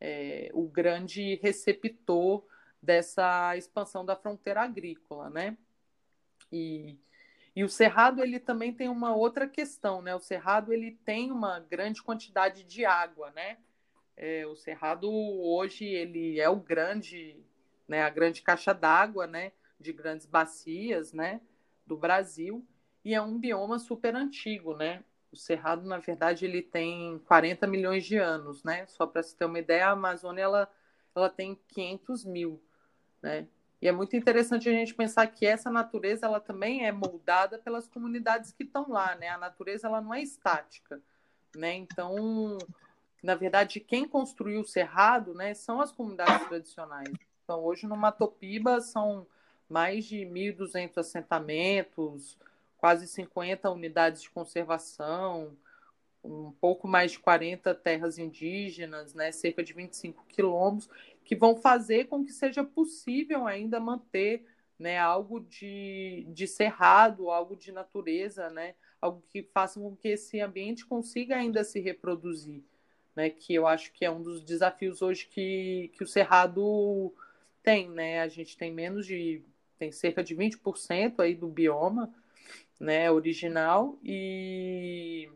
é, 0.00 0.50
o 0.52 0.68
grande 0.68 1.36
receptor 1.42 2.44
dessa 2.80 3.56
expansão 3.56 4.04
da 4.04 4.14
fronteira 4.14 4.62
agrícola, 4.62 5.28
né? 5.28 5.56
E, 6.52 6.96
e 7.54 7.64
o 7.64 7.68
cerrado 7.68 8.22
ele 8.22 8.38
também 8.38 8.72
tem 8.72 8.88
uma 8.88 9.14
outra 9.14 9.48
questão, 9.48 10.00
né? 10.00 10.14
O 10.14 10.20
cerrado 10.20 10.72
ele 10.72 10.92
tem 11.04 11.32
uma 11.32 11.58
grande 11.58 12.02
quantidade 12.02 12.62
de 12.62 12.84
água, 12.84 13.30
né? 13.32 13.58
É, 14.16 14.46
o 14.46 14.54
cerrado 14.54 15.10
hoje 15.10 15.84
ele 15.84 16.40
é 16.40 16.48
o 16.48 16.56
grande, 16.56 17.36
né? 17.86 18.02
A 18.02 18.10
grande 18.10 18.42
caixa 18.42 18.72
d'água, 18.72 19.26
né? 19.26 19.52
De 19.78 19.92
grandes 19.92 20.26
bacias, 20.26 21.12
né? 21.12 21.40
Do 21.86 21.96
Brasil 21.96 22.66
e 23.04 23.14
é 23.14 23.22
um 23.22 23.38
bioma 23.38 23.78
super 23.78 24.14
antigo, 24.14 24.76
né? 24.76 25.02
O 25.32 25.36
cerrado 25.36 25.86
na 25.86 25.98
verdade 25.98 26.44
ele 26.44 26.62
tem 26.62 27.18
40 27.20 27.66
milhões 27.66 28.04
de 28.04 28.16
anos, 28.16 28.62
né? 28.64 28.86
Só 28.86 29.06
para 29.06 29.22
se 29.22 29.36
ter 29.36 29.44
uma 29.44 29.58
ideia, 29.58 29.88
a 29.88 29.92
Amazônia 29.92 30.42
ela 30.42 30.70
ela 31.14 31.30
tem 31.30 31.58
500 31.68 32.24
mil, 32.24 32.62
né? 33.22 33.46
E 33.80 33.88
é 33.88 33.92
muito 33.92 34.16
interessante 34.16 34.68
a 34.68 34.72
gente 34.72 34.94
pensar 34.94 35.26
que 35.28 35.46
essa 35.46 35.70
natureza 35.70 36.26
ela 36.26 36.40
também 36.40 36.84
é 36.84 36.92
moldada 36.92 37.58
pelas 37.58 37.88
comunidades 37.88 38.52
que 38.52 38.64
estão 38.64 38.90
lá, 38.90 39.14
né? 39.14 39.28
A 39.28 39.38
natureza 39.38 39.86
ela 39.86 40.00
não 40.00 40.12
é 40.12 40.20
estática, 40.20 41.00
né? 41.56 41.74
Então, 41.74 42.58
na 43.22 43.34
verdade, 43.34 43.80
quem 43.80 44.06
construiu 44.06 44.60
o 44.60 44.64
cerrado, 44.64 45.32
né, 45.34 45.54
são 45.54 45.80
as 45.80 45.90
comunidades 45.90 46.46
tradicionais. 46.46 47.12
Então, 47.42 47.64
hoje 47.64 47.86
no 47.86 47.96
Matopiba 47.96 48.80
são 48.80 49.26
mais 49.68 50.04
de 50.04 50.18
1.200 50.18 50.96
assentamentos, 50.98 52.38
quase 52.78 53.06
50 53.06 53.70
unidades 53.70 54.22
de 54.22 54.30
conservação, 54.30 55.56
um 56.24 56.52
pouco 56.52 56.88
mais 56.88 57.12
de 57.12 57.18
40 57.18 57.74
terras 57.74 58.18
indígenas, 58.18 59.14
né, 59.14 59.30
cerca 59.32 59.62
de 59.62 59.72
25 59.72 60.24
quilômetros, 60.26 60.88
que 61.24 61.36
vão 61.36 61.56
fazer 61.56 62.06
com 62.06 62.24
que 62.24 62.32
seja 62.32 62.64
possível 62.64 63.46
ainda 63.46 63.78
manter 63.78 64.44
né, 64.78 64.98
algo 64.98 65.40
de, 65.40 66.26
de 66.28 66.46
cerrado, 66.46 67.30
algo 67.30 67.56
de 67.56 67.72
natureza, 67.72 68.48
né, 68.50 68.74
algo 69.00 69.22
que 69.28 69.42
faça 69.42 69.80
com 69.80 69.94
que 69.96 70.08
esse 70.08 70.40
ambiente 70.40 70.86
consiga 70.86 71.36
ainda 71.36 71.64
se 71.64 71.80
reproduzir, 71.80 72.62
né, 73.14 73.28
que 73.30 73.54
eu 73.54 73.66
acho 73.66 73.92
que 73.92 74.04
é 74.04 74.10
um 74.10 74.22
dos 74.22 74.42
desafios 74.42 75.02
hoje 75.02 75.26
que, 75.26 75.90
que 75.94 76.04
o 76.04 76.06
cerrado 76.06 77.12
tem, 77.62 77.88
né, 77.90 78.20
a 78.20 78.28
gente 78.28 78.56
tem 78.56 78.72
menos 78.72 79.06
de, 79.06 79.42
tem 79.78 79.92
cerca 79.92 80.22
de 80.22 80.34
20% 80.34 81.20
aí 81.20 81.34
do 81.34 81.48
bioma, 81.48 82.12
né, 82.80 83.10
original, 83.10 83.98
e 84.02 85.30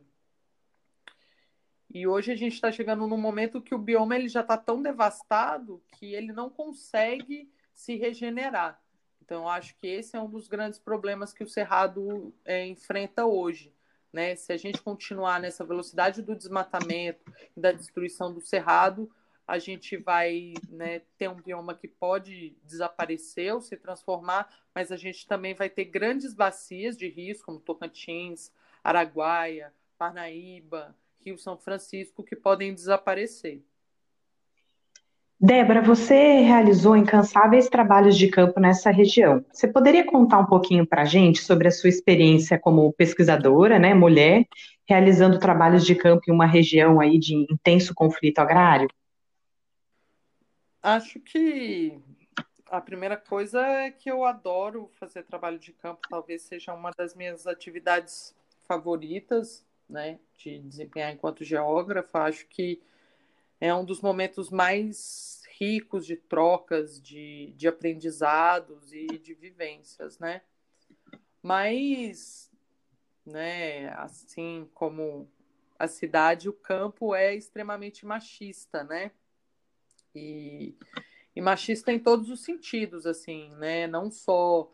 e 1.94 2.06
hoje 2.06 2.32
a 2.32 2.34
gente 2.34 2.54
está 2.54 2.72
chegando 2.72 3.06
num 3.06 3.18
momento 3.18 3.60
que 3.60 3.74
o 3.74 3.78
bioma 3.78 4.16
ele 4.16 4.26
já 4.26 4.40
está 4.40 4.56
tão 4.56 4.82
devastado 4.82 5.82
que 5.92 6.14
ele 6.14 6.32
não 6.32 6.48
consegue 6.48 7.52
se 7.74 7.96
regenerar. 7.96 8.80
Então, 9.22 9.46
acho 9.46 9.76
que 9.76 9.86
esse 9.86 10.16
é 10.16 10.20
um 10.20 10.28
dos 10.28 10.48
grandes 10.48 10.78
problemas 10.78 11.34
que 11.34 11.44
o 11.44 11.48
Cerrado 11.48 12.34
é, 12.46 12.66
enfrenta 12.66 13.26
hoje. 13.26 13.74
Né? 14.10 14.34
Se 14.36 14.54
a 14.54 14.56
gente 14.56 14.80
continuar 14.80 15.38
nessa 15.38 15.64
velocidade 15.64 16.22
do 16.22 16.34
desmatamento 16.34 17.30
e 17.54 17.60
da 17.60 17.72
destruição 17.72 18.32
do 18.32 18.40
Cerrado, 18.40 19.10
a 19.52 19.58
gente 19.58 19.98
vai 19.98 20.54
né, 20.70 21.02
ter 21.18 21.28
um 21.28 21.34
bioma 21.34 21.74
que 21.74 21.86
pode 21.86 22.56
desaparecer 22.64 23.52
ou 23.52 23.60
se 23.60 23.76
transformar, 23.76 24.48
mas 24.74 24.90
a 24.90 24.96
gente 24.96 25.26
também 25.26 25.52
vai 25.52 25.68
ter 25.68 25.84
grandes 25.84 26.32
bacias 26.32 26.96
de 26.96 27.06
rios, 27.06 27.42
como 27.42 27.60
Tocantins, 27.60 28.50
Araguaia, 28.82 29.70
Parnaíba, 29.98 30.96
Rio 31.22 31.36
São 31.36 31.58
Francisco 31.58 32.22
que 32.22 32.34
podem 32.34 32.72
desaparecer. 32.72 33.62
Débora, 35.38 35.82
você 35.82 36.40
realizou 36.40 36.96
incansáveis 36.96 37.68
trabalhos 37.68 38.16
de 38.16 38.28
campo 38.28 38.58
nessa 38.58 38.90
região. 38.90 39.44
Você 39.52 39.68
poderia 39.68 40.06
contar 40.06 40.38
um 40.38 40.46
pouquinho 40.46 40.86
para 40.86 41.02
a 41.02 41.04
gente 41.04 41.42
sobre 41.42 41.68
a 41.68 41.70
sua 41.70 41.90
experiência 41.90 42.58
como 42.58 42.90
pesquisadora, 42.94 43.78
né, 43.78 43.92
mulher, 43.92 44.46
realizando 44.88 45.38
trabalhos 45.38 45.84
de 45.84 45.94
campo 45.94 46.22
em 46.26 46.32
uma 46.32 46.46
região 46.46 46.98
aí 46.98 47.18
de 47.18 47.34
intenso 47.34 47.92
conflito 47.94 48.38
agrário? 48.38 48.88
Acho 50.82 51.20
que 51.20 51.96
a 52.66 52.80
primeira 52.80 53.16
coisa 53.16 53.64
é 53.64 53.90
que 53.90 54.10
eu 54.10 54.24
adoro 54.24 54.90
fazer 54.98 55.22
trabalho 55.22 55.58
de 55.58 55.72
campo, 55.72 56.00
talvez 56.08 56.42
seja 56.42 56.74
uma 56.74 56.90
das 56.90 57.14
minhas 57.14 57.46
atividades 57.46 58.34
favoritas 58.66 59.64
né, 59.88 60.18
de 60.36 60.58
desempenhar 60.58 61.12
enquanto 61.12 61.44
geógrafa. 61.44 62.24
Acho 62.24 62.46
que 62.48 62.82
é 63.60 63.72
um 63.72 63.84
dos 63.84 64.00
momentos 64.00 64.50
mais 64.50 65.42
ricos 65.60 66.04
de 66.04 66.16
trocas, 66.16 67.00
de, 67.00 67.52
de 67.56 67.68
aprendizados 67.68 68.92
e 68.92 69.06
de 69.06 69.34
vivências, 69.34 70.18
né? 70.18 70.42
Mas, 71.40 72.50
né, 73.24 73.90
assim 73.90 74.68
como 74.74 75.30
a 75.78 75.86
cidade, 75.86 76.48
o 76.48 76.52
campo 76.52 77.14
é 77.14 77.34
extremamente 77.34 78.04
machista, 78.04 78.82
né? 78.82 79.12
E, 80.14 80.74
e 81.34 81.40
machista 81.40 81.92
em 81.92 81.98
todos 81.98 82.28
os 82.30 82.42
sentidos, 82.42 83.06
assim, 83.06 83.50
né? 83.56 83.86
Não 83.86 84.10
só 84.10 84.70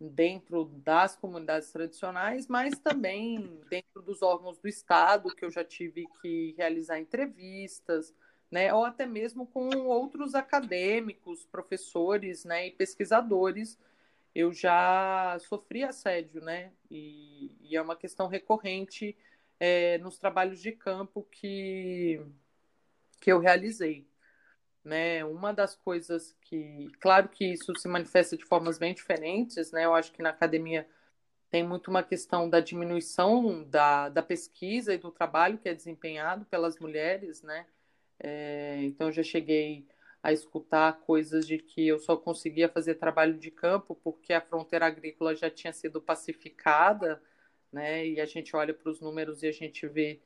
dentro 0.00 0.64
das 0.64 1.16
comunidades 1.16 1.70
tradicionais, 1.70 2.46
mas 2.46 2.78
também 2.78 3.60
dentro 3.70 4.02
dos 4.02 4.22
órgãos 4.22 4.58
do 4.58 4.68
Estado, 4.68 5.34
que 5.34 5.44
eu 5.44 5.50
já 5.50 5.64
tive 5.64 6.06
que 6.20 6.54
realizar 6.56 6.98
entrevistas, 6.98 8.12
né, 8.50 8.72
ou 8.72 8.84
até 8.84 9.06
mesmo 9.06 9.46
com 9.46 9.68
outros 9.86 10.34
acadêmicos, 10.34 11.44
professores 11.46 12.44
né, 12.44 12.68
e 12.68 12.70
pesquisadores. 12.70 13.78
Eu 14.34 14.52
já 14.52 15.38
sofri 15.40 15.84
assédio, 15.84 16.40
né? 16.40 16.72
E, 16.90 17.52
e 17.62 17.76
é 17.76 17.80
uma 17.80 17.94
questão 17.94 18.26
recorrente 18.26 19.16
é, 19.60 19.98
nos 19.98 20.18
trabalhos 20.18 20.60
de 20.60 20.72
campo 20.72 21.26
que, 21.30 22.20
que 23.20 23.30
eu 23.30 23.38
realizei 23.38 24.04
né? 24.84 25.24
Uma 25.24 25.52
das 25.52 25.74
coisas 25.74 26.36
que, 26.42 26.90
claro 27.00 27.28
que 27.28 27.44
isso 27.52 27.74
se 27.76 27.88
manifesta 27.88 28.36
de 28.36 28.44
formas 28.44 28.78
bem 28.78 28.94
diferentes, 28.94 29.72
né? 29.72 29.84
Eu 29.84 29.94
acho 29.94 30.12
que 30.12 30.22
na 30.22 30.30
academia 30.30 30.86
tem 31.50 31.62
muito 31.66 31.88
uma 31.88 32.02
questão 32.02 32.50
da 32.50 32.60
diminuição 32.60 33.64
da, 33.64 34.08
da 34.08 34.22
pesquisa 34.22 34.92
e 34.92 34.98
do 34.98 35.10
trabalho 35.10 35.58
que 35.58 35.68
é 35.68 35.74
desempenhado 35.74 36.44
pelas 36.46 36.78
mulheres, 36.78 37.42
né? 37.42 37.66
É, 38.20 38.80
então, 38.82 39.10
já 39.12 39.22
cheguei 39.22 39.86
a 40.22 40.32
escutar 40.32 41.00
coisas 41.00 41.46
de 41.46 41.58
que 41.58 41.86
eu 41.86 41.98
só 41.98 42.16
conseguia 42.16 42.68
fazer 42.68 42.94
trabalho 42.96 43.38
de 43.38 43.50
campo 43.50 43.94
porque 44.02 44.32
a 44.32 44.40
fronteira 44.40 44.86
agrícola 44.86 45.34
já 45.34 45.50
tinha 45.50 45.72
sido 45.72 46.00
pacificada, 46.00 47.22
né? 47.72 48.06
E 48.06 48.20
a 48.20 48.26
gente 48.26 48.56
olha 48.56 48.74
para 48.74 48.90
os 48.90 49.00
números 49.00 49.42
e 49.42 49.46
a 49.46 49.52
gente 49.52 49.86
vê 49.86 50.20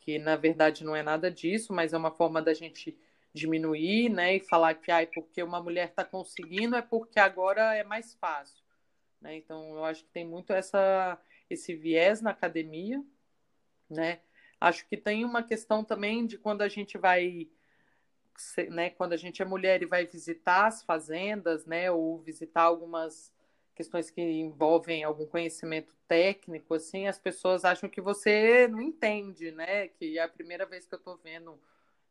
que, 0.00 0.18
na 0.18 0.36
verdade, 0.36 0.84
não 0.84 0.94
é 0.94 1.02
nada 1.02 1.30
disso, 1.30 1.72
mas 1.72 1.92
é 1.92 1.96
uma 1.96 2.10
forma 2.10 2.42
da 2.42 2.52
gente 2.52 2.96
diminuir, 3.34 4.08
né, 4.08 4.36
e 4.36 4.40
falar 4.40 4.74
que 4.74 4.90
ah, 4.92 5.06
porque 5.12 5.42
uma 5.42 5.60
mulher 5.60 5.88
está 5.88 6.04
conseguindo 6.04 6.76
é 6.76 6.82
porque 6.82 7.18
agora 7.18 7.74
é 7.74 7.82
mais 7.82 8.14
fácil, 8.14 8.64
né? 9.20 9.36
Então 9.36 9.74
eu 9.76 9.84
acho 9.84 10.04
que 10.04 10.10
tem 10.10 10.24
muito 10.24 10.52
essa 10.52 11.20
esse 11.50 11.74
viés 11.74 12.22
na 12.22 12.30
academia, 12.30 13.04
né? 13.90 14.20
Acho 14.60 14.86
que 14.88 14.96
tem 14.96 15.24
uma 15.24 15.42
questão 15.42 15.84
também 15.84 16.26
de 16.26 16.38
quando 16.38 16.62
a 16.62 16.68
gente 16.68 16.96
vai, 16.96 17.48
né, 18.70 18.90
quando 18.90 19.12
a 19.12 19.16
gente 19.16 19.42
é 19.42 19.44
mulher 19.44 19.82
e 19.82 19.86
vai 19.86 20.06
visitar 20.06 20.66
as 20.66 20.82
fazendas, 20.82 21.66
né, 21.66 21.90
ou 21.90 22.18
visitar 22.18 22.62
algumas 22.62 23.32
questões 23.74 24.10
que 24.10 24.22
envolvem 24.22 25.02
algum 25.02 25.26
conhecimento 25.26 25.94
técnico, 26.06 26.74
assim, 26.74 27.08
as 27.08 27.18
pessoas 27.18 27.64
acham 27.64 27.90
que 27.90 28.00
você 28.00 28.68
não 28.68 28.80
entende, 28.80 29.50
né? 29.50 29.88
Que 29.88 30.18
é 30.18 30.22
a 30.22 30.28
primeira 30.28 30.64
vez 30.64 30.86
que 30.86 30.94
eu 30.94 30.98
estou 30.98 31.16
vendo, 31.16 31.58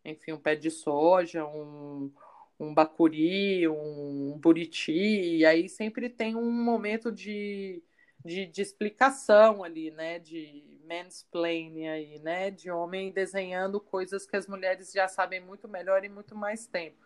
enfim, 0.06 0.34
um 0.34 0.40
pé 0.40 0.56
de 0.56 0.70
soja, 0.72 1.46
um, 1.46 2.12
um 2.60 2.74
bacuri, 2.74 3.68
um 3.68 4.38
buriti, 4.40 4.92
e 5.38 5.46
aí 5.46 5.70
sempre 5.70 6.10
tem 6.10 6.36
um 6.36 6.52
momento 6.52 7.12
de, 7.12 7.82
de, 8.24 8.46
de 8.46 8.62
explicação 8.62 9.64
ali, 9.64 9.92
né? 9.92 10.20
De 10.20 10.64
mansplaining 10.88 11.88
aí, 11.88 12.20
né? 12.20 12.52
De 12.52 12.70
homem 12.70 13.12
desenhando 13.12 13.80
coisas 13.80 14.26
que 14.26 14.36
as 14.36 14.48
mulheres 14.48 14.92
já 14.92 15.08
sabem 15.08 15.40
muito 15.40 15.68
melhor 15.68 16.04
e 16.04 16.10
muito 16.10 16.36
mais 16.36 16.68
tempo. 16.68 16.98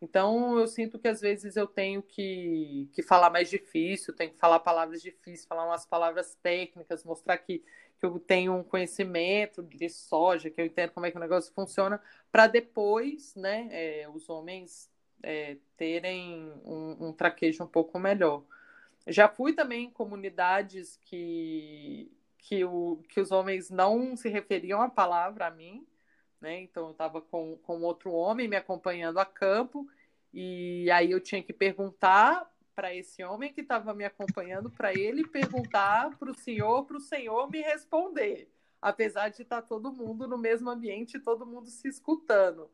Então, 0.00 0.58
eu 0.58 0.66
sinto 0.66 0.98
que 0.98 1.08
às 1.08 1.20
vezes 1.20 1.56
eu 1.56 1.66
tenho 1.66 2.02
que, 2.02 2.88
que 2.92 3.02
falar 3.02 3.30
mais 3.30 3.48
difícil, 3.48 4.14
tenho 4.14 4.32
que 4.32 4.38
falar 4.38 4.60
palavras 4.60 5.00
difíceis, 5.00 5.46
falar 5.46 5.64
umas 5.66 5.86
palavras 5.86 6.34
técnicas, 6.42 7.04
mostrar 7.04 7.38
que, 7.38 7.64
que 8.04 8.06
eu 8.06 8.18
tenho 8.18 8.54
um 8.54 8.62
conhecimento 8.62 9.62
de 9.62 9.88
soja, 9.88 10.50
que 10.50 10.60
eu 10.60 10.66
entendo 10.66 10.90
como 10.90 11.06
é 11.06 11.10
que 11.10 11.16
o 11.16 11.20
negócio 11.20 11.52
funciona, 11.54 12.00
para 12.30 12.46
depois, 12.46 13.34
né, 13.34 13.68
é, 13.70 14.08
os 14.12 14.28
homens 14.28 14.90
é, 15.22 15.56
terem 15.76 16.52
um, 16.64 17.08
um 17.08 17.12
traquejo 17.12 17.64
um 17.64 17.66
pouco 17.66 17.98
melhor. 17.98 18.42
Já 19.06 19.28
fui 19.28 19.54
também 19.54 19.86
em 19.86 19.90
comunidades 19.90 20.98
que, 21.02 22.12
que, 22.38 22.64
o, 22.64 23.02
que 23.08 23.20
os 23.20 23.30
homens 23.30 23.70
não 23.70 24.16
se 24.16 24.28
referiam 24.28 24.82
a 24.82 24.88
palavra 24.88 25.46
a 25.46 25.50
mim, 25.50 25.86
né? 26.40 26.60
Então 26.60 26.86
eu 26.86 26.92
estava 26.92 27.20
com, 27.20 27.56
com 27.62 27.82
outro 27.82 28.12
homem 28.12 28.48
me 28.48 28.56
acompanhando 28.56 29.18
a 29.18 29.26
campo 29.26 29.86
e 30.32 30.90
aí 30.90 31.10
eu 31.10 31.20
tinha 31.20 31.42
que 31.42 31.52
perguntar 31.52 32.50
para 32.74 32.94
esse 32.94 33.22
homem 33.22 33.52
que 33.52 33.60
estava 33.60 33.94
me 33.94 34.04
acompanhando, 34.04 34.70
para 34.70 34.92
ele 34.92 35.26
perguntar 35.26 36.16
para 36.18 36.30
o 36.30 36.34
senhor, 36.34 36.84
para 36.84 36.96
o 36.96 37.00
senhor 37.00 37.50
me 37.50 37.60
responder, 37.60 38.50
apesar 38.80 39.28
de 39.28 39.42
estar 39.42 39.62
tá 39.62 39.68
todo 39.68 39.92
mundo 39.92 40.26
no 40.26 40.36
mesmo 40.36 40.68
ambiente, 40.70 41.20
todo 41.20 41.46
mundo 41.46 41.68
se 41.68 41.88
escutando, 41.88 42.70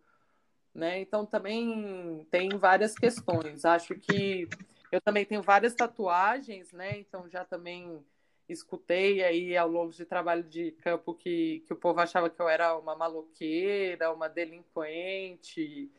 né? 0.74 1.00
Então 1.00 1.26
também 1.26 2.26
tem 2.30 2.48
várias 2.50 2.94
questões. 2.94 3.64
Acho 3.64 3.94
que 3.94 4.48
eu 4.90 5.00
também 5.00 5.24
tenho 5.24 5.42
várias 5.42 5.74
tatuagens, 5.74 6.72
né? 6.72 6.98
Então 6.98 7.28
já 7.28 7.44
também 7.44 8.04
escutei 8.48 9.22
aí 9.22 9.56
ao 9.56 9.68
longo 9.68 9.92
de 9.92 10.04
trabalho 10.04 10.42
de 10.42 10.72
campo 10.72 11.14
que, 11.14 11.62
que 11.66 11.72
o 11.72 11.76
povo 11.76 12.00
achava 12.00 12.28
que 12.28 12.40
eu 12.40 12.48
era 12.48 12.76
uma 12.76 12.96
maloqueira, 12.96 14.12
uma 14.12 14.28
delinquente, 14.28 15.90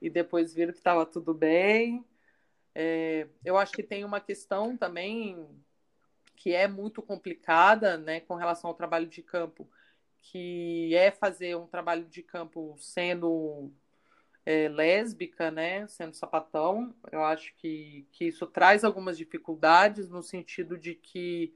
e 0.00 0.10
depois 0.10 0.52
viram 0.52 0.72
que 0.72 0.78
estava 0.78 1.06
tudo 1.06 1.32
bem. 1.32 2.04
É, 2.74 3.28
eu 3.44 3.56
acho 3.56 3.72
que 3.72 3.82
tem 3.82 4.04
uma 4.04 4.20
questão 4.20 4.76
também 4.76 5.48
que 6.36 6.52
é 6.52 6.66
muito 6.66 7.00
complicada 7.00 7.96
né, 7.96 8.20
com 8.20 8.34
relação 8.34 8.68
ao 8.68 8.76
trabalho 8.76 9.06
de 9.06 9.22
campo, 9.22 9.68
que 10.20 10.94
é 10.94 11.10
fazer 11.10 11.56
um 11.56 11.66
trabalho 11.66 12.04
de 12.04 12.22
campo 12.22 12.74
sendo 12.78 13.70
é, 14.44 14.68
lésbica, 14.68 15.50
né, 15.50 15.86
sendo 15.86 16.14
sapatão. 16.14 16.94
Eu 17.12 17.22
acho 17.24 17.54
que, 17.56 18.06
que 18.12 18.26
isso 18.26 18.46
traz 18.46 18.84
algumas 18.84 19.16
dificuldades 19.16 20.08
no 20.08 20.22
sentido 20.22 20.76
de 20.76 20.94
que 20.94 21.54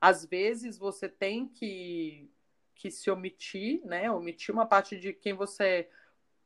às 0.00 0.24
vezes 0.24 0.76
você 0.76 1.08
tem 1.08 1.46
que, 1.46 2.28
que 2.74 2.90
se 2.90 3.08
omitir, 3.10 3.80
né? 3.84 4.10
Omitir 4.10 4.52
uma 4.52 4.66
parte 4.66 4.98
de 4.98 5.12
quem 5.12 5.32
você 5.32 5.64
é, 5.64 5.88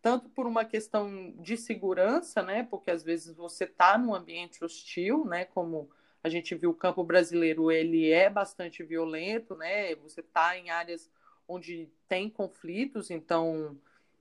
tanto 0.07 0.29
por 0.29 0.47
uma 0.47 0.65
questão 0.65 1.35
de 1.41 1.57
segurança, 1.57 2.41
né? 2.41 2.63
Porque 2.63 2.93
às 2.93 3.03
vezes 3.03 3.35
você 3.35 3.65
está 3.65 3.99
num 3.99 4.15
ambiente 4.15 4.65
hostil, 4.65 5.25
né? 5.25 5.47
Como 5.47 5.91
a 6.23 6.29
gente 6.29 6.55
viu 6.55 6.71
o 6.71 6.75
campo 6.75 7.03
brasileiro, 7.03 7.73
ele 7.73 8.13
é 8.13 8.31
bastante 8.31 8.85
violento, 8.85 9.57
né? 9.57 9.97
Você 9.97 10.21
está 10.21 10.57
em 10.57 10.71
áreas 10.71 11.11
onde 11.49 11.91
tem 12.07 12.31
conflitos, 12.31 13.11
então 13.11 13.77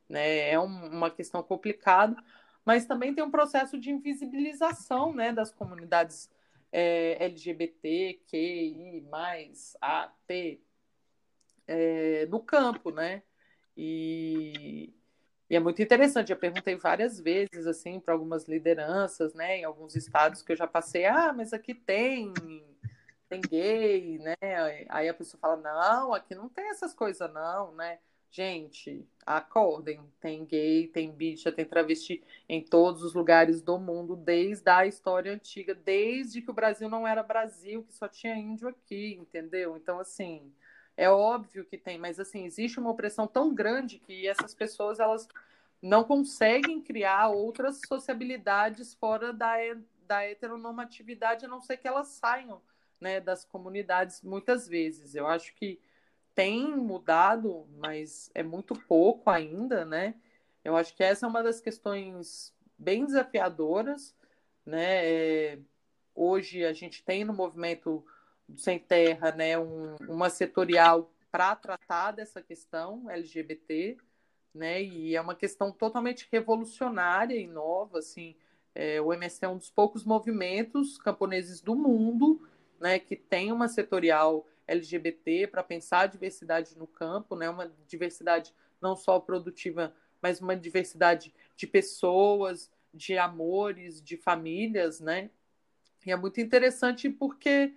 né, 0.09 0.49
é 0.49 0.59
um, 0.59 0.88
uma 0.88 1.11
questão 1.11 1.43
complicada, 1.43 2.17
mas 2.65 2.88
também 2.88 3.13
tem 3.13 3.23
um 3.23 3.29
processo 3.29 3.79
de 3.79 3.91
invisibilização 3.91 5.13
né, 5.13 5.31
das 5.31 5.51
comunidades 5.51 6.31
é, 6.71 7.23
LGBTQI, 7.25 9.01
mais 9.01 9.77
AP, 9.79 10.59
é, 11.67 12.25
no 12.25 12.39
campo, 12.39 12.89
né? 12.89 13.21
E, 13.77 14.91
e, 15.49 15.55
é 15.55 15.59
muito 15.59 15.81
interessante. 15.81 16.31
Eu 16.31 16.37
perguntei 16.37 16.75
várias 16.75 17.19
vezes, 17.19 17.67
assim, 17.67 17.99
para 17.99 18.13
algumas 18.13 18.45
lideranças, 18.47 19.33
né, 19.33 19.59
em 19.59 19.63
alguns 19.63 19.95
estados 19.95 20.41
que 20.41 20.51
eu 20.51 20.55
já 20.55 20.67
passei, 20.67 21.05
ah, 21.05 21.33
mas 21.33 21.53
aqui 21.53 21.73
tem, 21.73 22.33
tem 23.29 23.41
gay, 23.41 24.19
né? 24.19 24.35
Aí 24.89 25.09
a 25.09 25.13
pessoa 25.13 25.39
fala, 25.39 25.57
não, 25.57 26.13
aqui 26.13 26.35
não 26.35 26.49
tem 26.49 26.69
essas 26.69 26.93
coisas, 26.93 27.31
não, 27.33 27.73
né? 27.73 27.99
Gente, 28.35 29.07
acordem. 29.25 30.01
Tem 30.19 30.43
gay, 30.45 30.87
tem 30.87 31.09
bicha, 31.09 31.53
tem 31.53 31.63
travesti 31.63 32.21
em 32.49 32.61
todos 32.61 33.01
os 33.01 33.13
lugares 33.13 33.61
do 33.61 33.79
mundo, 33.79 34.13
desde 34.13 34.69
a 34.69 34.85
história 34.85 35.31
antiga, 35.31 35.73
desde 35.73 36.41
que 36.41 36.51
o 36.51 36.53
Brasil 36.53 36.89
não 36.89 37.07
era 37.07 37.23
Brasil, 37.23 37.83
que 37.83 37.93
só 37.93 38.09
tinha 38.09 38.35
índio 38.35 38.67
aqui, 38.67 39.13
entendeu? 39.13 39.77
Então, 39.77 39.99
assim, 39.99 40.51
é 40.97 41.09
óbvio 41.09 41.65
que 41.65 41.77
tem, 41.77 41.97
mas, 41.97 42.19
assim, 42.19 42.45
existe 42.45 42.79
uma 42.79 42.91
opressão 42.91 43.27
tão 43.27 43.53
grande 43.53 43.99
que 43.99 44.27
essas 44.27 44.53
pessoas, 44.53 44.99
elas 44.99 45.27
não 45.81 46.03
conseguem 46.03 46.81
criar 46.81 47.29
outras 47.29 47.81
sociabilidades 47.87 48.93
fora 48.93 49.33
da, 49.33 49.55
da 50.07 50.23
heteronormatividade, 50.23 51.45
a 51.45 51.49
não 51.49 51.61
ser 51.61 51.77
que 51.77 51.87
elas 51.87 52.07
saiam 52.07 52.61
né, 52.99 53.19
das 53.19 53.43
comunidades 53.43 54.21
muitas 54.21 54.67
vezes. 54.67 55.15
Eu 55.15 55.27
acho 55.27 55.53
que 55.55 55.79
tem 56.33 56.75
mudado, 56.75 57.67
mas 57.77 58.29
é 58.33 58.43
muito 58.43 58.75
pouco 58.87 59.29
ainda, 59.29 59.85
né? 59.85 60.15
Eu 60.63 60.75
acho 60.75 60.95
que 60.95 61.03
essa 61.03 61.25
é 61.25 61.29
uma 61.29 61.43
das 61.43 61.61
questões 61.61 62.53
bem 62.77 63.05
desafiadoras, 63.05 64.15
né? 64.65 65.05
É, 65.05 65.59
hoje 66.13 66.65
a 66.65 66.73
gente 66.73 67.03
tem 67.03 67.23
no 67.23 67.33
movimento 67.33 68.05
Sem 68.55 68.79
Terra, 68.79 69.31
né, 69.31 69.57
um, 69.57 69.95
uma 70.07 70.29
setorial 70.29 71.11
para 71.31 71.55
tratar 71.55 72.11
dessa 72.11 72.41
questão 72.41 73.09
LGBT, 73.09 73.97
né? 74.53 74.81
E 74.81 75.15
é 75.15 75.21
uma 75.21 75.35
questão 75.35 75.71
totalmente 75.71 76.27
revolucionária 76.31 77.35
e 77.35 77.47
nova, 77.47 77.99
assim. 77.99 78.35
É, 78.73 79.01
o 79.01 79.11
MST 79.11 79.45
é 79.45 79.49
um 79.49 79.57
dos 79.57 79.69
poucos 79.69 80.05
movimentos 80.05 80.97
camponeses 80.97 81.59
do 81.59 81.75
mundo, 81.75 82.47
né, 82.79 82.99
que 82.99 83.15
tem 83.15 83.51
uma 83.51 83.67
setorial 83.67 84.45
LGBT, 84.67 85.47
para 85.47 85.63
pensar 85.63 86.01
a 86.01 86.07
diversidade 86.07 86.77
no 86.77 86.87
campo, 86.87 87.35
né? 87.35 87.49
uma 87.49 87.71
diversidade 87.87 88.53
não 88.81 88.95
só 88.95 89.19
produtiva, 89.19 89.93
mas 90.21 90.41
uma 90.41 90.55
diversidade 90.55 91.33
de 91.55 91.67
pessoas, 91.67 92.71
de 92.93 93.17
amores, 93.17 94.01
de 94.01 94.17
famílias, 94.17 94.99
né? 94.99 95.29
E 96.05 96.11
é 96.11 96.15
muito 96.15 96.39
interessante 96.39 97.09
porque 97.09 97.73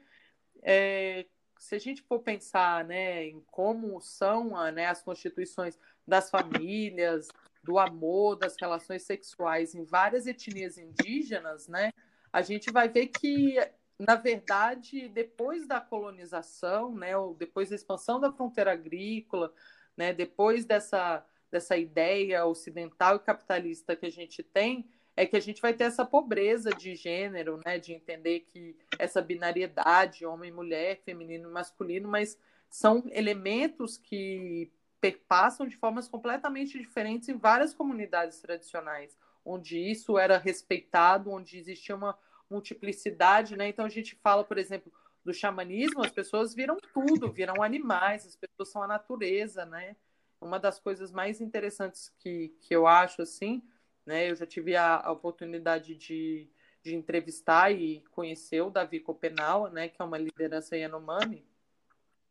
é, 0.62 1.26
se 1.58 1.74
a 1.74 1.78
gente 1.78 2.02
for 2.02 2.20
pensar 2.20 2.84
né, 2.84 3.26
em 3.26 3.40
como 3.50 4.00
são 4.00 4.50
né, 4.72 4.86
as 4.86 5.02
constituições 5.02 5.78
das 6.06 6.30
famílias, 6.30 7.28
do 7.62 7.78
amor, 7.78 8.36
das 8.36 8.56
relações 8.58 9.02
sexuais 9.02 9.74
em 9.74 9.84
várias 9.84 10.26
etnias 10.26 10.78
indígenas, 10.78 11.68
né, 11.68 11.92
a 12.32 12.42
gente 12.42 12.70
vai 12.70 12.88
ver 12.88 13.08
que 13.08 13.58
na 13.98 14.14
verdade, 14.14 15.08
depois 15.08 15.66
da 15.66 15.80
colonização, 15.80 16.94
né, 16.94 17.16
ou 17.16 17.34
depois 17.34 17.68
da 17.68 17.74
expansão 17.74 18.20
da 18.20 18.30
fronteira 18.30 18.72
agrícola, 18.72 19.52
né, 19.96 20.12
depois 20.12 20.64
dessa, 20.64 21.26
dessa 21.50 21.76
ideia 21.76 22.46
ocidental 22.46 23.16
e 23.16 23.20
capitalista 23.20 23.96
que 23.96 24.06
a 24.06 24.10
gente 24.10 24.40
tem, 24.40 24.88
é 25.18 25.26
que 25.26 25.36
a 25.36 25.40
gente 25.40 25.60
vai 25.60 25.74
ter 25.74 25.84
essa 25.84 26.04
pobreza 26.04 26.70
de 26.70 26.94
gênero, 26.94 27.60
né, 27.64 27.78
de 27.78 27.92
entender 27.92 28.40
que 28.40 28.76
essa 28.98 29.20
binariedade, 29.20 30.24
homem, 30.24 30.52
mulher, 30.52 31.00
feminino, 31.04 31.50
masculino, 31.50 32.08
mas 32.08 32.38
são 32.70 33.02
elementos 33.10 33.96
que 33.98 34.70
perpassam 35.00 35.66
de 35.66 35.76
formas 35.76 36.08
completamente 36.08 36.78
diferentes 36.78 37.28
em 37.28 37.36
várias 37.36 37.74
comunidades 37.74 38.40
tradicionais, 38.40 39.18
onde 39.44 39.78
isso 39.78 40.18
era 40.18 40.38
respeitado, 40.38 41.30
onde 41.30 41.58
existia 41.58 41.96
uma 41.96 42.16
multiplicidade, 42.48 43.56
né? 43.56 43.68
Então 43.68 43.84
a 43.84 43.88
gente 43.88 44.14
fala, 44.16 44.44
por 44.44 44.56
exemplo, 44.56 44.92
do 45.24 45.34
xamanismo, 45.34 46.02
as 46.02 46.10
pessoas 46.10 46.54
viram 46.54 46.76
tudo, 46.92 47.32
viram 47.32 47.62
animais, 47.62 48.26
as 48.26 48.36
pessoas 48.36 48.70
são 48.70 48.82
a 48.82 48.86
natureza, 48.86 49.64
né? 49.64 49.96
uma 50.40 50.58
das 50.58 50.78
coisas 50.78 51.10
mais 51.10 51.40
interessantes 51.40 52.12
que, 52.18 52.54
que 52.60 52.74
eu 52.74 52.86
acho, 52.86 53.22
assim, 53.22 53.62
né? 54.08 54.30
Eu 54.30 54.34
já 54.34 54.46
tive 54.46 54.74
a, 54.74 54.96
a 54.96 55.12
oportunidade 55.12 55.94
de, 55.94 56.48
de 56.82 56.96
entrevistar 56.96 57.70
e 57.70 58.02
conhecer 58.10 58.62
o 58.62 58.70
Davi 58.70 59.00
Copenau, 59.00 59.70
né? 59.70 59.88
Que 59.88 60.00
é 60.00 60.04
uma 60.04 60.16
liderança 60.16 60.76
Yanomami. 60.76 61.46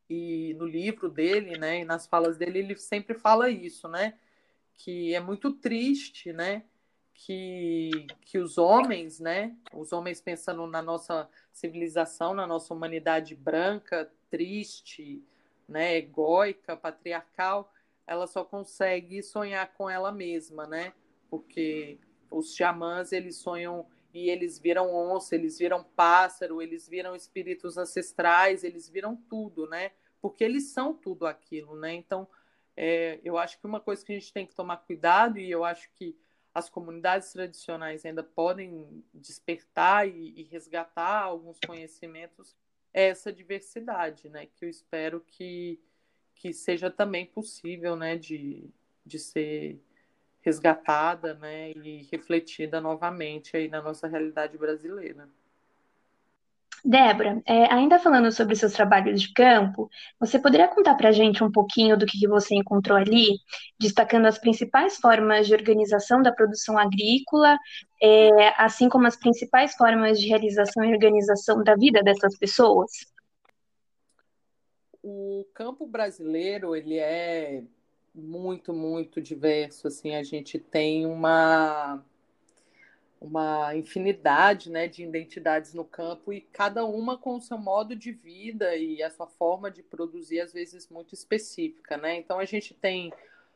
E 0.09 0.55
no 0.55 0.65
livro 0.65 1.07
dele, 1.07 1.57
né? 1.57 1.82
E 1.82 1.86
nas 1.86 2.07
falas 2.07 2.36
dele, 2.36 2.59
ele 2.59 2.75
sempre 2.75 3.13
fala 3.13 3.49
isso, 3.49 3.88
né? 3.88 4.15
Que 4.75 5.13
é 5.13 5.19
muito 5.19 5.53
triste, 5.53 6.34
né? 6.34 6.63
que, 7.13 7.89
que 8.21 8.38
os 8.38 8.59
homens, 8.59 9.19
né, 9.19 9.57
os 9.73 9.91
homens 9.91 10.21
pensando 10.21 10.67
na 10.67 10.84
nossa 10.84 11.28
civilização, 11.51 12.32
na 12.32 12.45
nossa 12.45 12.71
humanidade 12.71 13.34
branca, 13.34 14.11
triste, 14.30 15.23
né, 15.67 15.97
egóica, 15.97 16.78
patriarcal, 16.78 17.73
ela 18.05 18.28
só 18.28 18.45
consegue 18.45 19.23
sonhar 19.23 19.73
com 19.73 19.89
ela 19.89 20.11
mesma, 20.11 20.67
né? 20.67 20.93
Porque 21.38 21.99
os 22.31 22.55
xamãs, 22.55 23.11
eles 23.11 23.35
sonham 23.38 23.85
e 24.13 24.29
eles 24.29 24.57
viram 24.57 24.93
onça, 24.95 25.35
eles 25.35 25.59
viram 25.59 25.83
pássaro, 25.83 26.61
eles 26.61 26.88
viram 26.88 27.15
espíritos 27.15 27.77
ancestrais, 27.77 28.63
eles 28.63 28.89
viram 28.89 29.15
tudo, 29.15 29.67
né? 29.67 29.91
Porque 30.19 30.43
eles 30.43 30.71
são 30.71 30.93
tudo 30.93 31.27
aquilo, 31.27 31.75
né? 31.75 31.93
Então, 31.93 32.27
é, 32.75 33.19
eu 33.23 33.38
acho 33.38 33.59
que 33.59 33.67
uma 33.67 33.79
coisa 33.79 34.03
que 34.03 34.11
a 34.11 34.15
gente 34.15 34.33
tem 34.33 34.45
que 34.45 34.55
tomar 34.55 34.77
cuidado, 34.77 35.38
e 35.38 35.49
eu 35.49 35.63
acho 35.63 35.89
que 35.93 36.17
as 36.53 36.69
comunidades 36.69 37.31
tradicionais 37.31 38.03
ainda 38.05 38.23
podem 38.23 39.03
despertar 39.13 40.07
e, 40.07 40.33
e 40.35 40.43
resgatar 40.43 41.21
alguns 41.21 41.59
conhecimentos, 41.59 42.55
é 42.91 43.09
essa 43.09 43.31
diversidade, 43.31 44.29
né? 44.29 44.47
Que 44.47 44.65
eu 44.65 44.69
espero 44.69 45.21
que, 45.21 45.79
que 46.33 46.51
seja 46.51 46.89
também 46.89 47.27
possível, 47.27 47.95
né? 47.95 48.17
De, 48.17 48.67
de 49.05 49.19
ser 49.19 49.79
resgatada, 50.47 51.33
né? 51.33 51.71
E 51.71 52.07
refletida 52.09 52.79
novamente 52.79 53.57
aí 53.57 53.67
na 53.67 53.81
nossa 53.81 54.07
realidade 54.07 54.57
brasileira. 54.57 55.27
Débora, 56.85 57.41
é, 57.45 57.65
ainda 57.73 57.99
falando 57.99 58.31
sobre 58.31 58.55
seus 58.55 58.71
trabalhos 58.71 59.21
de 59.21 59.33
campo, 59.33 59.89
você 60.17 60.39
poderia 60.39 60.69
contar 60.69 60.95
para 60.95 61.09
a 61.09 61.11
gente 61.11 61.43
um 61.43 61.51
pouquinho 61.51 61.97
do 61.97 62.05
que, 62.05 62.17
que 62.17 62.27
você 62.27 62.55
encontrou 62.55 62.97
ali, 62.97 63.39
destacando 63.77 64.25
as 64.25 64.37
principais 64.37 64.95
formas 64.95 65.47
de 65.47 65.53
organização 65.53 66.21
da 66.21 66.31
produção 66.31 66.77
agrícola, 66.77 67.57
é, 68.01 68.53
assim 68.63 68.87
como 68.87 69.05
as 69.05 69.17
principais 69.17 69.75
formas 69.75 70.17
de 70.17 70.27
realização 70.27 70.85
e 70.85 70.93
organização 70.93 71.61
da 71.61 71.75
vida 71.75 72.01
dessas 72.01 72.37
pessoas? 72.37 72.91
O 75.03 75.45
campo 75.53 75.85
brasileiro, 75.85 76.73
ele 76.73 76.97
é 76.97 77.63
muito, 78.20 78.74
muito 78.74 79.22
diverso, 79.22 79.88
assim, 79.88 80.15
a 80.15 80.24
gente 80.24 80.59
tem 80.59 81.05
uma 81.05 82.03
uma 83.20 83.76
infinidade 83.76 84.70
né, 84.70 84.88
de 84.88 85.03
identidades 85.03 85.74
no 85.74 85.84
campo 85.84 86.32
e 86.32 86.41
cada 86.41 86.86
uma 86.86 87.18
com 87.18 87.36
o 87.36 87.41
seu 87.41 87.57
modo 87.57 87.95
de 87.95 88.11
vida 88.11 88.76
e 88.76 89.01
a 89.01 89.09
sua 89.09 89.28
forma 89.28 89.72
de 89.72 89.82
produzir, 89.82 90.39
às 90.39 90.53
vezes, 90.53 90.88
muito 90.88 91.13
específica. 91.13 91.97
Né? 91.97 92.15
Então, 92.18 92.39
a 92.39 92.45
gente 92.45 92.74
tem, 92.76 93.11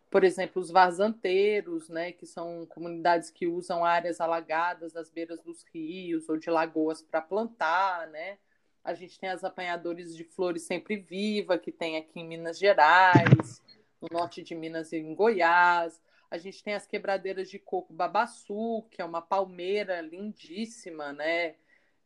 por 0.09 0.23
exemplo, 0.23 0.61
os 0.61 0.71
vazanteiros, 0.71 1.89
né, 1.89 2.11
que 2.11 2.25
são 2.25 2.65
comunidades 2.65 3.29
que 3.29 3.45
usam 3.47 3.85
áreas 3.85 4.19
alagadas 4.19 4.95
às 4.95 5.09
beiras 5.09 5.41
dos 5.41 5.63
rios 5.71 6.27
ou 6.27 6.37
de 6.37 6.49
lagoas 6.49 7.01
para 7.01 7.21
plantar. 7.21 8.07
Né? 8.07 8.37
A 8.83 8.95
gente 8.95 9.19
tem 9.19 9.29
as 9.29 9.43
apanhadores 9.43 10.15
de 10.15 10.23
flores 10.23 10.63
sempre 10.63 10.97
viva, 10.97 11.57
que 11.57 11.71
tem 11.71 11.97
aqui 11.97 12.19
em 12.19 12.27
Minas 12.27 12.57
Gerais, 12.57 13.61
no 14.01 14.07
norte 14.11 14.41
de 14.41 14.55
Minas 14.55 14.91
e 14.91 14.97
em 14.97 15.13
Goiás. 15.13 16.01
A 16.29 16.37
gente 16.37 16.63
tem 16.63 16.73
as 16.73 16.87
quebradeiras 16.87 17.49
de 17.49 17.59
coco 17.59 17.93
babaçu, 17.93 18.85
que 18.89 19.01
é 19.01 19.05
uma 19.05 19.21
palmeira 19.21 20.01
lindíssima, 20.01 21.13
né? 21.13 21.55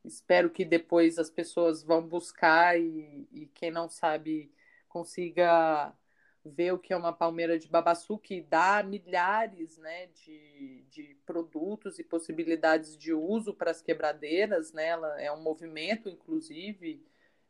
Espero 0.04 0.50
que 0.50 0.66
depois 0.66 1.18
as 1.18 1.30
pessoas 1.30 1.84
vão 1.84 2.02
buscar 2.08 2.80
e, 2.80 3.28
e 3.32 3.48
quem 3.54 3.72
não 3.72 3.90
sabe 3.90 4.52
consiga 4.88 5.94
ver 6.46 6.72
o 6.72 6.78
que 6.78 6.94
é 6.94 6.98
uma 6.98 7.12
palmeira 7.12 7.58
de 7.58 7.68
babaçu, 7.68 8.20
que 8.20 8.42
dá 8.42 8.84
milhares 8.84 9.78
né, 9.80 10.08
de, 10.08 10.86
de 10.92 11.18
produtos 11.26 11.98
e 11.98 12.04
possibilidades 12.04 12.96
de 12.96 13.12
uso 13.12 13.54
para 13.54 13.72
as 13.72 13.82
quebradeiras. 13.82 14.72
Né? 14.72 14.86
Ela 14.88 15.20
é 15.20 15.32
um 15.32 15.42
movimento, 15.42 16.08
inclusive, 16.08 17.04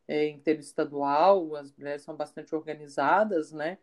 é, 0.07 0.29
interestadual, 0.29 1.55
as 1.55 1.73
mulheres 1.73 2.03
são 2.03 2.15
bastante 2.15 2.55
organizadas, 2.55 3.51
né? 3.51 3.77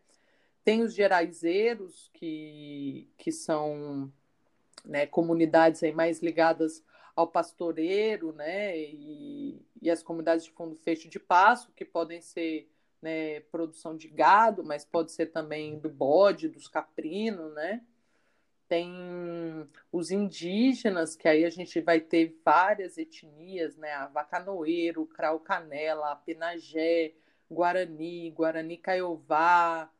Tem 0.63 0.81
os 0.81 0.93
geraizeiros, 0.93 2.09
que, 2.13 3.09
que 3.17 3.31
são 3.31 4.11
né, 4.85 5.05
comunidades 5.05 5.83
aí 5.83 5.91
mais 5.91 6.21
ligadas 6.21 6.83
ao 7.15 7.27
pastoreiro, 7.27 8.33
né, 8.33 8.77
e, 8.77 9.61
e 9.81 9.89
as 9.89 10.01
comunidades 10.01 10.45
de 10.45 10.51
fundo 10.51 10.75
fecho 10.75 11.07
de 11.09 11.19
passo, 11.19 11.71
que 11.73 11.85
podem 11.85 12.21
ser 12.21 12.69
né, 13.03 13.41
produção 13.51 13.97
de 13.97 14.07
gado, 14.07 14.63
mas 14.63 14.85
pode 14.85 15.11
ser 15.11 15.27
também 15.27 15.77
do 15.77 15.89
bode, 15.89 16.47
dos 16.47 16.69
caprinos, 16.69 17.53
né? 17.53 17.81
Tem 18.65 19.69
os 19.91 20.09
indígenas, 20.09 21.13
que 21.13 21.27
aí 21.27 21.43
a 21.43 21.49
gente 21.49 21.81
vai 21.81 21.99
ter 21.99 22.39
várias 22.45 22.97
etnias, 22.97 23.75
né? 23.75 23.91
A 23.91 24.07
Vacanoeiro, 24.07 25.05
Crau 25.05 25.37
Canela, 25.41 26.15
Penagé, 26.15 27.13
Guarani, 27.51 28.31
Guarani 28.31 28.77
Caiová, 28.77 29.91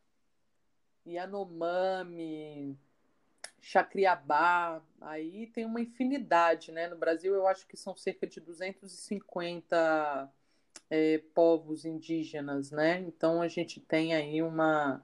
Yanomami, 1.06 2.78
Chacriabá, 3.60 4.82
aí 5.00 5.46
tem 5.48 5.64
uma 5.64 5.80
infinidade, 5.80 6.70
né? 6.70 6.86
No 6.86 6.96
Brasil 6.96 7.34
eu 7.34 7.46
acho 7.46 7.66
que 7.66 7.76
são 7.76 7.96
cerca 7.96 8.26
de 8.26 8.40
250 8.40 10.30
é, 10.90 11.18
povos 11.34 11.84
indígenas, 11.84 12.70
né? 12.70 13.00
Então 13.00 13.40
a 13.40 13.48
gente 13.48 13.80
tem 13.80 14.14
aí 14.14 14.42
uma, 14.42 15.02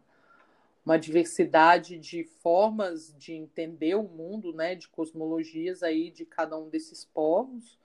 uma 0.85 0.99
diversidade 0.99 1.99
de 1.99 2.25
formas 2.25 3.15
de 3.17 3.33
entender 3.33 3.95
o 3.95 4.03
mundo, 4.03 4.53
né? 4.53 4.75
De 4.75 4.89
cosmologias 4.89 5.83
aí 5.83 6.11
de 6.11 6.27
cada 6.27 6.59
um 6.59 6.69
desses 6.69 7.05
povos, 7.05 7.79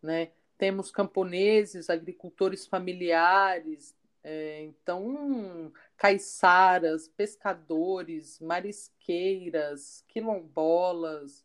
né? 0.00 0.30
Temos 0.56 0.92
camponeses, 0.92 1.90
agricultores 1.90 2.64
familiares, 2.64 3.94
é, 4.24 4.62
então, 4.62 5.72
caiçaras, 5.96 7.08
pescadores, 7.08 8.38
marisqueiras, 8.40 10.04
quilombolas. 10.08 11.44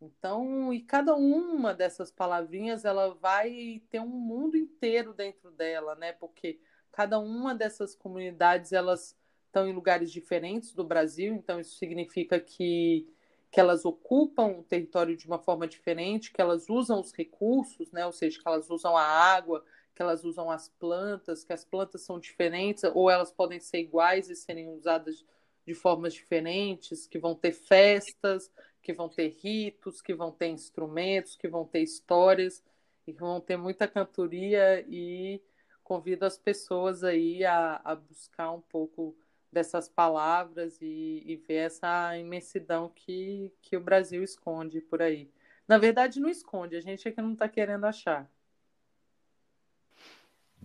Então, 0.00 0.72
e 0.72 0.80
cada 0.80 1.16
uma 1.16 1.74
dessas 1.74 2.12
palavrinhas, 2.12 2.84
ela 2.84 3.14
vai 3.14 3.82
ter 3.90 4.00
um 4.00 4.08
mundo 4.08 4.56
inteiro 4.56 5.12
dentro 5.12 5.50
dela, 5.50 5.94
né? 5.96 6.12
Porque 6.12 6.60
cada 6.92 7.18
uma 7.18 7.54
dessas 7.54 7.94
comunidades, 7.96 8.72
elas 8.72 9.16
estão 9.46 9.66
em 9.66 9.72
lugares 9.72 10.12
diferentes 10.12 10.72
do 10.72 10.84
Brasil, 10.84 11.34
então 11.34 11.60
isso 11.60 11.76
significa 11.76 12.38
que, 12.38 13.08
que 13.50 13.60
elas 13.60 13.84
ocupam 13.84 14.58
o 14.58 14.62
território 14.62 15.16
de 15.16 15.26
uma 15.26 15.38
forma 15.38 15.66
diferente, 15.66 16.32
que 16.32 16.40
elas 16.40 16.68
usam 16.68 17.00
os 17.00 17.12
recursos, 17.12 17.90
né? 17.90 18.06
Ou 18.06 18.12
seja, 18.12 18.40
que 18.40 18.48
elas 18.48 18.70
usam 18.70 18.96
a 18.96 19.02
água, 19.02 19.64
que 19.94 20.02
elas 20.02 20.24
usam 20.24 20.50
as 20.50 20.68
plantas, 20.68 21.44
que 21.44 21.52
as 21.52 21.64
plantas 21.64 22.02
são 22.02 22.18
diferentes, 22.18 22.82
ou 22.94 23.10
elas 23.10 23.30
podem 23.30 23.60
ser 23.60 23.78
iguais 23.78 24.28
e 24.28 24.34
serem 24.34 24.68
usadas 24.68 25.24
de 25.66 25.74
formas 25.74 26.12
diferentes, 26.12 27.06
que 27.06 27.18
vão 27.18 27.34
ter 27.34 27.52
festas, 27.52 28.50
que 28.82 28.92
vão 28.92 29.08
ter 29.08 29.28
ritos, 29.28 30.02
que 30.02 30.14
vão 30.14 30.30
ter 30.30 30.48
instrumentos, 30.48 31.36
que 31.36 31.48
vão 31.48 31.64
ter 31.64 31.80
histórias 31.80 32.62
e 33.06 33.12
que 33.12 33.20
vão 33.20 33.40
ter 33.40 33.56
muita 33.56 33.88
cantoria 33.88 34.84
e 34.88 35.40
convido 35.82 36.24
as 36.24 36.36
pessoas 36.36 37.04
aí 37.04 37.44
a, 37.44 37.80
a 37.84 37.94
buscar 37.94 38.50
um 38.50 38.60
pouco 38.60 39.16
dessas 39.52 39.88
palavras 39.88 40.80
e, 40.82 41.22
e, 41.24 41.36
ver 41.36 41.66
essa 41.66 42.18
imensidão 42.18 42.88
que, 42.88 43.52
que 43.62 43.76
o 43.76 43.80
Brasil 43.80 44.22
esconde 44.22 44.80
por 44.80 45.00
aí. 45.00 45.30
Na 45.68 45.78
verdade, 45.78 46.18
não 46.18 46.28
esconde, 46.28 46.76
a 46.76 46.80
gente 46.80 47.06
é 47.06 47.12
que 47.12 47.22
não 47.22 47.34
está 47.34 47.48
querendo 47.48 47.84
achar. 47.84 48.28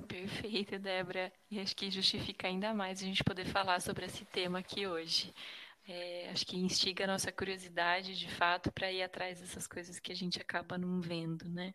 Perfeito, 0.07 0.79
Débora. 0.79 1.31
E 1.49 1.59
acho 1.59 1.75
que 1.75 1.91
justifica 1.91 2.47
ainda 2.47 2.73
mais 2.73 3.01
a 3.01 3.05
gente 3.05 3.23
poder 3.23 3.45
falar 3.45 3.79
sobre 3.81 4.05
esse 4.05 4.25
tema 4.25 4.59
aqui 4.59 4.87
hoje. 4.87 5.33
É, 5.87 6.29
acho 6.31 6.45
que 6.45 6.57
instiga 6.57 7.03
a 7.03 7.07
nossa 7.07 7.31
curiosidade, 7.31 8.17
de 8.17 8.29
fato, 8.29 8.71
para 8.71 8.91
ir 8.91 9.01
atrás 9.01 9.39
dessas 9.39 9.67
coisas 9.67 9.99
que 9.99 10.11
a 10.11 10.15
gente 10.15 10.39
acaba 10.39 10.77
não 10.77 11.01
vendo, 11.01 11.49
né? 11.49 11.73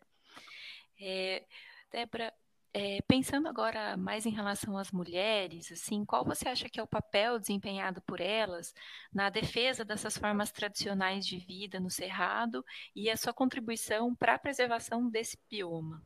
É, 0.99 1.45
Débora, 1.91 2.33
é, 2.73 3.01
pensando 3.07 3.47
agora 3.47 3.97
mais 3.97 4.25
em 4.25 4.31
relação 4.31 4.77
às 4.77 4.91
mulheres, 4.91 5.71
assim, 5.71 6.05
qual 6.05 6.25
você 6.25 6.49
acha 6.49 6.69
que 6.69 6.79
é 6.79 6.83
o 6.83 6.87
papel 6.87 7.39
desempenhado 7.39 8.01
por 8.01 8.19
elas 8.19 8.73
na 9.13 9.29
defesa 9.29 9.85
dessas 9.85 10.17
formas 10.17 10.51
tradicionais 10.51 11.25
de 11.25 11.37
vida 11.37 11.79
no 11.79 11.89
Cerrado 11.89 12.65
e 12.95 13.09
a 13.09 13.17
sua 13.17 13.33
contribuição 13.33 14.13
para 14.15 14.35
a 14.35 14.39
preservação 14.39 15.09
desse 15.09 15.37
bioma? 15.49 16.03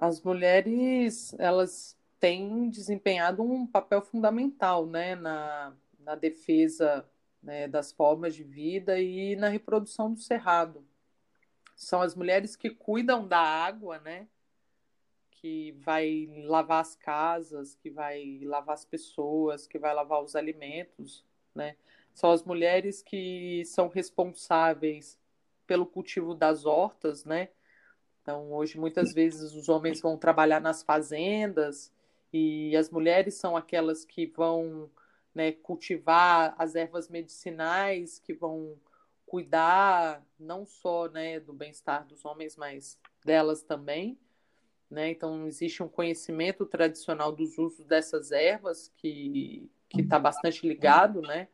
As 0.00 0.22
mulheres 0.22 1.34
elas 1.38 1.94
tem 2.18 2.70
desempenhado 2.70 3.42
um 3.42 3.66
papel 3.66 4.00
fundamental 4.00 4.86
né, 4.86 5.14
na, 5.14 5.74
na 5.98 6.14
defesa 6.14 7.06
né, 7.42 7.68
das 7.68 7.92
formas 7.92 8.34
de 8.34 8.42
vida 8.42 8.98
e 8.98 9.36
na 9.36 9.48
reprodução 9.48 10.12
do 10.12 10.18
cerrado. 10.18 10.84
São 11.76 12.00
as 12.00 12.14
mulheres 12.14 12.56
que 12.56 12.70
cuidam 12.70 13.26
da 13.26 13.40
água, 13.40 13.98
né? 14.00 14.28
Que 15.30 15.72
vai 15.72 16.28
lavar 16.44 16.82
as 16.82 16.94
casas, 16.94 17.74
que 17.74 17.88
vai 17.88 18.40
lavar 18.42 18.74
as 18.74 18.84
pessoas, 18.84 19.66
que 19.66 19.78
vai 19.78 19.94
lavar 19.94 20.22
os 20.22 20.36
alimentos, 20.36 21.24
né? 21.54 21.76
São 22.12 22.30
as 22.30 22.42
mulheres 22.42 23.00
que 23.02 23.64
são 23.64 23.88
responsáveis 23.88 25.18
pelo 25.66 25.86
cultivo 25.86 26.34
das 26.34 26.66
hortas, 26.66 27.24
né? 27.24 27.48
Então, 28.30 28.52
hoje, 28.52 28.78
muitas 28.78 29.12
vezes, 29.12 29.56
os 29.56 29.68
homens 29.68 30.00
vão 30.00 30.16
trabalhar 30.16 30.60
nas 30.60 30.84
fazendas 30.84 31.92
e 32.32 32.76
as 32.76 32.88
mulheres 32.88 33.34
são 33.34 33.56
aquelas 33.56 34.04
que 34.04 34.24
vão 34.24 34.88
né, 35.34 35.50
cultivar 35.50 36.54
as 36.56 36.76
ervas 36.76 37.08
medicinais, 37.08 38.20
que 38.20 38.32
vão 38.32 38.78
cuidar 39.26 40.24
não 40.38 40.64
só 40.64 41.08
né, 41.08 41.40
do 41.40 41.52
bem-estar 41.52 42.06
dos 42.06 42.24
homens, 42.24 42.56
mas 42.56 42.96
delas 43.24 43.64
também. 43.64 44.16
Né? 44.88 45.10
Então, 45.10 45.48
existe 45.48 45.82
um 45.82 45.88
conhecimento 45.88 46.64
tradicional 46.64 47.32
dos 47.32 47.58
usos 47.58 47.84
dessas 47.84 48.30
ervas 48.30 48.92
que 48.96 49.68
está 49.92 50.20
bastante 50.20 50.68
ligado 50.68 51.20
né, 51.20 51.48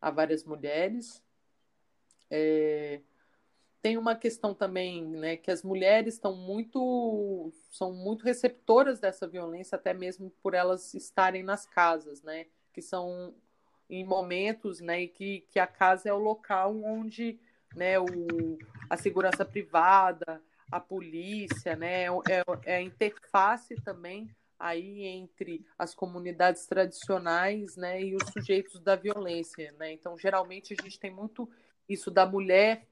a 0.00 0.12
várias 0.12 0.44
mulheres. 0.44 1.20
É, 2.30 3.00
tem 3.82 3.96
uma 3.96 4.14
questão 4.16 4.54
também, 4.54 5.04
né, 5.04 5.36
que 5.36 5.50
as 5.50 5.62
mulheres 5.62 6.14
estão 6.14 6.34
muito 6.34 7.52
são 7.70 7.92
muito 7.92 8.24
receptoras 8.24 8.98
dessa 8.98 9.28
violência, 9.28 9.76
até 9.76 9.94
mesmo 9.94 10.30
por 10.42 10.54
elas 10.54 10.94
estarem 10.94 11.42
nas 11.42 11.66
casas, 11.66 12.22
né, 12.22 12.46
que 12.72 12.82
são 12.82 13.34
em 13.88 14.04
momentos, 14.04 14.80
né, 14.80 15.06
que, 15.06 15.46
que 15.50 15.58
a 15.58 15.66
casa 15.66 16.08
é 16.08 16.12
o 16.12 16.18
local 16.18 16.76
onde, 16.82 17.38
né, 17.74 17.98
o, 17.98 18.58
a 18.90 18.96
segurança 18.96 19.44
privada, 19.44 20.42
a 20.70 20.80
polícia, 20.80 21.76
né, 21.76 22.04
é, 22.04 22.08
é, 22.08 22.44
é 22.64 22.76
a 22.76 22.82
interface 22.82 23.74
também 23.76 24.28
aí 24.58 25.04
entre 25.04 25.64
as 25.78 25.94
comunidades 25.94 26.66
tradicionais, 26.66 27.76
né, 27.76 28.02
e 28.02 28.16
os 28.16 28.24
sujeitos 28.32 28.80
da 28.80 28.96
violência, 28.96 29.72
né. 29.78 29.92
Então, 29.92 30.18
geralmente 30.18 30.74
a 30.78 30.82
gente 30.82 30.98
tem 30.98 31.10
muito 31.10 31.48
isso 31.88 32.10
da 32.10 32.26
mulher, 32.26 32.86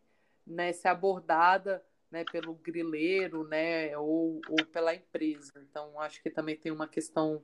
né, 0.46 0.72
ser 0.72 0.88
abordada, 0.88 1.84
né, 2.10 2.24
pelo 2.30 2.54
grileiro, 2.54 3.46
né, 3.48 3.96
ou, 3.98 4.40
ou 4.48 4.64
pela 4.66 4.94
empresa. 4.94 5.52
Então, 5.68 5.98
acho 6.00 6.22
que 6.22 6.30
também 6.30 6.56
tem 6.56 6.70
uma 6.70 6.86
questão 6.86 7.42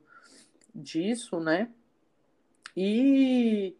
disso, 0.74 1.40
né. 1.40 1.72
E 2.76 3.76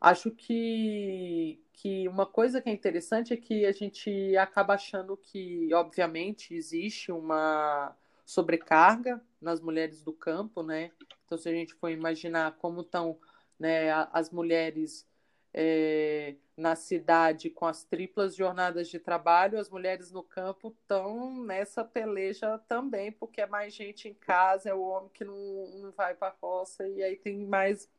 acho 0.00 0.30
que, 0.30 1.58
que 1.72 2.06
uma 2.08 2.26
coisa 2.26 2.60
que 2.60 2.68
é 2.68 2.72
interessante 2.72 3.32
é 3.32 3.36
que 3.36 3.64
a 3.64 3.72
gente 3.72 4.36
acaba 4.36 4.74
achando 4.74 5.16
que, 5.16 5.72
obviamente, 5.72 6.54
existe 6.54 7.10
uma 7.10 7.96
sobrecarga 8.24 9.22
nas 9.40 9.60
mulheres 9.60 10.02
do 10.02 10.12
campo, 10.12 10.62
né? 10.62 10.90
Então, 11.24 11.38
se 11.38 11.48
a 11.48 11.52
gente 11.52 11.74
for 11.74 11.88
imaginar 11.88 12.56
como 12.58 12.82
estão 12.82 13.18
né, 13.58 13.90
as 14.12 14.30
mulheres 14.30 15.06
é, 15.54 16.34
na 16.56 16.74
cidade 16.74 17.50
com 17.50 17.66
as 17.66 17.84
triplas 17.84 18.34
jornadas 18.34 18.88
de 18.88 18.98
trabalho, 18.98 19.58
as 19.60 19.68
mulheres 19.68 20.10
no 20.10 20.22
campo 20.22 20.68
estão 20.68 21.44
nessa 21.44 21.84
peleja 21.84 22.58
também, 22.66 23.12
porque 23.12 23.42
é 23.42 23.46
mais 23.46 23.74
gente 23.74 24.08
em 24.08 24.14
casa, 24.14 24.70
é 24.70 24.74
o 24.74 24.82
homem 24.82 25.10
que 25.12 25.24
não, 25.24 25.36
não 25.82 25.90
vai 25.90 26.14
para 26.14 26.28
a 26.28 26.36
roça, 26.40 26.88
e 26.88 27.02
aí 27.02 27.16
tem 27.16 27.44
mais 27.44 27.90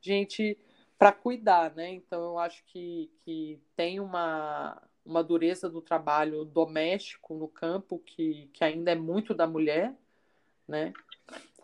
gente 0.00 0.56
para 0.96 1.10
cuidar, 1.10 1.74
né? 1.74 1.90
Então 1.90 2.22
eu 2.22 2.38
acho 2.38 2.62
que, 2.66 3.10
que 3.24 3.60
tem 3.74 3.98
uma, 3.98 4.80
uma 5.04 5.22
dureza 5.22 5.68
do 5.68 5.82
trabalho 5.82 6.44
doméstico 6.44 7.34
no 7.34 7.48
campo 7.48 7.98
que, 7.98 8.48
que 8.52 8.62
ainda 8.62 8.92
é 8.92 8.94
muito 8.94 9.34
da 9.34 9.48
mulher, 9.48 9.92
né? 10.66 10.92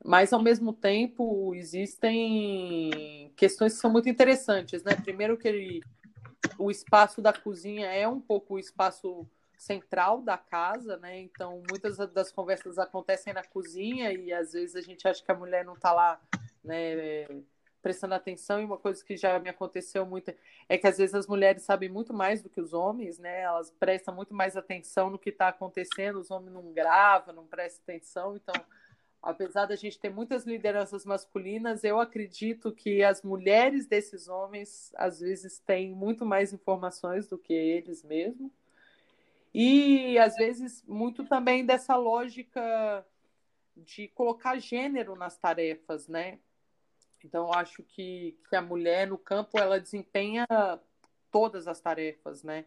Mas 0.04 0.32
ao 0.32 0.42
mesmo 0.42 0.72
tempo 0.72 1.54
existem 1.54 3.32
questões 3.36 3.74
que 3.74 3.80
são 3.80 3.92
muito 3.92 4.08
interessantes, 4.08 4.82
né? 4.82 4.96
Primeiro 4.96 5.38
que 5.38 5.46
o 6.58 6.70
espaço 6.70 7.20
da 7.20 7.32
cozinha 7.32 7.86
é 7.86 8.06
um 8.06 8.20
pouco 8.20 8.54
o 8.54 8.58
espaço 8.58 9.26
central 9.56 10.20
da 10.22 10.36
casa, 10.36 10.96
né? 10.96 11.20
Então 11.20 11.62
muitas 11.70 11.96
das 12.12 12.32
conversas 12.32 12.78
acontecem 12.78 13.32
na 13.32 13.44
cozinha 13.44 14.12
e 14.12 14.32
às 14.32 14.52
vezes 14.52 14.76
a 14.76 14.80
gente 14.80 15.06
acha 15.06 15.22
que 15.22 15.30
a 15.30 15.36
mulher 15.36 15.64
não 15.64 15.74
está 15.74 15.92
lá, 15.92 16.20
né? 16.64 17.26
prestando 17.82 18.14
atenção 18.14 18.60
e 18.60 18.64
uma 18.64 18.78
coisa 18.78 19.04
que 19.04 19.16
já 19.16 19.38
me 19.40 19.50
aconteceu 19.50 20.06
muito 20.06 20.32
é 20.68 20.78
que 20.78 20.86
às 20.86 20.98
vezes 20.98 21.14
as 21.14 21.26
mulheres 21.26 21.62
sabem 21.62 21.88
muito 21.88 22.14
mais 22.14 22.40
do 22.40 22.48
que 22.48 22.60
os 22.60 22.72
homens, 22.72 23.18
né? 23.18 23.40
Elas 23.40 23.70
prestam 23.72 24.14
muito 24.14 24.32
mais 24.32 24.56
atenção 24.56 25.10
no 25.10 25.18
que 25.18 25.30
está 25.30 25.48
acontecendo, 25.48 26.20
os 26.20 26.30
homens 26.30 26.52
não 26.52 26.72
gravam, 26.72 27.34
não 27.34 27.44
prestam 27.44 27.82
atenção, 27.82 28.36
então 28.36 28.54
apesar 29.22 29.66
da 29.66 29.76
gente 29.76 29.98
ter 29.98 30.10
muitas 30.10 30.44
lideranças 30.44 31.04
masculinas, 31.04 31.84
eu 31.84 32.00
acredito 32.00 32.72
que 32.72 33.04
as 33.04 33.22
mulheres 33.22 33.86
desses 33.86 34.26
homens 34.26 34.92
às 34.96 35.20
vezes 35.20 35.60
têm 35.60 35.94
muito 35.94 36.26
mais 36.26 36.52
informações 36.52 37.28
do 37.28 37.38
que 37.38 37.52
eles 37.52 38.02
mesmos. 38.02 38.50
E 39.54 40.18
às 40.18 40.34
vezes 40.34 40.82
muito 40.86 41.24
também 41.24 41.64
dessa 41.64 41.94
lógica 41.94 43.06
de 43.76 44.08
colocar 44.08 44.58
gênero 44.58 45.14
nas 45.14 45.36
tarefas, 45.38 46.08
né? 46.08 46.38
Então, 47.24 47.52
acho 47.52 47.82
que, 47.84 48.36
que 48.48 48.56
a 48.56 48.62
mulher 48.62 49.06
no 49.06 49.16
campo 49.16 49.58
ela 49.58 49.78
desempenha 49.78 50.46
todas 51.30 51.68
as 51.68 51.80
tarefas, 51.80 52.42
né? 52.42 52.64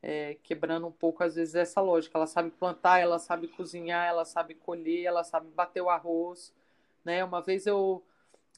É, 0.00 0.34
quebrando 0.42 0.86
um 0.86 0.92
pouco, 0.92 1.24
às 1.24 1.34
vezes, 1.34 1.54
essa 1.54 1.80
lógica. 1.80 2.16
Ela 2.18 2.26
sabe 2.26 2.50
plantar, 2.50 3.00
ela 3.00 3.18
sabe 3.18 3.48
cozinhar, 3.48 4.06
ela 4.06 4.24
sabe 4.24 4.54
colher, 4.54 5.04
ela 5.04 5.24
sabe 5.24 5.48
bater 5.50 5.80
o 5.80 5.90
arroz. 5.90 6.54
Né? 7.04 7.24
Uma 7.24 7.42
vez 7.42 7.66
eu 7.66 8.04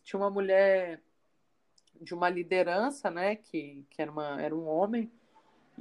tinha 0.05 0.18
uma 0.20 0.30
mulher 0.30 1.03
de 2.01 2.14
uma 2.14 2.28
liderança, 2.28 3.11
né? 3.11 3.36
Que, 3.36 3.84
que 3.91 4.03
era, 4.03 4.11
uma, 4.11 4.41
era 4.41 4.55
um 4.55 4.66
homem, 4.68 5.11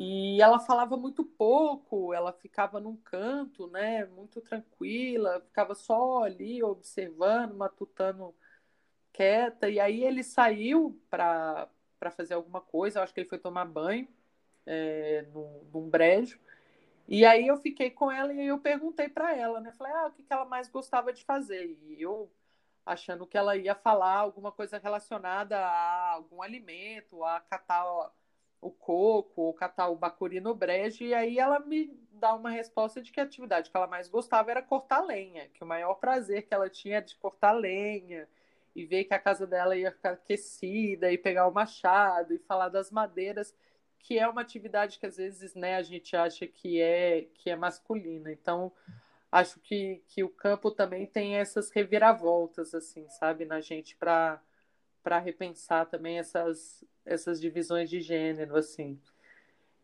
e 0.02 0.42
ela 0.42 0.60
falava 0.60 0.96
muito 0.96 1.26
pouco, 1.26 2.14
ela 2.14 2.32
ficava 2.32 2.80
num 2.80 2.96
canto, 2.96 3.68
né? 3.68 4.06
Muito 4.06 4.40
tranquila, 4.40 5.42
ficava 5.42 5.76
só 5.76 6.24
ali 6.24 6.64
observando, 6.64 7.54
matutando 7.56 8.34
quieta. 9.12 9.70
E 9.70 9.78
aí 9.78 10.04
ele 10.06 10.24
saiu 10.24 10.98
para 11.10 11.70
fazer 12.16 12.36
alguma 12.36 12.62
coisa, 12.62 13.00
eu 13.00 13.04
acho 13.04 13.14
que 13.14 13.20
ele 13.20 13.28
foi 13.28 13.40
tomar 13.40 13.66
banho 13.66 14.08
é, 14.66 15.26
num, 15.34 15.68
num 15.74 15.90
brejo. 15.90 16.40
E 17.08 17.26
aí 17.26 17.48
eu 17.48 17.58
fiquei 17.58 17.90
com 17.90 18.12
ela 18.12 18.34
e 18.34 18.48
eu 18.48 18.60
perguntei 18.60 19.10
para 19.10 19.36
ela, 19.36 19.60
né? 19.60 19.72
Falei, 19.72 19.94
ah, 19.94 20.08
o 20.08 20.12
que, 20.12 20.24
que 20.24 20.32
ela 20.34 20.46
mais 20.46 20.70
gostava 20.70 21.12
de 21.12 21.24
fazer? 21.26 21.78
E 21.88 22.02
eu 22.02 22.30
achando 22.86 23.26
que 23.28 23.38
ela 23.38 23.56
ia 23.56 23.76
falar 23.76 24.16
alguma 24.18 24.52
coisa 24.52 24.78
relacionada 24.78 25.58
a 25.58 26.12
algum 26.14 26.42
alimento, 26.42 27.24
a 27.24 27.40
catar 27.40 28.12
o 28.62 28.72
coco, 28.72 29.42
ou 29.42 29.54
catar 29.54 29.90
o 29.90 29.96
bacuri 29.96 30.40
no 30.40 30.54
brejo, 30.54 31.04
e 31.04 31.14
aí 31.14 31.40
ela 31.40 31.60
me 31.60 31.98
dá 32.12 32.34
uma 32.34 32.50
resposta 32.50 33.02
de 33.02 33.12
que 33.12 33.20
a 33.20 33.24
atividade 33.24 33.70
que 33.70 33.78
ela 33.78 33.88
mais 33.88 34.10
gostava 34.10 34.52
era 34.52 34.62
cortar 34.62 35.02
lenha, 35.02 35.48
que 35.50 35.64
o 35.64 35.68
maior 35.68 35.96
prazer 35.96 36.44
que 36.44 36.54
ela 36.54 36.70
tinha 36.70 36.98
era 36.98 37.06
de 37.06 37.16
cortar 37.16 37.54
lenha, 37.54 38.28
e 38.76 38.86
ver 38.86 39.06
que 39.06 39.14
a 39.14 39.20
casa 39.20 39.48
dela 39.48 39.76
ia 39.76 39.92
ficar 39.92 40.12
aquecida 40.12 41.12
e 41.12 41.18
pegar 41.18 41.48
o 41.48 41.54
machado 41.54 42.34
e 42.34 42.40
falar 42.40 42.70
das 42.70 42.92
madeiras, 42.92 43.56
que 44.00 44.18
é 44.18 44.28
uma 44.28 44.42
atividade 44.42 44.98
que 45.00 45.06
às 45.06 45.18
vezes 45.18 45.54
né, 45.56 45.76
a 45.76 45.82
gente 45.84 46.16
acha 46.16 46.48
que 46.48 46.82
é, 46.82 47.28
que 47.36 47.50
é 47.50 47.56
masculina. 47.56 48.32
Então, 48.32 48.72
acho 49.32 49.60
que, 49.60 50.02
que 50.08 50.24
o 50.24 50.30
campo 50.30 50.72
também 50.72 51.06
tem 51.06 51.36
essas 51.36 51.70
reviravoltas, 51.72 52.74
assim, 52.74 53.08
sabe, 53.10 53.46
na 53.46 53.62
gente 53.62 53.96
para 53.96 54.42
para 55.02 55.18
repensar 55.18 55.86
também 55.86 56.20
essas, 56.20 56.84
essas 57.06 57.40
divisões 57.40 57.90
de 57.90 58.02
gênero, 58.02 58.58
assim. 58.58 59.00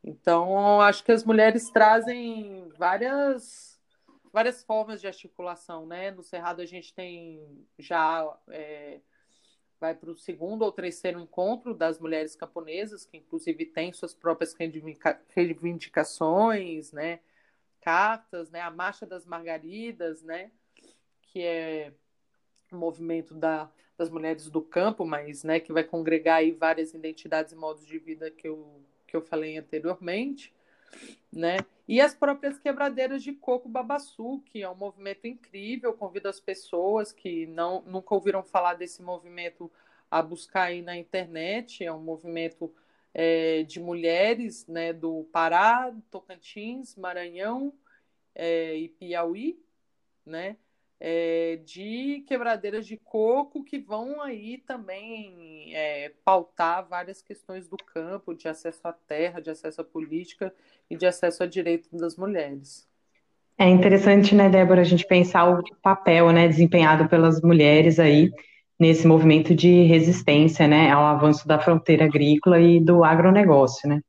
Então, 0.03 0.82
acho 0.82 1.03
que 1.03 1.11
as 1.11 1.24
mulheres 1.24 1.70
trazem 1.70 2.68
várias 2.78 3.76
várias 4.32 4.61
formas 4.61 4.99
de 4.99 5.07
articulação, 5.07 5.86
né? 5.86 6.11
No 6.11 6.22
Cerrado 6.22 6.61
a 6.61 6.66
gente 6.66 6.93
tem 6.93 7.66
já 7.80 8.38
é, 8.49 8.99
vai 9.80 9.94
para 9.94 10.10
o 10.10 10.16
segundo 10.16 10.64
ou 10.64 10.72
terceiro 10.72 11.20
encontro 11.20 11.74
das 11.74 12.00
mulheres 12.00 12.36
camponesas, 12.36 13.06
que 13.06 13.18
inclusive 13.18 13.66
tem 13.66 13.92
suas 13.92 14.14
próprias 14.14 14.56
reivindicações, 15.36 16.92
né? 16.92 17.20
Cartas, 17.82 18.50
né? 18.50 18.62
A 18.62 18.72
Marcha 18.72 19.06
das 19.06 19.26
Margaridas, 19.26 20.22
né? 20.24 20.52
Que 21.22 21.42
é 21.44 21.94
um 22.72 22.78
movimento 22.78 23.34
da, 23.36 23.70
das 23.98 24.10
mulheres 24.10 24.50
do 24.50 24.62
campo, 24.62 25.06
mas 25.06 25.44
né, 25.44 25.60
que 25.60 25.72
vai 25.72 25.84
congregar 25.84 26.38
aí 26.38 26.52
várias 26.52 26.94
identidades 26.94 27.54
e 27.54 27.56
modos 27.56 27.86
de 27.86 27.98
vida 27.98 28.30
que 28.32 28.48
eu, 28.48 28.82
que 29.08 29.16
eu 29.16 29.22
falei 29.22 29.58
anteriormente. 29.58 30.54
né? 31.32 31.58
E 31.88 32.02
as 32.02 32.16
próprias 32.16 32.58
quebradeiras 32.58 33.22
de 33.22 33.32
coco 33.32 33.70
babaçu, 33.70 34.42
que 34.46 34.64
é 34.64 34.70
um 34.70 34.76
movimento 34.76 35.28
incrível. 35.28 35.94
Convido 35.94 36.28
as 36.28 36.40
pessoas 36.40 37.12
que 37.12 37.46
não 37.46 37.82
nunca 37.84 38.16
ouviram 38.16 38.44
falar 38.44 38.74
desse 38.74 39.04
movimento 39.04 39.72
a 40.10 40.22
buscar 40.22 40.64
aí 40.64 40.82
na 40.82 40.98
internet. 40.98 41.84
É 41.84 41.94
um 41.94 42.02
movimento 42.02 42.74
é, 43.14 43.64
de 43.64 43.80
mulheres 43.80 44.66
né, 44.68 44.92
do 44.94 45.26
Pará, 45.32 45.94
Tocantins, 46.10 46.96
Maranhão 46.96 47.72
é, 48.34 48.76
e 48.76 48.90
Piauí, 48.90 49.60
né? 50.26 50.58
É, 50.98 51.60
de 51.66 52.24
quebradeiras 52.26 52.88
de 52.88 52.96
coco 52.98 53.64
que 53.64 53.78
vão 53.78 54.22
aí 54.22 54.60
também 54.66 55.76
é, 55.76 56.14
pautar 56.24 56.88
várias 56.88 57.22
questões 57.22 57.68
do 57.68 57.76
campo, 57.76 58.34
de 58.34 58.48
acesso 58.48 58.88
à 58.88 58.93
terra, 58.93 59.41
de 59.41 59.50
acesso 59.50 59.82
à 59.82 59.84
política 59.84 60.54
e 60.89 60.96
de 60.96 61.06
acesso 61.06 61.43
a 61.43 61.46
direito 61.46 61.89
das 61.96 62.16
mulheres. 62.16 62.88
É 63.58 63.70
interessante, 63.70 64.36
né, 64.36 64.50
Débora, 64.50 64.82
a 64.82 64.86
gente 64.86 65.06
pensar 65.06 65.50
o 65.50 65.64
papel, 65.82 66.32
né, 66.32 66.48
desempenhado 66.48 67.08
pelas 67.08 67.41
mulheres 67.41 68.00
aí 68.00 68.30
nesse 68.78 69.08
movimento 69.08 69.56
de 69.56 69.84
resistência, 69.84 70.68
né, 70.68 70.91
ao 70.91 71.06
avanço 71.06 71.48
da 71.48 71.60
fronteira 71.60 72.06
agrícola 72.06 72.60
e 72.60 72.80
do 72.80 73.04
agronegócio, 73.04 73.88
né. 73.88 74.02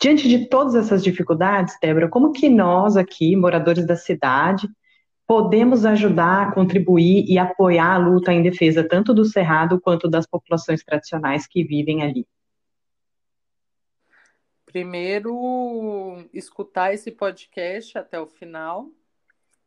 Diante 0.00 0.28
de 0.28 0.48
todas 0.48 0.76
essas 0.76 1.02
dificuldades, 1.02 1.76
Débora, 1.82 2.08
como 2.08 2.30
que 2.30 2.48
nós 2.48 2.96
aqui, 2.96 3.34
moradores 3.34 3.84
da 3.84 3.96
cidade, 3.96 4.68
podemos 5.28 5.84
ajudar, 5.84 6.54
contribuir 6.54 7.26
e 7.28 7.38
apoiar 7.38 7.92
a 7.92 7.98
luta 7.98 8.32
em 8.32 8.42
defesa 8.42 8.82
tanto 8.82 9.12
do 9.12 9.26
Cerrado 9.26 9.78
quanto 9.78 10.08
das 10.08 10.26
populações 10.26 10.82
tradicionais 10.82 11.46
que 11.46 11.62
vivem 11.62 12.02
ali? 12.02 12.26
Primeiro, 14.64 16.26
escutar 16.32 16.94
esse 16.94 17.10
podcast 17.10 17.98
até 17.98 18.18
o 18.18 18.26
final 18.26 18.90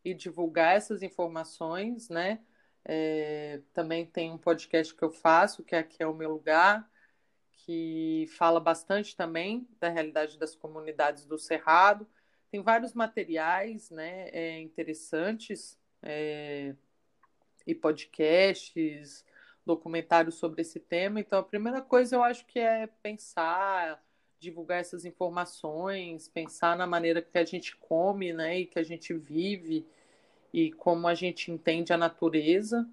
e 0.03 0.16
divulgar 0.16 0.76
essas 0.76 1.03
informações, 1.03 2.09
né? 2.09 2.39
É, 2.84 3.62
também 3.72 4.03
tem 4.03 4.32
um 4.32 4.39
podcast 4.39 4.95
que 4.95 5.03
eu 5.03 5.12
faço, 5.12 5.64
que 5.64 5.76
aqui 5.76 6.01
é 6.01 6.07
o 6.07 6.16
meu 6.16 6.32
lugar, 6.32 6.89
que 7.51 8.26
fala 8.36 8.59
bastante 8.59 9.16
também 9.16 9.68
da 9.80 9.89
realidade 9.89 10.39
das 10.39 10.55
comunidades 10.55 11.24
do 11.24 11.38
Cerrado. 11.38 12.07
Tem 12.52 12.62
vários 12.62 12.93
materiais 12.93 13.89
né, 13.89 14.30
é, 14.30 14.60
interessantes 14.60 15.80
é, 16.04 16.76
e 17.66 17.74
podcasts, 17.74 19.26
documentários 19.66 20.36
sobre 20.36 20.62
esse 20.62 20.80
tema. 20.80 21.20
Então, 21.20 21.39
a 21.39 21.43
primeira 21.43 21.82
coisa 21.82 22.16
eu 22.18 22.24
acho 22.24 22.45
que 22.45 22.60
é 22.60 22.88
pensar, 23.02 24.04
divulgar 24.38 24.82
essas 24.82 25.06
informações, 25.06 26.28
pensar 26.28 26.76
na 26.76 26.86
maneira 26.86 27.22
que 27.22 27.38
a 27.38 27.45
gente 27.45 27.76
come 27.78 28.34
né, 28.34 28.60
e 28.60 28.66
que 28.66 28.80
a 28.80 28.84
gente 28.84 29.14
vive 29.14 29.86
e 30.54 30.72
como 30.74 31.08
a 31.08 31.14
gente 31.14 31.52
entende 31.52 31.93
a 31.93 31.97
natureza, 31.97 32.88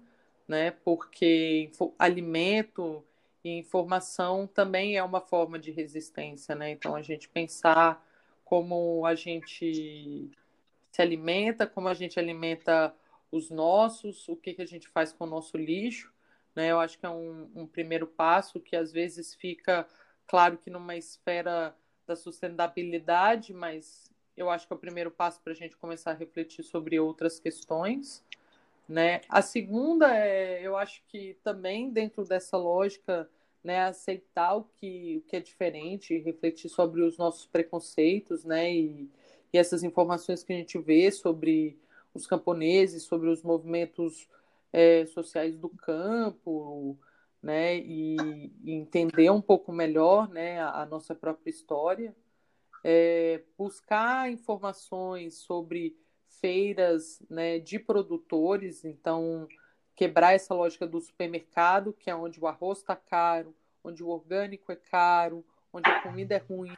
né? 0.47 0.71
Porque 0.71 1.69
alimento 1.97 3.03
e 3.43 3.57
informação 3.57 4.47
também 4.47 4.95
é 4.97 5.03
uma 5.03 5.19
forma 5.19 5.59
de 5.59 5.71
resistência, 5.71 6.55
né? 6.55 6.71
Então 6.71 6.95
a 6.95 7.01
gente 7.01 7.27
pensar 7.27 8.01
como 8.49 9.05
a 9.05 9.13
gente 9.13 10.27
se 10.91 11.01
alimenta, 11.03 11.67
como 11.67 11.87
a 11.87 11.93
gente 11.93 12.19
alimenta 12.19 12.91
os 13.31 13.51
nossos, 13.51 14.27
o 14.27 14.35
que, 14.35 14.55
que 14.55 14.61
a 14.63 14.65
gente 14.65 14.87
faz 14.87 15.13
com 15.13 15.25
o 15.25 15.29
nosso 15.29 15.55
lixo, 15.55 16.11
né? 16.55 16.71
Eu 16.71 16.79
acho 16.79 16.97
que 16.97 17.05
é 17.05 17.09
um, 17.09 17.47
um 17.55 17.67
primeiro 17.67 18.07
passo 18.07 18.59
que 18.59 18.75
às 18.75 18.91
vezes 18.91 19.35
fica 19.35 19.87
claro 20.25 20.57
que 20.57 20.71
numa 20.71 20.95
esfera 20.95 21.75
da 22.07 22.15
sustentabilidade, 22.15 23.53
mas 23.53 24.11
eu 24.35 24.49
acho 24.49 24.65
que 24.65 24.73
é 24.73 24.75
o 24.75 24.79
primeiro 24.79 25.11
passo 25.11 25.39
para 25.41 25.53
a 25.53 25.55
gente 25.55 25.77
começar 25.77 26.09
a 26.09 26.15
refletir 26.15 26.63
sobre 26.63 26.99
outras 26.99 27.39
questões. 27.39 28.25
Né? 28.87 29.21
A 29.29 29.43
segunda 29.43 30.17
é, 30.17 30.59
eu 30.63 30.75
acho 30.75 31.03
que 31.07 31.37
também 31.43 31.91
dentro 31.91 32.25
dessa 32.25 32.57
lógica, 32.57 33.29
né, 33.63 33.83
aceitar 33.83 34.55
o 34.55 34.63
que, 34.63 35.17
o 35.17 35.29
que 35.29 35.35
é 35.35 35.39
diferente, 35.39 36.17
refletir 36.19 36.69
sobre 36.69 37.01
os 37.01 37.17
nossos 37.17 37.45
preconceitos, 37.45 38.43
né, 38.45 38.73
e, 38.73 39.09
e 39.53 39.57
essas 39.57 39.83
informações 39.83 40.43
que 40.43 40.53
a 40.53 40.55
gente 40.55 40.77
vê 40.77 41.11
sobre 41.11 41.77
os 42.13 42.25
camponeses, 42.25 43.03
sobre 43.03 43.29
os 43.29 43.43
movimentos 43.43 44.27
é, 44.71 45.05
sociais 45.05 45.57
do 45.57 45.69
campo, 45.69 46.97
né, 47.41 47.77
e, 47.77 48.51
e, 48.63 48.71
entender 48.73 49.29
um 49.29 49.41
pouco 49.41 49.71
melhor, 49.71 50.29
né, 50.29 50.59
a, 50.59 50.81
a 50.81 50.85
nossa 50.85 51.15
própria 51.15 51.49
história. 51.49 52.15
É, 52.81 53.43
buscar 53.57 54.31
informações 54.31 55.35
sobre 55.35 55.97
feiras 56.39 57.21
né, 57.29 57.59
de 57.59 57.77
produtores, 57.77 58.85
então 58.85 59.47
quebrar 59.99 60.33
essa 60.33 60.53
lógica 60.53 60.87
do 60.87 61.01
supermercado, 61.01 61.91
que 61.91 62.09
é 62.09 62.15
onde 62.15 62.39
o 62.39 62.47
arroz 62.47 62.77
está 62.79 62.95
caro, 62.95 63.53
onde 63.83 64.01
o 64.01 64.07
orgânico 64.07 64.71
é 64.71 64.75
caro, 64.77 65.43
onde 65.73 65.89
a 65.89 66.01
comida 66.01 66.35
é 66.35 66.37
ruim, 66.37 66.73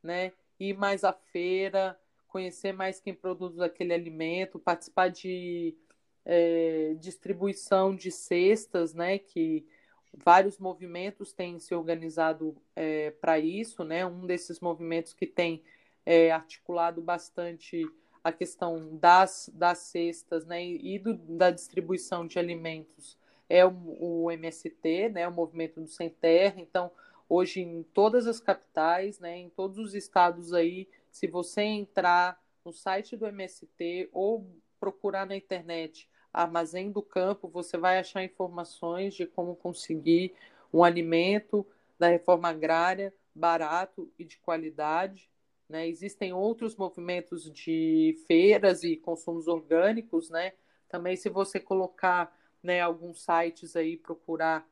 né? 0.00 0.32
Ir 0.60 0.78
mais 0.78 1.02
à 1.02 1.12
feira, 1.12 1.98
conhecer 2.28 2.72
mais 2.72 3.00
quem 3.00 3.12
produz 3.12 3.58
aquele 3.58 3.92
alimento, 3.92 4.60
participar 4.60 5.08
de 5.08 5.76
é, 6.24 6.94
distribuição 7.00 7.96
de 7.96 8.12
cestas, 8.12 8.94
né? 8.94 9.18
Que 9.18 9.66
vários 10.14 10.56
movimentos 10.56 11.32
têm 11.32 11.58
se 11.58 11.74
organizado 11.74 12.56
é, 12.76 13.10
para 13.10 13.40
isso, 13.40 13.82
né? 13.82 14.06
Um 14.06 14.24
desses 14.24 14.60
movimentos 14.60 15.12
que 15.12 15.26
tem 15.26 15.64
é, 16.06 16.30
articulado 16.30 17.02
bastante 17.02 17.84
a 18.22 18.30
questão 18.30 18.96
das, 18.96 19.50
das 19.52 19.78
cestas, 19.78 20.46
né? 20.46 20.64
E 20.64 20.98
do, 20.98 21.14
da 21.14 21.50
distribuição 21.50 22.26
de 22.26 22.38
alimentos 22.38 23.18
é 23.48 23.64
o, 23.66 23.72
o 24.00 24.30
MST, 24.30 25.08
né? 25.10 25.26
O 25.26 25.32
Movimento 25.32 25.80
do 25.80 25.88
Sem 25.88 26.08
Terra. 26.08 26.60
Então, 26.60 26.90
hoje 27.28 27.60
em 27.60 27.82
todas 27.82 28.26
as 28.26 28.40
capitais, 28.40 29.18
né? 29.18 29.38
Em 29.38 29.50
todos 29.50 29.78
os 29.78 29.94
estados 29.94 30.52
aí, 30.52 30.88
se 31.10 31.26
você 31.26 31.62
entrar 31.62 32.40
no 32.64 32.72
site 32.72 33.16
do 33.16 33.26
MST 33.26 34.08
ou 34.12 34.46
procurar 34.78 35.26
na 35.26 35.36
internet 35.36 36.08
Armazém 36.32 36.90
do 36.90 37.02
Campo, 37.02 37.48
você 37.48 37.76
vai 37.76 37.98
achar 37.98 38.24
informações 38.24 39.14
de 39.14 39.26
como 39.26 39.54
conseguir 39.54 40.32
um 40.72 40.82
alimento 40.82 41.66
da 41.98 42.08
reforma 42.08 42.48
agrária 42.48 43.12
barato 43.34 44.10
e 44.18 44.24
de 44.24 44.38
qualidade. 44.38 45.30
Né? 45.72 45.88
Existem 45.88 46.34
outros 46.34 46.76
movimentos 46.76 47.50
de 47.50 48.14
feiras 48.26 48.84
e 48.84 48.94
consumos 48.94 49.48
orgânicos, 49.48 50.28
né? 50.28 50.52
Também 50.86 51.16
se 51.16 51.30
você 51.30 51.58
colocar 51.58 52.30
né, 52.62 52.82
alguns 52.82 53.22
sites 53.22 53.74
aí, 53.74 53.96
procurar 53.96 54.68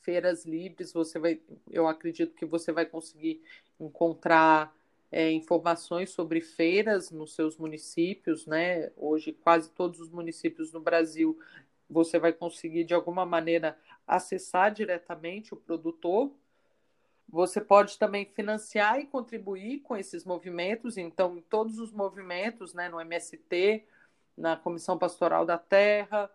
feiras 0.00 0.46
livres, 0.46 0.90
você 0.90 1.18
vai, 1.18 1.38
eu 1.70 1.86
acredito 1.86 2.34
que 2.34 2.46
você 2.46 2.72
vai 2.72 2.86
conseguir 2.86 3.42
encontrar 3.78 4.74
é, 5.12 5.30
informações 5.30 6.08
sobre 6.08 6.40
feiras 6.40 7.10
nos 7.10 7.34
seus 7.34 7.58
municípios, 7.58 8.46
né? 8.46 8.90
Hoje, 8.96 9.34
quase 9.34 9.70
todos 9.70 10.00
os 10.00 10.08
municípios 10.08 10.72
no 10.72 10.80
Brasil 10.80 11.38
você 11.90 12.18
vai 12.18 12.32
conseguir, 12.32 12.84
de 12.84 12.94
alguma 12.94 13.26
maneira, 13.26 13.78
acessar 14.06 14.72
diretamente 14.72 15.52
o 15.52 15.58
produtor. 15.58 16.32
Você 17.28 17.60
pode 17.60 17.98
também 17.98 18.24
financiar 18.24 19.00
e 19.00 19.06
contribuir 19.06 19.80
com 19.80 19.96
esses 19.96 20.24
movimentos. 20.24 20.96
Então, 20.96 21.36
em 21.36 21.42
todos 21.42 21.78
os 21.78 21.92
movimentos, 21.92 22.72
né, 22.72 22.88
no 22.88 23.00
MST, 23.00 23.84
na 24.36 24.56
Comissão 24.56 24.96
Pastoral 24.96 25.44
da 25.44 25.58
Terra, 25.58 26.30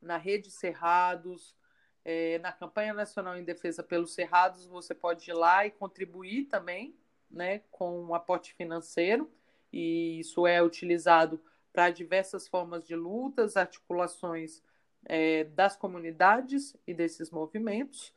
na 0.00 0.16
Rede 0.16 0.50
Cerrados, 0.50 1.56
é, 2.04 2.38
na 2.40 2.52
Campanha 2.52 2.92
Nacional 2.92 3.36
em 3.36 3.44
Defesa 3.44 3.82
pelos 3.82 4.12
Cerrados, 4.12 4.66
você 4.66 4.94
pode 4.94 5.30
ir 5.30 5.34
lá 5.34 5.64
e 5.66 5.70
contribuir 5.70 6.46
também 6.46 6.94
né, 7.30 7.60
com 7.70 8.02
um 8.02 8.14
aporte 8.14 8.54
financeiro, 8.54 9.30
e 9.72 10.18
isso 10.20 10.46
é 10.46 10.62
utilizado 10.62 11.40
para 11.72 11.88
diversas 11.90 12.46
formas 12.46 12.86
de 12.86 12.94
lutas, 12.94 13.56
articulações 13.56 14.62
é, 15.06 15.44
das 15.44 15.76
comunidades 15.76 16.76
e 16.86 16.92
desses 16.92 17.30
movimentos, 17.30 18.12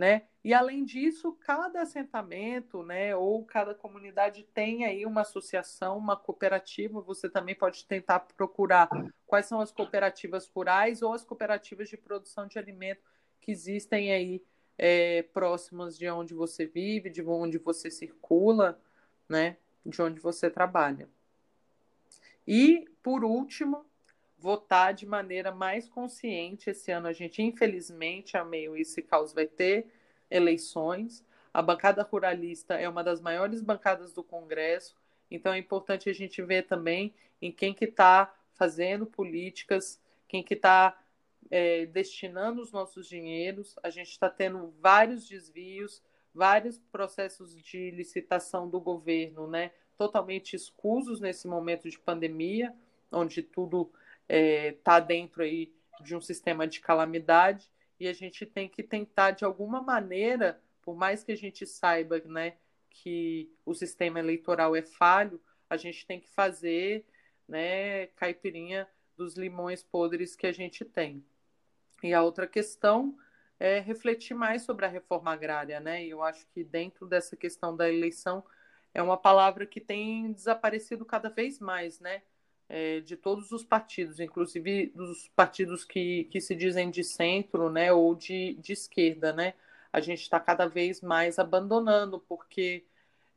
né? 0.00 0.22
E 0.42 0.54
além 0.54 0.82
disso, 0.82 1.36
cada 1.40 1.82
assentamento, 1.82 2.82
né, 2.82 3.14
ou 3.14 3.44
cada 3.44 3.74
comunidade 3.74 4.44
tem 4.54 4.86
aí 4.86 5.04
uma 5.04 5.20
associação, 5.20 5.98
uma 5.98 6.16
cooperativa. 6.16 7.02
Você 7.02 7.28
também 7.28 7.54
pode 7.54 7.84
tentar 7.84 8.20
procurar 8.20 8.88
quais 9.26 9.44
são 9.44 9.60
as 9.60 9.70
cooperativas 9.70 10.48
rurais 10.48 11.02
ou 11.02 11.12
as 11.12 11.22
cooperativas 11.22 11.90
de 11.90 11.98
produção 11.98 12.46
de 12.46 12.58
alimento 12.58 13.02
que 13.42 13.52
existem 13.52 14.10
aí 14.10 14.42
é, 14.78 15.20
próximas 15.34 15.98
de 15.98 16.08
onde 16.08 16.32
você 16.32 16.64
vive, 16.64 17.10
de 17.10 17.22
onde 17.22 17.58
você 17.58 17.90
circula, 17.90 18.80
né? 19.28 19.58
De 19.84 20.00
onde 20.00 20.18
você 20.18 20.48
trabalha. 20.48 21.10
E, 22.48 22.88
por 23.02 23.22
último, 23.22 23.84
votar 24.40 24.94
de 24.94 25.04
maneira 25.04 25.52
mais 25.52 25.88
consciente. 25.88 26.70
Esse 26.70 26.90
ano 26.90 27.06
a 27.06 27.12
gente, 27.12 27.42
infelizmente, 27.42 28.36
a 28.36 28.44
meio 28.44 28.76
esse 28.76 29.02
caos 29.02 29.32
vai 29.32 29.46
ter 29.46 29.86
eleições. 30.30 31.24
A 31.52 31.60
bancada 31.60 32.02
ruralista 32.02 32.74
é 32.74 32.88
uma 32.88 33.04
das 33.04 33.20
maiores 33.20 33.60
bancadas 33.60 34.12
do 34.12 34.22
Congresso, 34.22 34.96
então 35.30 35.52
é 35.52 35.58
importante 35.58 36.08
a 36.08 36.12
gente 36.12 36.40
ver 36.42 36.66
também 36.66 37.14
em 37.42 37.52
quem 37.52 37.74
que 37.74 37.84
está 37.84 38.34
fazendo 38.54 39.04
políticas, 39.04 40.00
quem 40.26 40.42
que 40.42 40.54
está 40.54 40.98
é, 41.50 41.86
destinando 41.86 42.62
os 42.62 42.72
nossos 42.72 43.06
dinheiros. 43.06 43.76
A 43.82 43.90
gente 43.90 44.10
está 44.10 44.30
tendo 44.30 44.72
vários 44.80 45.26
desvios, 45.28 46.02
vários 46.32 46.78
processos 46.78 47.56
de 47.56 47.90
licitação 47.90 48.68
do 48.68 48.80
governo, 48.80 49.48
né, 49.48 49.72
totalmente 49.98 50.54
escusos 50.54 51.20
nesse 51.20 51.48
momento 51.48 51.90
de 51.90 51.98
pandemia, 51.98 52.72
onde 53.10 53.42
tudo 53.42 53.90
está 54.30 54.36
é, 54.36 54.72
tá 54.84 55.00
dentro 55.00 55.42
aí 55.42 55.74
de 56.00 56.14
um 56.14 56.20
sistema 56.20 56.66
de 56.66 56.80
calamidade 56.80 57.68
e 57.98 58.06
a 58.06 58.12
gente 58.12 58.46
tem 58.46 58.68
que 58.68 58.82
tentar 58.82 59.32
de 59.32 59.44
alguma 59.44 59.82
maneira, 59.82 60.62
por 60.82 60.96
mais 60.96 61.24
que 61.24 61.32
a 61.32 61.36
gente 61.36 61.66
saiba, 61.66 62.20
né, 62.20 62.54
que 62.88 63.52
o 63.66 63.74
sistema 63.74 64.18
eleitoral 64.18 64.74
é 64.76 64.82
falho, 64.82 65.40
a 65.68 65.76
gente 65.76 66.06
tem 66.06 66.20
que 66.20 66.28
fazer, 66.30 67.04
né, 67.46 68.06
caipirinha 68.08 68.88
dos 69.16 69.34
limões 69.34 69.82
podres 69.82 70.34
que 70.34 70.46
a 70.46 70.52
gente 70.52 70.84
tem. 70.84 71.22
E 72.02 72.14
a 72.14 72.22
outra 72.22 72.46
questão 72.46 73.16
é 73.58 73.78
refletir 73.78 74.34
mais 74.34 74.62
sobre 74.62 74.86
a 74.86 74.88
reforma 74.88 75.30
agrária, 75.30 75.78
né? 75.78 76.02
E 76.02 76.08
eu 76.08 76.22
acho 76.22 76.46
que 76.46 76.64
dentro 76.64 77.06
dessa 77.06 77.36
questão 77.36 77.76
da 77.76 77.86
eleição 77.90 78.42
é 78.94 79.02
uma 79.02 79.18
palavra 79.18 79.66
que 79.66 79.80
tem 79.80 80.32
desaparecido 80.32 81.04
cada 81.04 81.28
vez 81.28 81.58
mais, 81.58 82.00
né? 82.00 82.22
É, 82.72 83.00
de 83.00 83.16
todos 83.16 83.50
os 83.50 83.64
partidos, 83.64 84.20
inclusive 84.20 84.92
dos 84.94 85.26
partidos 85.34 85.84
que, 85.84 86.24
que 86.30 86.40
se 86.40 86.54
dizem 86.54 86.88
de 86.88 87.02
centro, 87.02 87.68
né? 87.68 87.92
Ou 87.92 88.14
de, 88.14 88.54
de 88.60 88.72
esquerda, 88.72 89.32
né? 89.32 89.54
A 89.92 90.00
gente 90.00 90.22
está 90.22 90.38
cada 90.38 90.68
vez 90.68 91.00
mais 91.00 91.38
abandonando, 91.38 92.20
porque 92.20 92.84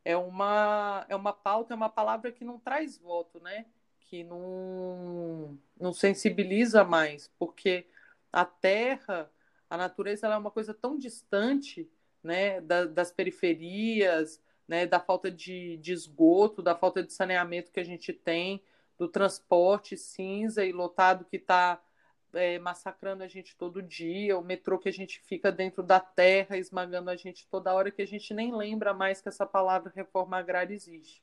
é 0.04 0.16
uma, 0.16 1.04
é 1.08 1.16
uma 1.16 1.32
pauta, 1.32 1.74
é 1.74 1.76
uma 1.76 1.88
palavra 1.88 2.30
que 2.30 2.44
não 2.44 2.60
traz 2.60 2.96
voto, 2.96 3.40
né? 3.40 3.66
Que 4.02 4.22
não, 4.22 5.58
não 5.80 5.92
sensibiliza 5.92 6.84
mais, 6.84 7.28
porque 7.36 7.86
a 8.32 8.44
terra 8.44 9.28
a 9.68 9.76
natureza 9.76 10.28
é 10.28 10.36
uma 10.36 10.50
coisa 10.50 10.72
tão 10.72 10.96
distante 10.96 11.90
né, 12.22 12.60
da, 12.60 12.84
das 12.84 13.10
periferias, 13.10 14.40
né, 14.68 14.86
da 14.86 15.00
falta 15.00 15.30
de, 15.30 15.76
de 15.78 15.92
esgoto, 15.92 16.62
da 16.62 16.74
falta 16.76 17.02
de 17.02 17.12
saneamento 17.12 17.72
que 17.72 17.80
a 17.80 17.84
gente 17.84 18.12
tem, 18.12 18.62
do 18.98 19.08
transporte 19.08 19.96
cinza 19.96 20.64
e 20.64 20.72
lotado 20.72 21.24
que 21.24 21.36
está 21.36 21.82
é, 22.32 22.58
massacrando 22.58 23.22
a 23.22 23.28
gente 23.28 23.56
todo 23.56 23.82
dia, 23.82 24.38
o 24.38 24.44
metrô 24.44 24.78
que 24.78 24.88
a 24.88 24.92
gente 24.92 25.20
fica 25.20 25.50
dentro 25.52 25.82
da 25.82 26.00
terra, 26.00 26.56
esmagando 26.56 27.10
a 27.10 27.16
gente 27.16 27.46
toda 27.48 27.74
hora, 27.74 27.90
que 27.90 28.02
a 28.02 28.06
gente 28.06 28.32
nem 28.34 28.54
lembra 28.54 28.92
mais 28.92 29.20
que 29.20 29.28
essa 29.28 29.46
palavra 29.46 29.92
reforma 29.94 30.38
agrária 30.38 30.74
existe. 30.74 31.22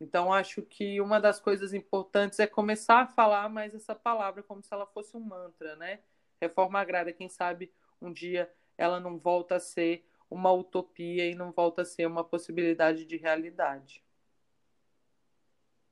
Então, 0.00 0.32
acho 0.32 0.62
que 0.62 1.00
uma 1.00 1.20
das 1.20 1.38
coisas 1.38 1.74
importantes 1.74 2.38
é 2.38 2.46
começar 2.46 3.02
a 3.02 3.06
falar 3.06 3.48
mais 3.50 3.74
essa 3.74 3.94
palavra 3.94 4.42
como 4.42 4.62
se 4.62 4.72
ela 4.72 4.86
fosse 4.86 5.16
um 5.16 5.20
mantra, 5.20 5.76
né? 5.76 6.00
reforma 6.40 6.80
agrária, 6.80 7.12
quem 7.12 7.28
sabe 7.28 7.70
um 8.00 8.12
dia 8.12 8.50
ela 8.78 8.98
não 8.98 9.18
volta 9.18 9.56
a 9.56 9.60
ser 9.60 10.06
uma 10.30 10.50
utopia 10.50 11.26
e 11.26 11.34
não 11.34 11.52
volta 11.52 11.82
a 11.82 11.84
ser 11.84 12.06
uma 12.06 12.24
possibilidade 12.24 13.04
de 13.04 13.16
realidade. 13.16 14.02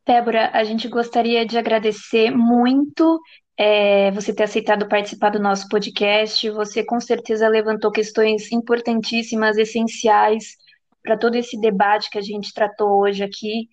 Débora, 0.08 0.50
a 0.54 0.64
gente 0.64 0.88
gostaria 0.88 1.44
de 1.44 1.58
agradecer 1.58 2.30
muito 2.30 3.20
é, 3.58 4.10
você 4.12 4.34
ter 4.34 4.44
aceitado 4.44 4.88
participar 4.88 5.28
do 5.28 5.38
nosso 5.38 5.68
podcast. 5.68 6.48
Você 6.48 6.82
com 6.82 6.98
certeza 6.98 7.46
levantou 7.46 7.92
questões 7.92 8.50
importantíssimas, 8.50 9.58
essenciais 9.58 10.56
para 11.02 11.18
todo 11.18 11.34
esse 11.34 11.60
debate 11.60 12.08
que 12.08 12.16
a 12.16 12.22
gente 12.22 12.54
tratou 12.54 13.02
hoje 13.02 13.22
aqui. 13.22 13.68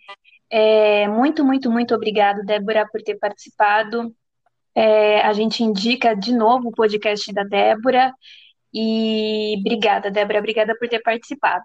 É, 0.50 1.08
muito, 1.08 1.46
muito, 1.46 1.72
muito 1.72 1.96
obrigado, 1.96 2.44
Débora, 2.44 2.86
por 2.92 3.02
ter 3.02 3.16
participado. 3.16 4.14
É, 4.76 5.22
a 5.22 5.32
gente 5.32 5.64
indica 5.64 6.14
de 6.14 6.36
novo 6.36 6.68
o 6.68 6.74
podcast 6.74 7.32
da 7.32 7.46
Débora. 7.46 8.14
E 8.74 9.56
obrigada, 9.62 10.12
Débora, 10.12 10.40
obrigada 10.40 10.78
por 10.78 10.90
ter 10.90 11.02
participado. 11.02 11.64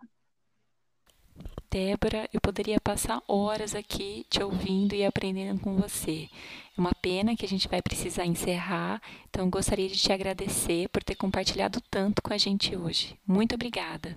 Débora, 1.70 2.28
eu 2.32 2.40
poderia 2.40 2.80
passar 2.80 3.22
horas 3.28 3.76
aqui 3.76 4.26
te 4.28 4.42
ouvindo 4.42 4.92
e 4.92 5.04
aprendendo 5.04 5.60
com 5.60 5.76
você. 5.76 6.28
É 6.76 6.80
uma 6.80 6.92
pena 6.92 7.36
que 7.36 7.46
a 7.46 7.48
gente 7.48 7.68
vai 7.68 7.80
precisar 7.80 8.26
encerrar, 8.26 9.00
então 9.28 9.48
gostaria 9.48 9.88
de 9.88 9.96
te 9.96 10.12
agradecer 10.12 10.88
por 10.88 11.04
ter 11.04 11.14
compartilhado 11.14 11.80
tanto 11.88 12.22
com 12.22 12.32
a 12.34 12.38
gente 12.38 12.74
hoje. 12.74 13.16
Muito 13.24 13.54
obrigada. 13.54 14.16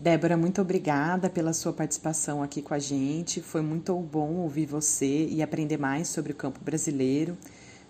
Débora, 0.00 0.34
muito 0.34 0.62
obrigada 0.62 1.28
pela 1.28 1.52
sua 1.52 1.74
participação 1.74 2.42
aqui 2.42 2.62
com 2.62 2.72
a 2.72 2.78
gente. 2.78 3.42
Foi 3.42 3.60
muito 3.60 3.94
bom 4.00 4.36
ouvir 4.36 4.64
você 4.64 5.26
e 5.26 5.42
aprender 5.42 5.76
mais 5.76 6.08
sobre 6.08 6.32
o 6.32 6.34
campo 6.34 6.58
brasileiro, 6.64 7.36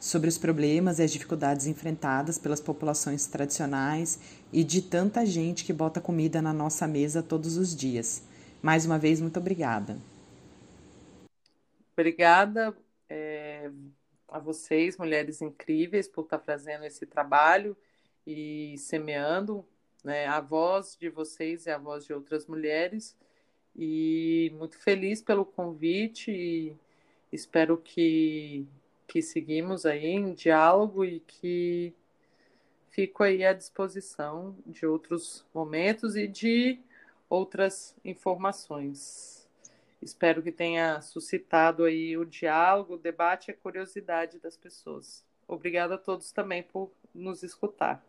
sobre 0.03 0.29
os 0.29 0.37
problemas 0.37 0.99
e 0.99 1.05
as 1.05 1.13
dificuldades 1.13 1.69
enfrentadas 1.69 2.37
pelas 2.37 2.61
populações 2.61 3.25
tradicionais 3.29 4.19
e 4.53 4.65
de 4.65 4.83
tanta 4.83 5.25
gente 5.25 5.65
que 5.65 5.73
bota 5.73 6.01
comida 6.01 6.43
na 6.43 6.53
nossa 6.53 6.89
mesa 6.89 7.23
todos 7.23 7.57
os 7.57 7.75
dias. 7.75 8.21
Mais 8.61 8.85
uma 8.85 8.99
vez, 8.99 9.21
muito 9.21 9.39
obrigada. 9.39 9.97
Obrigada 11.93 12.77
é, 13.09 13.71
a 14.27 14.41
vocês, 14.41 14.97
mulheres 14.97 15.41
incríveis, 15.41 16.09
por 16.09 16.25
estar 16.25 16.41
fazendo 16.41 16.85
esse 16.85 17.07
trabalho 17.07 17.77
e 18.27 18.75
semeando 18.79 19.65
né, 20.03 20.27
a 20.27 20.41
voz 20.41 20.97
de 21.01 21.11
vocês 21.11 21.67
e 21.67 21.71
a 21.71 21.79
voz 21.79 22.05
de 22.05 22.13
outras 22.13 22.49
mulheres. 22.49 23.17
E 23.77 24.53
muito 24.59 24.77
feliz 24.79 25.23
pelo 25.23 25.45
convite 25.45 26.33
e 26.33 26.77
espero 27.31 27.79
que, 27.79 28.67
que 29.13 29.21
seguimos 29.21 29.85
aí 29.85 30.07
em 30.07 30.33
diálogo 30.33 31.05
e 31.05 31.21
que 31.21 31.93
fico 32.89 33.23
aí 33.23 33.45
à 33.45 33.53
disposição 33.53 34.57
de 34.65 34.87
outros 34.87 35.45
momentos 35.53 36.17
e 36.17 36.27
de 36.27 36.81
outras 37.29 37.95
informações. 38.03 39.47
Espero 40.01 40.43
que 40.43 40.51
tenha 40.51 41.03
suscitado 41.03 41.85
aí 41.85 42.17
o 42.17 42.25
diálogo, 42.25 42.95
o 42.95 42.99
debate 42.99 43.49
e 43.49 43.51
a 43.53 43.55
curiosidade 43.55 44.39
das 44.39 44.57
pessoas. 44.57 45.23
Obrigada 45.47 45.97
a 45.97 45.99
todos 45.99 46.33
também 46.33 46.63
por 46.63 46.91
nos 47.15 47.43
escutar. 47.43 48.03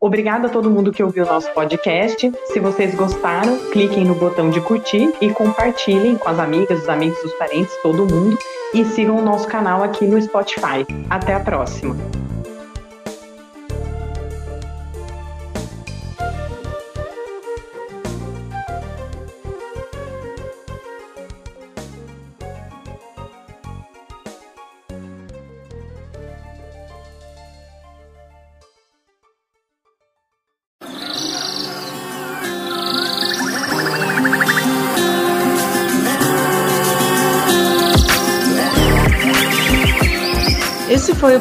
Obrigada 0.00 0.46
a 0.46 0.50
todo 0.50 0.70
mundo 0.70 0.90
que 0.90 1.02
ouviu 1.02 1.24
o 1.24 1.26
nosso 1.26 1.52
podcast. 1.52 2.32
Se 2.46 2.58
vocês 2.58 2.94
gostaram, 2.94 3.58
cliquem 3.70 4.06
no 4.06 4.14
botão 4.14 4.48
de 4.48 4.58
curtir 4.62 5.12
e 5.20 5.30
compartilhem 5.30 6.16
com 6.16 6.26
as 6.26 6.38
amigas, 6.38 6.80
os 6.80 6.88
amigos, 6.88 7.22
os 7.22 7.34
parentes, 7.34 7.76
todo 7.82 8.06
mundo. 8.06 8.38
E 8.72 8.82
sigam 8.86 9.18
o 9.18 9.22
nosso 9.22 9.46
canal 9.46 9.82
aqui 9.82 10.06
no 10.06 10.20
Spotify. 10.20 10.86
Até 11.10 11.34
a 11.34 11.40
próxima! 11.40 12.19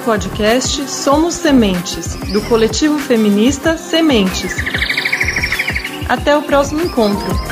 Podcast 0.10 0.90
Somos 0.90 1.36
Sementes, 1.36 2.16
do 2.34 2.42
coletivo 2.50 2.98
feminista 2.98 3.78
Sementes. 3.78 4.56
Até 6.10 6.36
o 6.36 6.42
próximo 6.42 6.82
encontro. 6.82 7.49